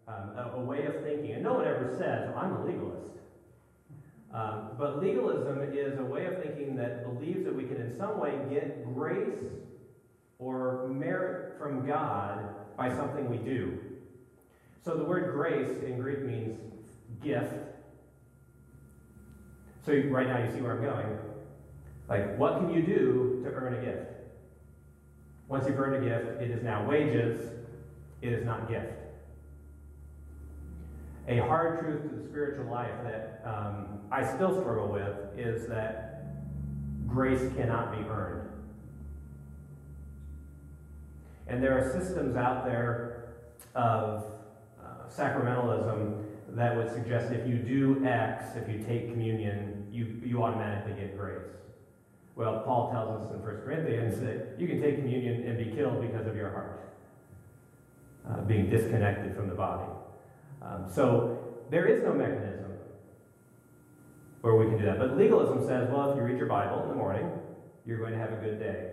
um, 0.07 0.37
a, 0.37 0.51
a, 0.57 0.59
way 0.59 0.85
of 0.85 1.01
thinking, 1.01 1.31
and 1.31 1.43
no 1.43 1.53
one 1.53 1.65
ever 1.65 1.95
says, 1.97 2.31
I'm 2.35 2.57
a 2.57 2.65
legalist. 2.65 3.22
Um, 4.33 4.69
but 4.79 5.01
legalism 5.01 5.61
is 5.61 5.99
a 5.99 6.03
way 6.03 6.25
of 6.25 6.41
thinking 6.41 6.75
that 6.77 7.03
believes 7.05 7.45
that 7.45 7.55
we 7.55 7.65
can 7.65 7.77
in 7.77 7.95
some 7.95 8.19
way 8.19 8.39
get 8.49 8.83
grace 8.95 9.43
or 10.39 10.87
merit 10.89 11.57
from 11.59 11.85
God 11.85 12.75
by 12.75 12.89
something 12.89 13.29
we 13.29 13.37
do. 13.37 13.79
So 14.83 14.95
the 14.95 15.03
word 15.03 15.33
grace 15.33 15.83
in 15.83 15.99
Greek 15.99 16.21
means 16.21 16.59
gift. 17.21 17.53
So 19.85 19.93
right 20.09 20.27
now 20.27 20.43
you 20.43 20.51
see 20.51 20.61
where 20.61 20.73
I'm 20.73 20.81
going. 20.81 21.19
Like, 22.07 22.37
what 22.37 22.57
can 22.57 22.73
you 22.73 22.81
do 22.81 23.41
to 23.43 23.49
earn 23.49 23.75
a 23.75 23.81
gift? 23.81 24.11
Once 25.47 25.67
you've 25.67 25.79
earned 25.79 26.03
a 26.03 26.09
gift, 26.09 26.41
it 26.41 26.49
is 26.49 26.63
now 26.63 26.85
wages, 26.87 27.49
it 28.21 28.33
is 28.33 28.43
not 28.43 28.67
gift. 28.67 29.02
A 31.27 31.37
hard 31.37 31.79
truth 31.79 32.01
to 32.01 32.17
the 32.17 32.27
spiritual 32.27 32.69
life 32.69 32.91
that 33.03 33.41
um, 33.45 33.99
I 34.11 34.25
still 34.25 34.59
struggle 34.59 34.89
with 34.89 35.17
is 35.37 35.67
that 35.69 36.25
grace 37.07 37.41
cannot 37.55 37.91
be 37.91 38.03
earned. 38.09 38.49
And 41.47 41.63
there 41.63 41.77
are 41.77 41.91
systems 41.91 42.35
out 42.35 42.65
there 42.65 43.35
of 43.73 44.25
uh, 44.81 45.09
sacramentalism 45.09 46.23
that 46.49 46.75
would 46.75 46.91
suggest 46.91 47.31
if 47.31 47.47
you 47.47 47.55
do 47.55 48.05
X, 48.05 48.55
if 48.55 48.67
you 48.67 48.83
take 48.83 49.09
communion, 49.09 49.87
you, 49.91 50.19
you 50.23 50.43
automatically 50.43 50.93
get 50.93 51.17
grace. 51.17 51.39
Well, 52.35 52.63
Paul 52.65 52.91
tells 52.91 53.21
us 53.21 53.33
in 53.33 53.41
1 53.41 53.61
Corinthians 53.63 54.19
that 54.21 54.59
you 54.59 54.67
can 54.67 54.81
take 54.81 54.97
communion 54.97 55.47
and 55.47 55.57
be 55.57 55.73
killed 55.75 56.01
because 56.01 56.27
of 56.27 56.35
your 56.35 56.49
heart, 56.49 56.93
uh, 58.29 58.41
being 58.41 58.69
disconnected 58.69 59.35
from 59.35 59.47
the 59.47 59.55
body. 59.55 59.89
Um, 60.63 60.85
so 60.91 61.39
there 61.69 61.85
is 61.85 62.03
no 62.03 62.13
mechanism 62.13 62.71
where 64.41 64.55
we 64.55 64.65
can 64.65 64.77
do 64.77 64.85
that. 64.85 64.99
But 64.99 65.17
legalism 65.17 65.65
says, 65.65 65.89
well, 65.89 66.11
if 66.11 66.17
you 66.17 66.23
read 66.23 66.37
your 66.37 66.47
Bible 66.47 66.83
in 66.83 66.89
the 66.89 66.95
morning, 66.95 67.29
you're 67.85 67.97
going 67.97 68.13
to 68.13 68.19
have 68.19 68.33
a 68.33 68.37
good 68.37 68.59
day. 68.59 68.91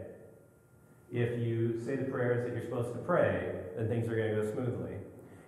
If 1.12 1.40
you 1.40 1.80
say 1.84 1.96
the 1.96 2.04
prayers 2.04 2.46
that 2.46 2.54
you're 2.54 2.64
supposed 2.64 2.92
to 2.92 3.00
pray, 3.00 3.52
then 3.76 3.88
things 3.88 4.08
are 4.08 4.16
going 4.16 4.34
to 4.34 4.42
go 4.42 4.52
smoothly. 4.52 4.94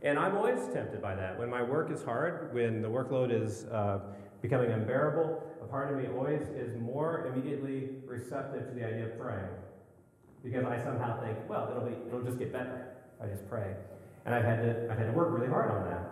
And 0.03 0.19
I'm 0.19 0.37
always 0.37 0.59
tempted 0.73 1.01
by 1.01 1.15
that. 1.15 1.39
When 1.39 1.49
my 1.49 1.63
work 1.63 1.93
is 1.93 2.03
hard, 2.03 2.53
when 2.53 2.83
the 2.83 2.89
workload 2.89 3.31
is 3.33 3.67
uh, 3.67 4.01
becoming 4.41 4.73
unbearable, 4.73 5.41
a 5.63 5.67
part 5.67 5.93
of 5.93 6.03
me 6.03 6.09
always 6.09 6.43
is 6.57 6.77
more 6.81 7.33
immediately 7.33 7.91
receptive 8.05 8.69
to 8.69 8.75
the 8.75 8.85
idea 8.85 9.07
of 9.07 9.19
praying. 9.21 9.47
Because 10.43 10.65
I 10.65 10.83
somehow 10.83 11.21
think, 11.23 11.39
well, 11.49 11.69
it'll, 11.71 11.89
be, 11.89 11.95
it'll 12.09 12.23
just 12.23 12.41
get 12.41 12.53
better 12.53 12.97
if 13.17 13.25
I 13.25 13.33
just 13.33 13.49
pray. 13.49 13.77
And 14.27 14.35
I've 14.35 14.45
had 14.45 14.63
to, 14.63 14.91
I've 14.91 14.99
had 14.99 15.07
to 15.07 15.13
work 15.13 15.29
really 15.31 15.49
hard 15.49 15.71
on 15.71 15.85
that. 15.85 16.12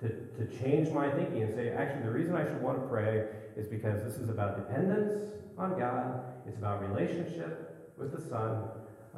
To, 0.00 0.08
to 0.08 0.58
change 0.58 0.90
my 0.90 1.10
thinking 1.10 1.42
and 1.42 1.54
say, 1.54 1.70
actually, 1.70 2.02
the 2.02 2.10
reason 2.10 2.36
I 2.36 2.44
should 2.44 2.60
want 2.60 2.82
to 2.82 2.86
pray 2.86 3.28
is 3.56 3.66
because 3.66 4.02
this 4.02 4.16
is 4.20 4.28
about 4.28 4.56
dependence 4.56 5.32
on 5.56 5.78
God, 5.78 6.22
it's 6.46 6.58
about 6.58 6.82
relationship 6.82 7.94
with 7.96 8.14
the 8.14 8.20
Son. 8.20 8.64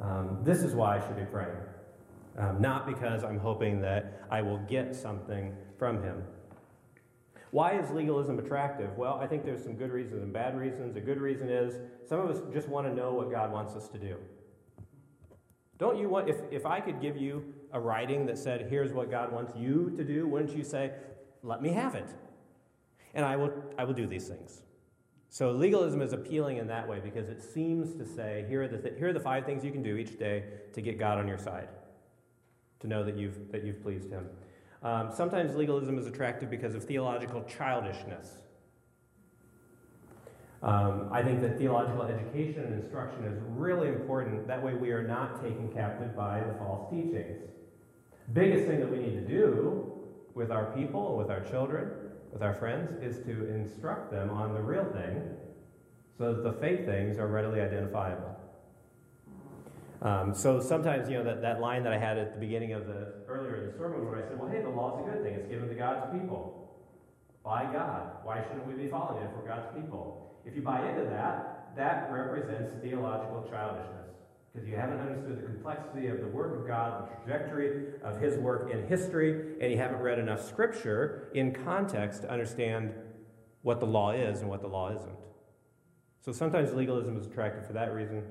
Um, 0.01 0.39
this 0.43 0.59
is 0.59 0.73
why 0.73 0.97
I 0.97 1.05
should 1.05 1.17
be 1.17 1.25
praying. 1.25 1.57
Um, 2.37 2.61
not 2.61 2.87
because 2.87 3.25
I'm 3.25 3.39
hoping 3.39 3.81
that 3.81 4.21
I 4.31 4.41
will 4.41 4.59
get 4.59 4.95
something 4.95 5.53
from 5.77 6.01
Him. 6.01 6.23
Why 7.51 7.77
is 7.77 7.89
legalism 7.89 8.39
attractive? 8.39 8.95
Well, 8.97 9.15
I 9.15 9.27
think 9.27 9.43
there's 9.43 9.63
some 9.63 9.73
good 9.73 9.91
reasons 9.91 10.21
and 10.21 10.31
bad 10.31 10.57
reasons. 10.57 10.95
A 10.95 11.01
good 11.01 11.19
reason 11.19 11.49
is 11.49 11.75
some 12.07 12.19
of 12.19 12.29
us 12.29 12.41
just 12.53 12.69
want 12.69 12.87
to 12.87 12.93
know 12.93 13.13
what 13.13 13.31
God 13.31 13.51
wants 13.51 13.75
us 13.75 13.89
to 13.89 13.97
do. 13.97 14.15
Don't 15.79 15.97
you 15.97 16.09
want, 16.09 16.29
if, 16.29 16.37
if 16.51 16.65
I 16.65 16.79
could 16.79 17.01
give 17.01 17.17
you 17.17 17.53
a 17.71 17.79
writing 17.79 18.25
that 18.25 18.37
said, 18.37 18.67
here's 18.69 18.93
what 18.93 19.11
God 19.11 19.31
wants 19.31 19.53
you 19.55 19.93
to 19.97 20.03
do, 20.03 20.27
wouldn't 20.27 20.55
you 20.55 20.63
say, 20.63 20.91
let 21.43 21.61
me 21.61 21.69
have 21.69 21.95
it? 21.95 22.09
And 23.13 23.25
I 23.25 23.35
will, 23.35 23.51
I 23.77 23.83
will 23.83 23.93
do 23.93 24.07
these 24.07 24.27
things. 24.27 24.63
So 25.29 25.51
legalism 25.51 26.01
is 26.01 26.11
appealing 26.13 26.57
in 26.57 26.67
that 26.67 26.87
way 26.87 26.99
because 26.99 27.29
it 27.29 27.41
seems 27.41 27.93
to 27.95 28.05
say, 28.05 28.45
here 28.49 28.63
are 28.63 28.67
the, 28.67 28.77
th- 28.77 28.95
here 28.97 29.09
are 29.09 29.13
the 29.13 29.19
five 29.19 29.45
things 29.45 29.63
you 29.63 29.71
can 29.71 29.83
do 29.83 29.95
each 29.95 30.17
day 30.17 30.43
to 30.73 30.81
get 30.81 30.97
God 30.97 31.19
on 31.19 31.27
your 31.27 31.37
side, 31.37 31.69
to 32.79 32.87
know 32.87 33.03
that 33.03 33.15
you've, 33.15 33.51
that 33.51 33.63
you've 33.63 33.81
pleased 33.81 34.09
Him. 34.09 34.27
Um, 34.81 35.11
sometimes 35.13 35.55
legalism 35.55 35.99
is 35.99 36.07
attractive 36.07 36.49
because 36.49 36.73
of 36.73 36.83
theological 36.83 37.43
childishness. 37.43 38.39
Um, 40.61 41.09
I 41.11 41.21
think 41.23 41.41
that 41.41 41.57
theological 41.57 42.03
education 42.03 42.63
and 42.63 42.81
instruction 42.81 43.23
is 43.25 43.39
really 43.49 43.87
important. 43.87 44.47
That 44.47 44.61
way, 44.61 44.73
we 44.73 44.91
are 44.91 45.07
not 45.07 45.41
taken 45.41 45.69
captive 45.73 46.15
by 46.15 46.41
the 46.41 46.53
false 46.55 46.91
teachings. 46.91 47.49
Biggest 48.33 48.67
thing 48.67 48.79
that 48.79 48.91
we 48.91 48.97
need 48.97 49.15
to 49.15 49.27
do 49.27 49.91
with 50.35 50.51
our 50.51 50.65
people, 50.75 51.17
with 51.17 51.29
our 51.29 51.41
children, 51.41 51.89
with 52.31 52.43
our 52.43 52.53
friends, 52.53 52.91
is 53.01 53.23
to 53.25 53.49
instruct 53.49 54.11
them 54.11 54.29
on 54.29 54.53
the 54.53 54.61
real 54.61 54.85
thing 54.85 55.23
so 56.17 56.33
that 56.33 56.43
the 56.43 56.53
fake 56.53 56.85
things 56.85 57.17
are 57.17 57.27
readily 57.27 57.59
identifiable. 57.61 58.35
Um, 60.01 60.33
so 60.33 60.61
sometimes, 60.61 61.09
you 61.09 61.17
know, 61.17 61.23
that, 61.23 61.41
that 61.41 61.59
line 61.59 61.83
that 61.83 61.91
I 61.91 61.97
had 61.97 62.17
at 62.17 62.33
the 62.33 62.39
beginning 62.39 62.73
of 62.73 62.87
the 62.87 63.13
earlier 63.27 63.57
in 63.57 63.71
the 63.71 63.77
sermon 63.77 64.05
where 64.05 64.23
I 64.23 64.27
said, 64.27 64.39
well, 64.39 64.49
hey, 64.49 64.61
the 64.61 64.69
law's 64.69 65.05
a 65.05 65.11
good 65.11 65.23
thing. 65.23 65.33
It's 65.33 65.49
given 65.49 65.67
to 65.67 65.75
God's 65.75 66.13
people 66.13 66.77
by 67.43 67.63
God. 67.63 68.11
Why 68.23 68.41
shouldn't 68.43 68.67
we 68.67 68.73
be 68.73 68.89
following 68.89 69.23
it 69.23 69.31
for 69.35 69.45
God's 69.45 69.75
people? 69.75 70.39
If 70.45 70.55
you 70.55 70.61
buy 70.61 70.87
into 70.87 71.03
that, 71.09 71.71
that 71.75 72.09
represents 72.11 72.71
theological 72.81 73.45
childishness 73.49 74.08
because 74.53 74.67
you 74.67 74.75
haven't 74.75 74.99
understood 74.99 75.37
the 75.37 75.45
complexity 75.45 76.07
of 76.07 76.19
the 76.19 76.27
work 76.27 76.59
of 76.59 76.67
God, 76.67 77.07
the 77.07 77.23
trajectory 77.23 77.93
of 78.03 78.19
His 78.19 78.37
work 78.37 78.71
in 78.71 78.87
history, 78.87 79.55
and 79.61 79.71
you 79.71 79.77
haven't 79.77 79.99
read 79.99 80.19
enough 80.19 80.47
Scripture 80.47 81.29
in 81.33 81.53
context 81.53 82.23
to 82.23 82.31
understand 82.31 82.93
what 83.61 83.79
the 83.79 83.85
law 83.85 84.11
is 84.11 84.41
and 84.41 84.49
what 84.49 84.61
the 84.61 84.67
law 84.67 84.89
isn't. 84.89 85.15
So 86.21 86.31
sometimes 86.31 86.73
legalism 86.73 87.17
is 87.17 87.25
attractive 87.25 87.65
for 87.65 87.73
that 87.73 87.93
reason. 87.93 88.23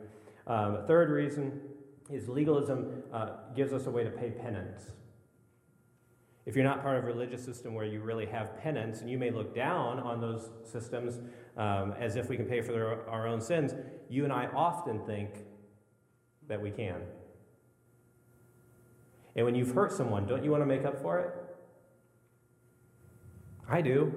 Um, 0.46 0.76
a 0.76 0.86
third 0.86 1.10
reason 1.10 1.60
is 2.10 2.28
legalism 2.28 3.02
uh, 3.12 3.30
gives 3.54 3.72
us 3.72 3.86
a 3.86 3.90
way 3.90 4.02
to 4.04 4.10
pay 4.10 4.30
penance. 4.30 4.92
If 6.46 6.56
you're 6.56 6.64
not 6.64 6.80
part 6.80 6.96
of 6.96 7.04
a 7.04 7.06
religious 7.06 7.44
system 7.44 7.74
where 7.74 7.84
you 7.84 8.00
really 8.00 8.24
have 8.26 8.58
penance, 8.58 9.02
and 9.02 9.10
you 9.10 9.18
may 9.18 9.30
look 9.30 9.54
down 9.54 10.00
on 10.00 10.18
those 10.18 10.48
systems 10.64 11.20
um, 11.58 11.94
as 11.98 12.16
if 12.16 12.30
we 12.30 12.36
can 12.36 12.46
pay 12.46 12.62
for 12.62 12.72
their, 12.72 13.06
our 13.08 13.26
own 13.26 13.40
sins, 13.40 13.74
you 14.08 14.24
and 14.24 14.32
I 14.32 14.46
often 14.46 15.04
think 15.04 15.44
that 16.48 16.60
we 16.60 16.70
can. 16.70 17.02
And 19.36 19.44
when 19.44 19.54
you've 19.54 19.74
hurt 19.74 19.92
someone, 19.92 20.26
don't 20.26 20.42
you 20.42 20.50
want 20.50 20.62
to 20.62 20.66
make 20.66 20.84
up 20.84 21.00
for 21.00 21.20
it? 21.20 21.34
I 23.68 23.80
do. 23.82 24.12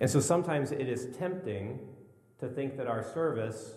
And 0.00 0.10
so 0.10 0.20
sometimes 0.20 0.72
it 0.72 0.88
is 0.88 1.16
tempting 1.16 1.78
to 2.40 2.48
think 2.48 2.76
that 2.76 2.86
our 2.86 3.02
service 3.02 3.76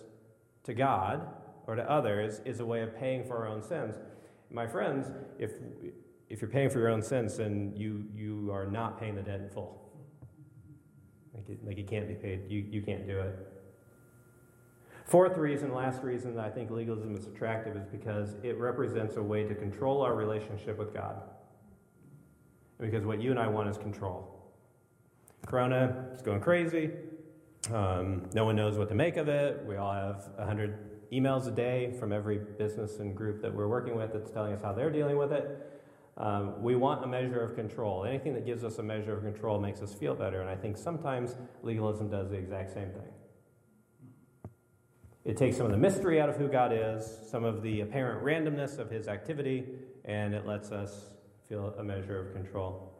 to 0.64 0.74
God 0.74 1.26
or 1.66 1.76
to 1.76 1.90
others 1.90 2.40
is 2.44 2.60
a 2.60 2.66
way 2.66 2.82
of 2.82 2.96
paying 2.96 3.24
for 3.24 3.36
our 3.38 3.46
own 3.46 3.62
sins. 3.62 3.94
My 4.50 4.66
friends, 4.66 5.06
if, 5.38 5.52
if 6.28 6.40
you're 6.40 6.50
paying 6.50 6.70
for 6.70 6.78
your 6.78 6.88
own 6.88 7.02
sins, 7.02 7.36
then 7.36 7.72
you, 7.76 8.04
you 8.14 8.50
are 8.52 8.66
not 8.66 8.98
paying 8.98 9.14
the 9.14 9.22
debt 9.22 9.40
in 9.40 9.48
full. 9.48 9.88
Like 11.34 11.48
it, 11.48 11.64
like 11.64 11.88
can't 11.88 12.08
be 12.08 12.14
paid. 12.14 12.50
You, 12.50 12.66
you 12.68 12.82
can't 12.82 13.06
do 13.06 13.18
it. 13.20 13.57
Fourth 15.08 15.38
reason, 15.38 15.72
last 15.72 16.02
reason 16.02 16.34
that 16.34 16.44
I 16.44 16.50
think 16.50 16.70
legalism 16.70 17.16
is 17.16 17.26
attractive 17.26 17.74
is 17.76 17.86
because 17.86 18.36
it 18.42 18.58
represents 18.58 19.16
a 19.16 19.22
way 19.22 19.42
to 19.42 19.54
control 19.54 20.02
our 20.02 20.14
relationship 20.14 20.76
with 20.76 20.92
God. 20.92 21.22
Because 22.78 23.06
what 23.06 23.18
you 23.18 23.30
and 23.30 23.40
I 23.40 23.48
want 23.48 23.70
is 23.70 23.78
control. 23.78 24.52
Corona 25.46 26.08
is 26.14 26.20
going 26.20 26.42
crazy. 26.42 26.90
Um, 27.72 28.28
no 28.34 28.44
one 28.44 28.54
knows 28.54 28.76
what 28.76 28.90
to 28.90 28.94
make 28.94 29.16
of 29.16 29.28
it. 29.28 29.64
We 29.66 29.76
all 29.76 29.94
have 29.94 30.28
100 30.36 31.10
emails 31.10 31.48
a 31.48 31.52
day 31.52 31.96
from 31.98 32.12
every 32.12 32.36
business 32.58 32.98
and 32.98 33.16
group 33.16 33.40
that 33.40 33.54
we're 33.54 33.66
working 33.66 33.96
with 33.96 34.12
that's 34.12 34.30
telling 34.30 34.52
us 34.52 34.60
how 34.60 34.74
they're 34.74 34.90
dealing 34.90 35.16
with 35.16 35.32
it. 35.32 35.80
Um, 36.18 36.62
we 36.62 36.76
want 36.76 37.02
a 37.02 37.06
measure 37.06 37.40
of 37.40 37.54
control. 37.54 38.04
Anything 38.04 38.34
that 38.34 38.44
gives 38.44 38.62
us 38.62 38.76
a 38.76 38.82
measure 38.82 39.16
of 39.16 39.22
control 39.22 39.58
makes 39.58 39.80
us 39.80 39.94
feel 39.94 40.14
better. 40.14 40.42
And 40.42 40.50
I 40.50 40.56
think 40.56 40.76
sometimes 40.76 41.34
legalism 41.62 42.10
does 42.10 42.28
the 42.28 42.36
exact 42.36 42.74
same 42.74 42.90
thing. 42.90 43.08
It 45.28 45.36
takes 45.36 45.58
some 45.58 45.66
of 45.66 45.72
the 45.72 45.78
mystery 45.78 46.22
out 46.22 46.30
of 46.30 46.36
who 46.36 46.48
God 46.48 46.72
is, 46.72 47.18
some 47.30 47.44
of 47.44 47.62
the 47.62 47.82
apparent 47.82 48.24
randomness 48.24 48.78
of 48.78 48.90
his 48.90 49.08
activity, 49.08 49.66
and 50.06 50.32
it 50.32 50.46
lets 50.46 50.72
us 50.72 51.04
feel 51.46 51.74
a 51.78 51.84
measure 51.84 52.18
of 52.18 52.32
control. 52.32 52.90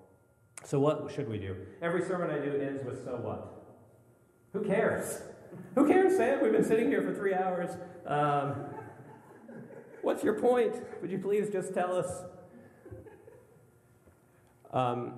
So, 0.62 0.79
what 0.79 1.11
should 1.11 1.26
we 1.26 1.39
do? 1.39 1.57
Every 1.81 2.05
sermon 2.05 2.31
I 2.31 2.39
do 2.39 2.53
ends 2.61 2.85
with 2.85 3.03
so 3.03 3.12
what? 3.12 3.64
Who 4.53 4.62
cares? 4.62 5.22
Who 5.74 5.89
cares, 5.89 6.18
Sam? 6.18 6.43
We've 6.43 6.53
been 6.53 6.66
sitting 6.66 6.91
here 6.91 7.01
for 7.01 7.14
three 7.14 7.33
hours. 7.33 7.70
Um, 8.05 8.66
what's 10.03 10.22
your 10.22 10.39
point? 10.39 10.83
Would 11.01 11.11
you 11.11 11.18
please 11.20 11.49
just 11.49 11.72
tell 11.72 11.97
us? 11.97 12.24
Um, 14.70 15.14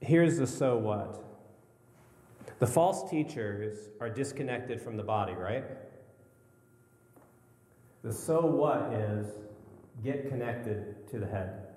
here's 0.00 0.38
the 0.38 0.46
so 0.46 0.78
what. 0.78 1.22
The 2.58 2.66
false 2.66 3.10
teachers 3.10 3.90
are 4.00 4.08
disconnected 4.08 4.80
from 4.80 4.96
the 4.96 5.02
body, 5.02 5.34
right? 5.34 5.64
The 8.02 8.12
so 8.12 8.44
what 8.44 8.92
is 8.92 9.28
get 10.02 10.28
connected 10.28 11.08
to 11.10 11.18
the 11.18 11.26
head. 11.26 11.68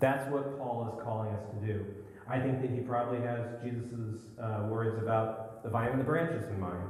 That's 0.00 0.30
what 0.30 0.58
Paul 0.58 0.92
is 0.92 1.02
calling 1.02 1.30
us 1.34 1.42
to 1.54 1.66
do. 1.66 1.84
I 2.28 2.38
think 2.38 2.60
that 2.60 2.70
he 2.70 2.80
probably 2.80 3.20
has 3.20 3.40
Jesus' 3.62 4.22
uh, 4.40 4.66
words 4.68 5.02
about 5.02 5.62
the 5.62 5.70
vine 5.70 5.90
and 5.90 6.00
the 6.00 6.04
branches 6.04 6.44
in 6.48 6.60
mind. 6.60 6.88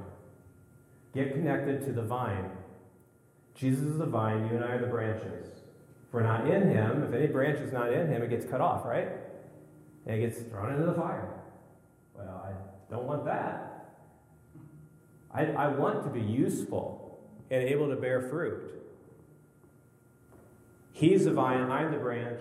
Get 1.14 1.32
connected 1.32 1.84
to 1.86 1.92
the 1.92 2.02
vine. 2.02 2.50
Jesus 3.54 3.84
is 3.84 3.98
the 3.98 4.06
vine, 4.06 4.46
you 4.48 4.56
and 4.56 4.64
I 4.64 4.72
are 4.72 4.80
the 4.80 4.86
branches. 4.86 5.48
If 5.48 6.12
we're 6.12 6.22
not 6.22 6.48
in 6.48 6.68
him, 6.70 7.02
if 7.02 7.14
any 7.14 7.26
branch 7.26 7.58
is 7.60 7.72
not 7.72 7.92
in 7.92 8.08
him, 8.08 8.22
it 8.22 8.30
gets 8.30 8.46
cut 8.46 8.60
off, 8.60 8.84
right? 8.84 9.08
And 10.06 10.16
it 10.16 10.20
gets 10.20 10.42
thrown 10.48 10.72
into 10.72 10.86
the 10.86 10.94
fire. 10.94 11.37
Well, 12.18 12.44
I 12.44 12.92
don't 12.92 13.04
want 13.04 13.24
that. 13.26 13.94
I, 15.32 15.44
I 15.46 15.68
want 15.68 16.02
to 16.04 16.10
be 16.10 16.20
useful 16.20 17.20
and 17.50 17.62
able 17.62 17.88
to 17.88 17.96
bear 17.96 18.28
fruit. 18.28 18.82
He's 20.92 21.26
the 21.26 21.32
vine, 21.32 21.70
I'm 21.70 21.92
the 21.92 21.98
branch. 21.98 22.40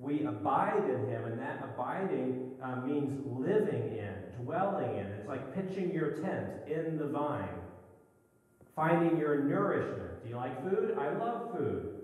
We 0.00 0.24
abide 0.24 0.84
in 0.88 1.10
him, 1.10 1.26
and 1.26 1.38
that 1.38 1.62
abiding 1.62 2.52
uh, 2.62 2.76
means 2.76 3.22
living 3.38 3.98
in, 3.98 4.14
dwelling 4.42 4.96
in. 4.96 5.06
It's 5.06 5.28
like 5.28 5.54
pitching 5.54 5.92
your 5.92 6.12
tent 6.12 6.48
in 6.66 6.96
the 6.96 7.06
vine, 7.06 7.46
finding 8.74 9.18
your 9.18 9.44
nourishment. 9.44 10.22
Do 10.22 10.30
you 10.30 10.36
like 10.36 10.62
food? 10.62 10.96
I 10.98 11.12
love 11.12 11.54
food. 11.54 11.96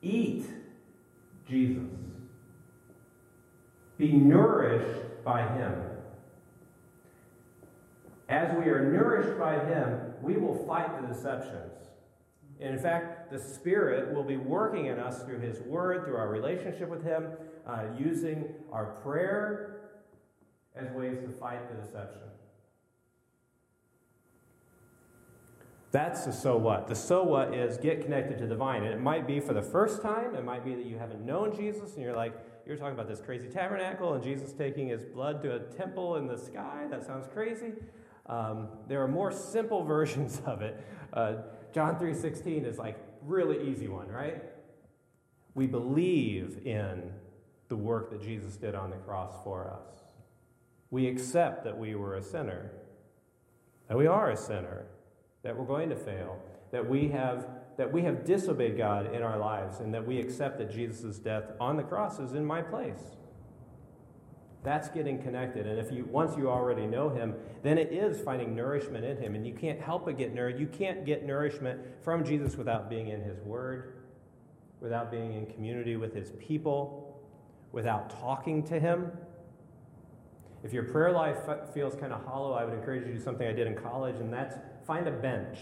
Eat 0.00 0.46
Jesus. 1.48 2.07
Be 3.98 4.12
nourished 4.12 5.24
by 5.24 5.42
Him. 5.42 5.74
As 8.28 8.56
we 8.56 8.70
are 8.70 8.92
nourished 8.92 9.38
by 9.38 9.58
Him, 9.58 10.14
we 10.22 10.36
will 10.36 10.64
fight 10.66 11.00
the 11.00 11.08
deceptions. 11.08 11.72
And 12.60 12.74
in 12.74 12.80
fact, 12.80 13.30
the 13.30 13.38
Spirit 13.38 14.14
will 14.14 14.24
be 14.24 14.36
working 14.36 14.86
in 14.86 14.98
us 14.98 15.22
through 15.24 15.40
His 15.40 15.60
Word, 15.60 16.04
through 16.04 16.16
our 16.16 16.28
relationship 16.28 16.88
with 16.88 17.02
Him, 17.02 17.26
uh, 17.66 17.84
using 17.98 18.54
our 18.72 18.86
prayer 19.02 19.76
as 20.76 20.90
ways 20.92 21.18
to 21.20 21.28
fight 21.28 21.68
the 21.68 21.82
deception. 21.82 22.22
That's 25.90 26.26
the 26.26 26.32
so 26.32 26.56
what. 26.56 26.86
The 26.86 26.94
so 26.94 27.22
what 27.24 27.54
is 27.54 27.78
get 27.78 28.02
connected 28.02 28.38
to 28.38 28.46
the 28.46 28.54
vine. 28.54 28.82
And 28.84 28.92
it 28.92 29.00
might 29.00 29.26
be 29.26 29.40
for 29.40 29.54
the 29.54 29.62
first 29.62 30.02
time, 30.02 30.34
it 30.34 30.44
might 30.44 30.64
be 30.64 30.74
that 30.74 30.84
you 30.84 30.98
haven't 30.98 31.24
known 31.24 31.56
Jesus 31.56 31.94
and 31.94 32.02
you're 32.02 32.16
like, 32.16 32.34
you're 32.68 32.76
talking 32.76 32.92
about 32.92 33.08
this 33.08 33.22
crazy 33.22 33.48
tabernacle 33.48 34.12
and 34.12 34.22
Jesus 34.22 34.52
taking 34.52 34.88
his 34.88 35.02
blood 35.02 35.42
to 35.42 35.56
a 35.56 35.58
temple 35.58 36.16
in 36.16 36.26
the 36.26 36.36
sky. 36.36 36.84
That 36.90 37.06
sounds 37.06 37.26
crazy. 37.32 37.72
Um, 38.26 38.68
there 38.86 39.02
are 39.02 39.08
more 39.08 39.32
simple 39.32 39.82
versions 39.84 40.42
of 40.44 40.60
it. 40.60 40.78
Uh, 41.14 41.36
John 41.72 41.96
3:16 41.96 42.66
is 42.66 42.78
like 42.78 42.98
really 43.22 43.70
easy 43.70 43.88
one, 43.88 44.08
right? 44.08 44.42
We 45.54 45.66
believe 45.66 46.66
in 46.66 47.10
the 47.68 47.76
work 47.76 48.10
that 48.10 48.22
Jesus 48.22 48.56
did 48.56 48.74
on 48.74 48.90
the 48.90 48.96
cross 48.96 49.32
for 49.42 49.70
us. 49.70 50.02
We 50.90 51.06
accept 51.06 51.64
that 51.64 51.76
we 51.76 51.94
were 51.94 52.16
a 52.16 52.22
sinner, 52.22 52.70
that 53.88 53.96
we 53.96 54.06
are 54.06 54.30
a 54.30 54.36
sinner, 54.36 54.86
that 55.42 55.56
we're 55.56 55.66
going 55.66 55.88
to 55.88 55.96
fail, 55.96 56.38
that 56.70 56.88
we 56.88 57.08
have 57.08 57.46
that 57.78 57.90
we 57.90 58.02
have 58.02 58.24
disobeyed 58.24 58.76
God 58.76 59.14
in 59.14 59.22
our 59.22 59.38
lives, 59.38 59.80
and 59.80 59.94
that 59.94 60.06
we 60.06 60.18
accept 60.18 60.58
that 60.58 60.70
Jesus' 60.70 61.18
death 61.18 61.44
on 61.58 61.76
the 61.76 61.82
cross 61.82 62.18
is 62.18 62.34
in 62.34 62.44
my 62.44 62.60
place. 62.60 63.16
That's 64.64 64.88
getting 64.88 65.22
connected. 65.22 65.66
And 65.66 65.78
if 65.78 65.92
you 65.92 66.04
once 66.10 66.36
you 66.36 66.50
already 66.50 66.86
know 66.86 67.08
him, 67.08 67.34
then 67.62 67.78
it 67.78 67.92
is 67.92 68.20
finding 68.20 68.54
nourishment 68.56 69.04
in 69.04 69.16
him. 69.16 69.36
And 69.36 69.46
you 69.46 69.54
can't 69.54 69.80
help 69.80 70.04
but 70.04 70.18
get 70.18 70.34
nourished. 70.34 70.58
You 70.58 70.66
can't 70.66 71.06
get 71.06 71.24
nourishment 71.24 71.80
from 72.02 72.24
Jesus 72.24 72.56
without 72.56 72.90
being 72.90 73.08
in 73.08 73.22
his 73.22 73.38
word, 73.42 73.94
without 74.80 75.12
being 75.12 75.34
in 75.34 75.46
community 75.46 75.96
with 75.96 76.12
his 76.12 76.32
people, 76.32 77.22
without 77.70 78.10
talking 78.20 78.64
to 78.64 78.80
him. 78.80 79.12
If 80.64 80.72
your 80.72 80.82
prayer 80.82 81.12
life 81.12 81.38
feels 81.72 81.94
kind 81.94 82.12
of 82.12 82.24
hollow, 82.24 82.54
I 82.54 82.64
would 82.64 82.74
encourage 82.74 83.06
you 83.06 83.12
to 83.12 83.18
do 83.18 83.22
something 83.22 83.46
I 83.46 83.52
did 83.52 83.68
in 83.68 83.76
college, 83.76 84.16
and 84.16 84.32
that's 84.32 84.56
find 84.84 85.06
a 85.06 85.12
bench. 85.12 85.58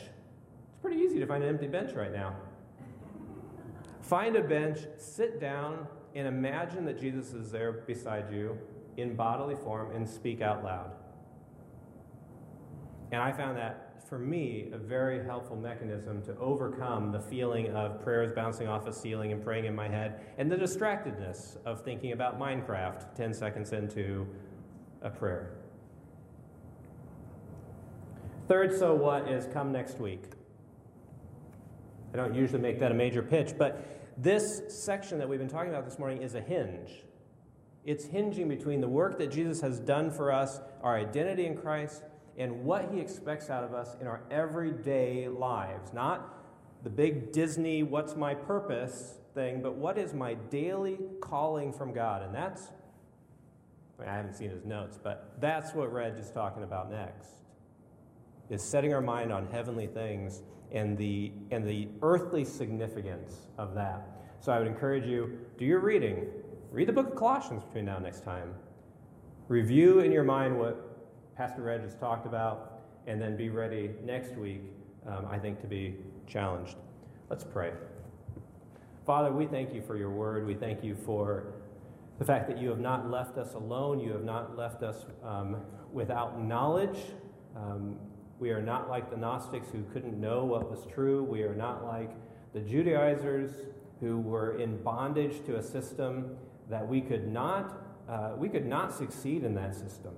Pretty 0.86 1.02
easy 1.02 1.18
to 1.18 1.26
find 1.26 1.42
an 1.42 1.48
empty 1.48 1.66
bench 1.66 1.94
right 1.94 2.12
now. 2.12 2.36
Find 4.02 4.36
a 4.36 4.40
bench, 4.40 4.78
sit 4.98 5.40
down, 5.40 5.84
and 6.14 6.28
imagine 6.28 6.84
that 6.84 7.00
Jesus 7.00 7.32
is 7.32 7.50
there 7.50 7.72
beside 7.72 8.32
you 8.32 8.56
in 8.96 9.16
bodily 9.16 9.56
form 9.56 9.90
and 9.96 10.08
speak 10.08 10.40
out 10.40 10.62
loud. 10.62 10.92
And 13.10 13.20
I 13.20 13.32
found 13.32 13.56
that, 13.56 14.00
for 14.08 14.16
me, 14.16 14.68
a 14.72 14.78
very 14.78 15.24
helpful 15.24 15.56
mechanism 15.56 16.22
to 16.22 16.38
overcome 16.38 17.10
the 17.10 17.18
feeling 17.18 17.74
of 17.74 18.00
prayers 18.00 18.30
bouncing 18.32 18.68
off 18.68 18.86
a 18.86 18.92
ceiling 18.92 19.32
and 19.32 19.42
praying 19.42 19.64
in 19.64 19.74
my 19.74 19.88
head, 19.88 20.20
and 20.38 20.48
the 20.48 20.56
distractedness 20.56 21.56
of 21.64 21.82
thinking 21.82 22.12
about 22.12 22.38
Minecraft 22.38 23.12
10 23.16 23.34
seconds 23.34 23.72
into 23.72 24.24
a 25.02 25.10
prayer. 25.10 25.50
Third, 28.46 28.72
so 28.78 28.94
what 28.94 29.26
is 29.28 29.52
come 29.52 29.72
next 29.72 29.98
week? 29.98 30.35
I 32.16 32.22
don't 32.22 32.34
usually 32.34 32.60
make 32.60 32.78
that 32.80 32.92
a 32.92 32.94
major 32.94 33.22
pitch, 33.22 33.52
but 33.58 33.84
this 34.16 34.62
section 34.68 35.18
that 35.18 35.28
we've 35.28 35.38
been 35.38 35.48
talking 35.48 35.70
about 35.70 35.84
this 35.84 35.98
morning 35.98 36.22
is 36.22 36.34
a 36.34 36.40
hinge. 36.40 37.02
It's 37.84 38.06
hinging 38.06 38.48
between 38.48 38.80
the 38.80 38.88
work 38.88 39.18
that 39.18 39.30
Jesus 39.30 39.60
has 39.60 39.78
done 39.78 40.10
for 40.10 40.32
us, 40.32 40.60
our 40.82 40.96
identity 40.96 41.46
in 41.46 41.56
Christ, 41.56 42.02
and 42.38 42.64
what 42.64 42.90
he 42.90 43.00
expects 43.00 43.50
out 43.50 43.64
of 43.64 43.74
us 43.74 43.96
in 44.00 44.06
our 44.06 44.22
everyday 44.30 45.28
lives. 45.28 45.92
Not 45.92 46.34
the 46.82 46.90
big 46.90 47.32
Disney, 47.32 47.82
what's 47.82 48.16
my 48.16 48.34
purpose 48.34 49.18
thing, 49.34 49.60
but 49.62 49.74
what 49.74 49.98
is 49.98 50.14
my 50.14 50.34
daily 50.34 50.98
calling 51.20 51.72
from 51.72 51.92
God? 51.92 52.22
And 52.22 52.34
that's, 52.34 52.68
I, 53.98 54.02
mean, 54.02 54.08
I 54.08 54.16
haven't 54.16 54.34
seen 54.34 54.50
his 54.50 54.64
notes, 54.64 54.98
but 55.02 55.34
that's 55.40 55.74
what 55.74 55.92
Reg 55.92 56.14
is 56.18 56.30
talking 56.30 56.62
about 56.62 56.90
next. 56.90 57.28
Is 58.48 58.62
setting 58.62 58.94
our 58.94 59.00
mind 59.00 59.32
on 59.32 59.46
heavenly 59.48 59.86
things 59.86 60.42
and 60.72 60.96
the, 60.96 61.32
and 61.50 61.66
the 61.66 61.88
earthly 62.02 62.44
significance 62.44 63.48
of 63.58 63.74
that. 63.74 64.08
So 64.40 64.52
I 64.52 64.58
would 64.58 64.68
encourage 64.68 65.06
you, 65.06 65.38
do 65.58 65.64
your 65.64 65.80
reading, 65.80 66.26
Read 66.76 66.88
the 66.88 66.92
book 66.92 67.06
of 67.06 67.16
Colossians 67.16 67.64
between 67.64 67.86
now 67.86 67.96
and 67.96 68.04
next 68.04 68.22
time. 68.22 68.52
Review 69.48 70.00
in 70.00 70.12
your 70.12 70.24
mind 70.24 70.58
what 70.58 71.34
Pastor 71.36 71.62
Reg 71.62 71.80
has 71.80 71.94
talked 71.94 72.26
about, 72.26 72.80
and 73.06 73.18
then 73.18 73.34
be 73.34 73.48
ready 73.48 73.92
next 74.04 74.36
week, 74.36 74.60
um, 75.06 75.26
I 75.30 75.38
think, 75.38 75.60
to 75.60 75.66
be 75.66 75.94
challenged. 76.26 76.76
Let's 77.30 77.44
pray. 77.44 77.72
Father, 79.06 79.32
we 79.32 79.46
thank 79.46 79.72
you 79.72 79.80
for 79.80 79.96
your 79.96 80.10
word. 80.10 80.46
We 80.46 80.54
thank 80.54 80.84
you 80.84 80.96
for 80.96 81.54
the 82.18 82.24
fact 82.24 82.48
that 82.48 82.58
you 82.58 82.68
have 82.68 82.80
not 82.80 83.10
left 83.10 83.38
us 83.38 83.54
alone. 83.54 84.00
You 84.00 84.12
have 84.12 84.24
not 84.24 84.56
left 84.56 84.82
us 84.82 85.06
um, 85.24 85.56
without 85.92 86.42
knowledge. 86.42 86.98
Um, 87.56 87.96
we 88.38 88.50
are 88.50 88.62
not 88.62 88.88
like 88.88 89.10
the 89.10 89.16
Gnostics 89.16 89.68
who 89.70 89.82
couldn't 89.92 90.20
know 90.20 90.44
what 90.44 90.70
was 90.70 90.86
true. 90.92 91.22
We 91.24 91.42
are 91.42 91.54
not 91.54 91.84
like 91.84 92.10
the 92.52 92.60
Judaizers 92.60 93.52
who 94.00 94.20
were 94.20 94.58
in 94.58 94.82
bondage 94.82 95.44
to 95.46 95.56
a 95.56 95.62
system 95.62 96.36
that 96.68 96.86
we 96.86 97.00
could 97.00 97.28
not, 97.28 97.82
uh, 98.08 98.32
we 98.36 98.48
could 98.48 98.66
not 98.66 98.92
succeed 98.92 99.44
in 99.44 99.54
that 99.54 99.74
system. 99.74 100.14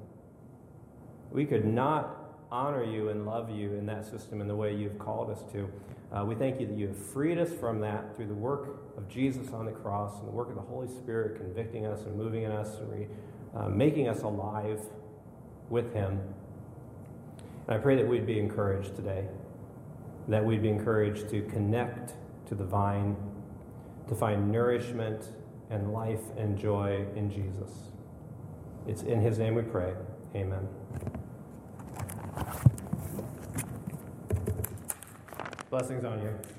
We 1.30 1.44
could 1.44 1.64
not 1.64 2.16
honor 2.50 2.82
you 2.82 3.10
and 3.10 3.26
love 3.26 3.50
you 3.50 3.74
in 3.74 3.86
that 3.86 4.06
system 4.06 4.40
in 4.40 4.48
the 4.48 4.56
way 4.56 4.74
you've 4.74 4.98
called 4.98 5.30
us 5.30 5.42
to. 5.52 5.70
Uh, 6.10 6.24
we 6.24 6.34
thank 6.34 6.58
you 6.58 6.66
that 6.66 6.76
you 6.76 6.88
have 6.88 6.96
freed 6.96 7.38
us 7.38 7.52
from 7.52 7.80
that 7.80 8.16
through 8.16 8.26
the 8.26 8.34
work 8.34 8.94
of 8.96 9.08
Jesus 9.08 9.52
on 9.52 9.66
the 9.66 9.72
cross 9.72 10.18
and 10.18 10.26
the 10.26 10.32
work 10.32 10.48
of 10.48 10.54
the 10.54 10.62
Holy 10.62 10.88
Spirit 10.88 11.36
convicting 11.36 11.84
us 11.84 12.02
and 12.04 12.16
moving 12.16 12.44
in 12.44 12.50
us 12.50 12.78
and 12.78 12.90
re, 12.90 13.06
uh, 13.54 13.68
making 13.68 14.08
us 14.08 14.22
alive 14.22 14.80
with 15.68 15.92
Him. 15.92 16.18
And 17.68 17.76
I 17.76 17.78
pray 17.78 17.96
that 17.96 18.08
we'd 18.08 18.26
be 18.26 18.38
encouraged 18.40 18.96
today. 18.96 19.26
that 20.28 20.44
we'd 20.44 20.62
be 20.62 20.68
encouraged 20.68 21.28
to 21.30 21.42
connect 21.42 22.14
to 22.48 22.54
the 22.54 22.64
vine, 22.64 23.16
to 24.08 24.14
find 24.14 24.50
nourishment 24.52 25.32
and 25.70 25.92
life 25.92 26.22
and 26.36 26.58
joy 26.58 27.06
in 27.16 27.30
Jesus. 27.30 27.92
It's 28.86 29.02
in 29.02 29.20
his 29.20 29.38
name 29.38 29.54
we 29.54 29.62
pray. 29.62 29.94
Amen. 30.34 30.68
Blessings 35.70 36.04
on 36.04 36.20
you. 36.20 36.57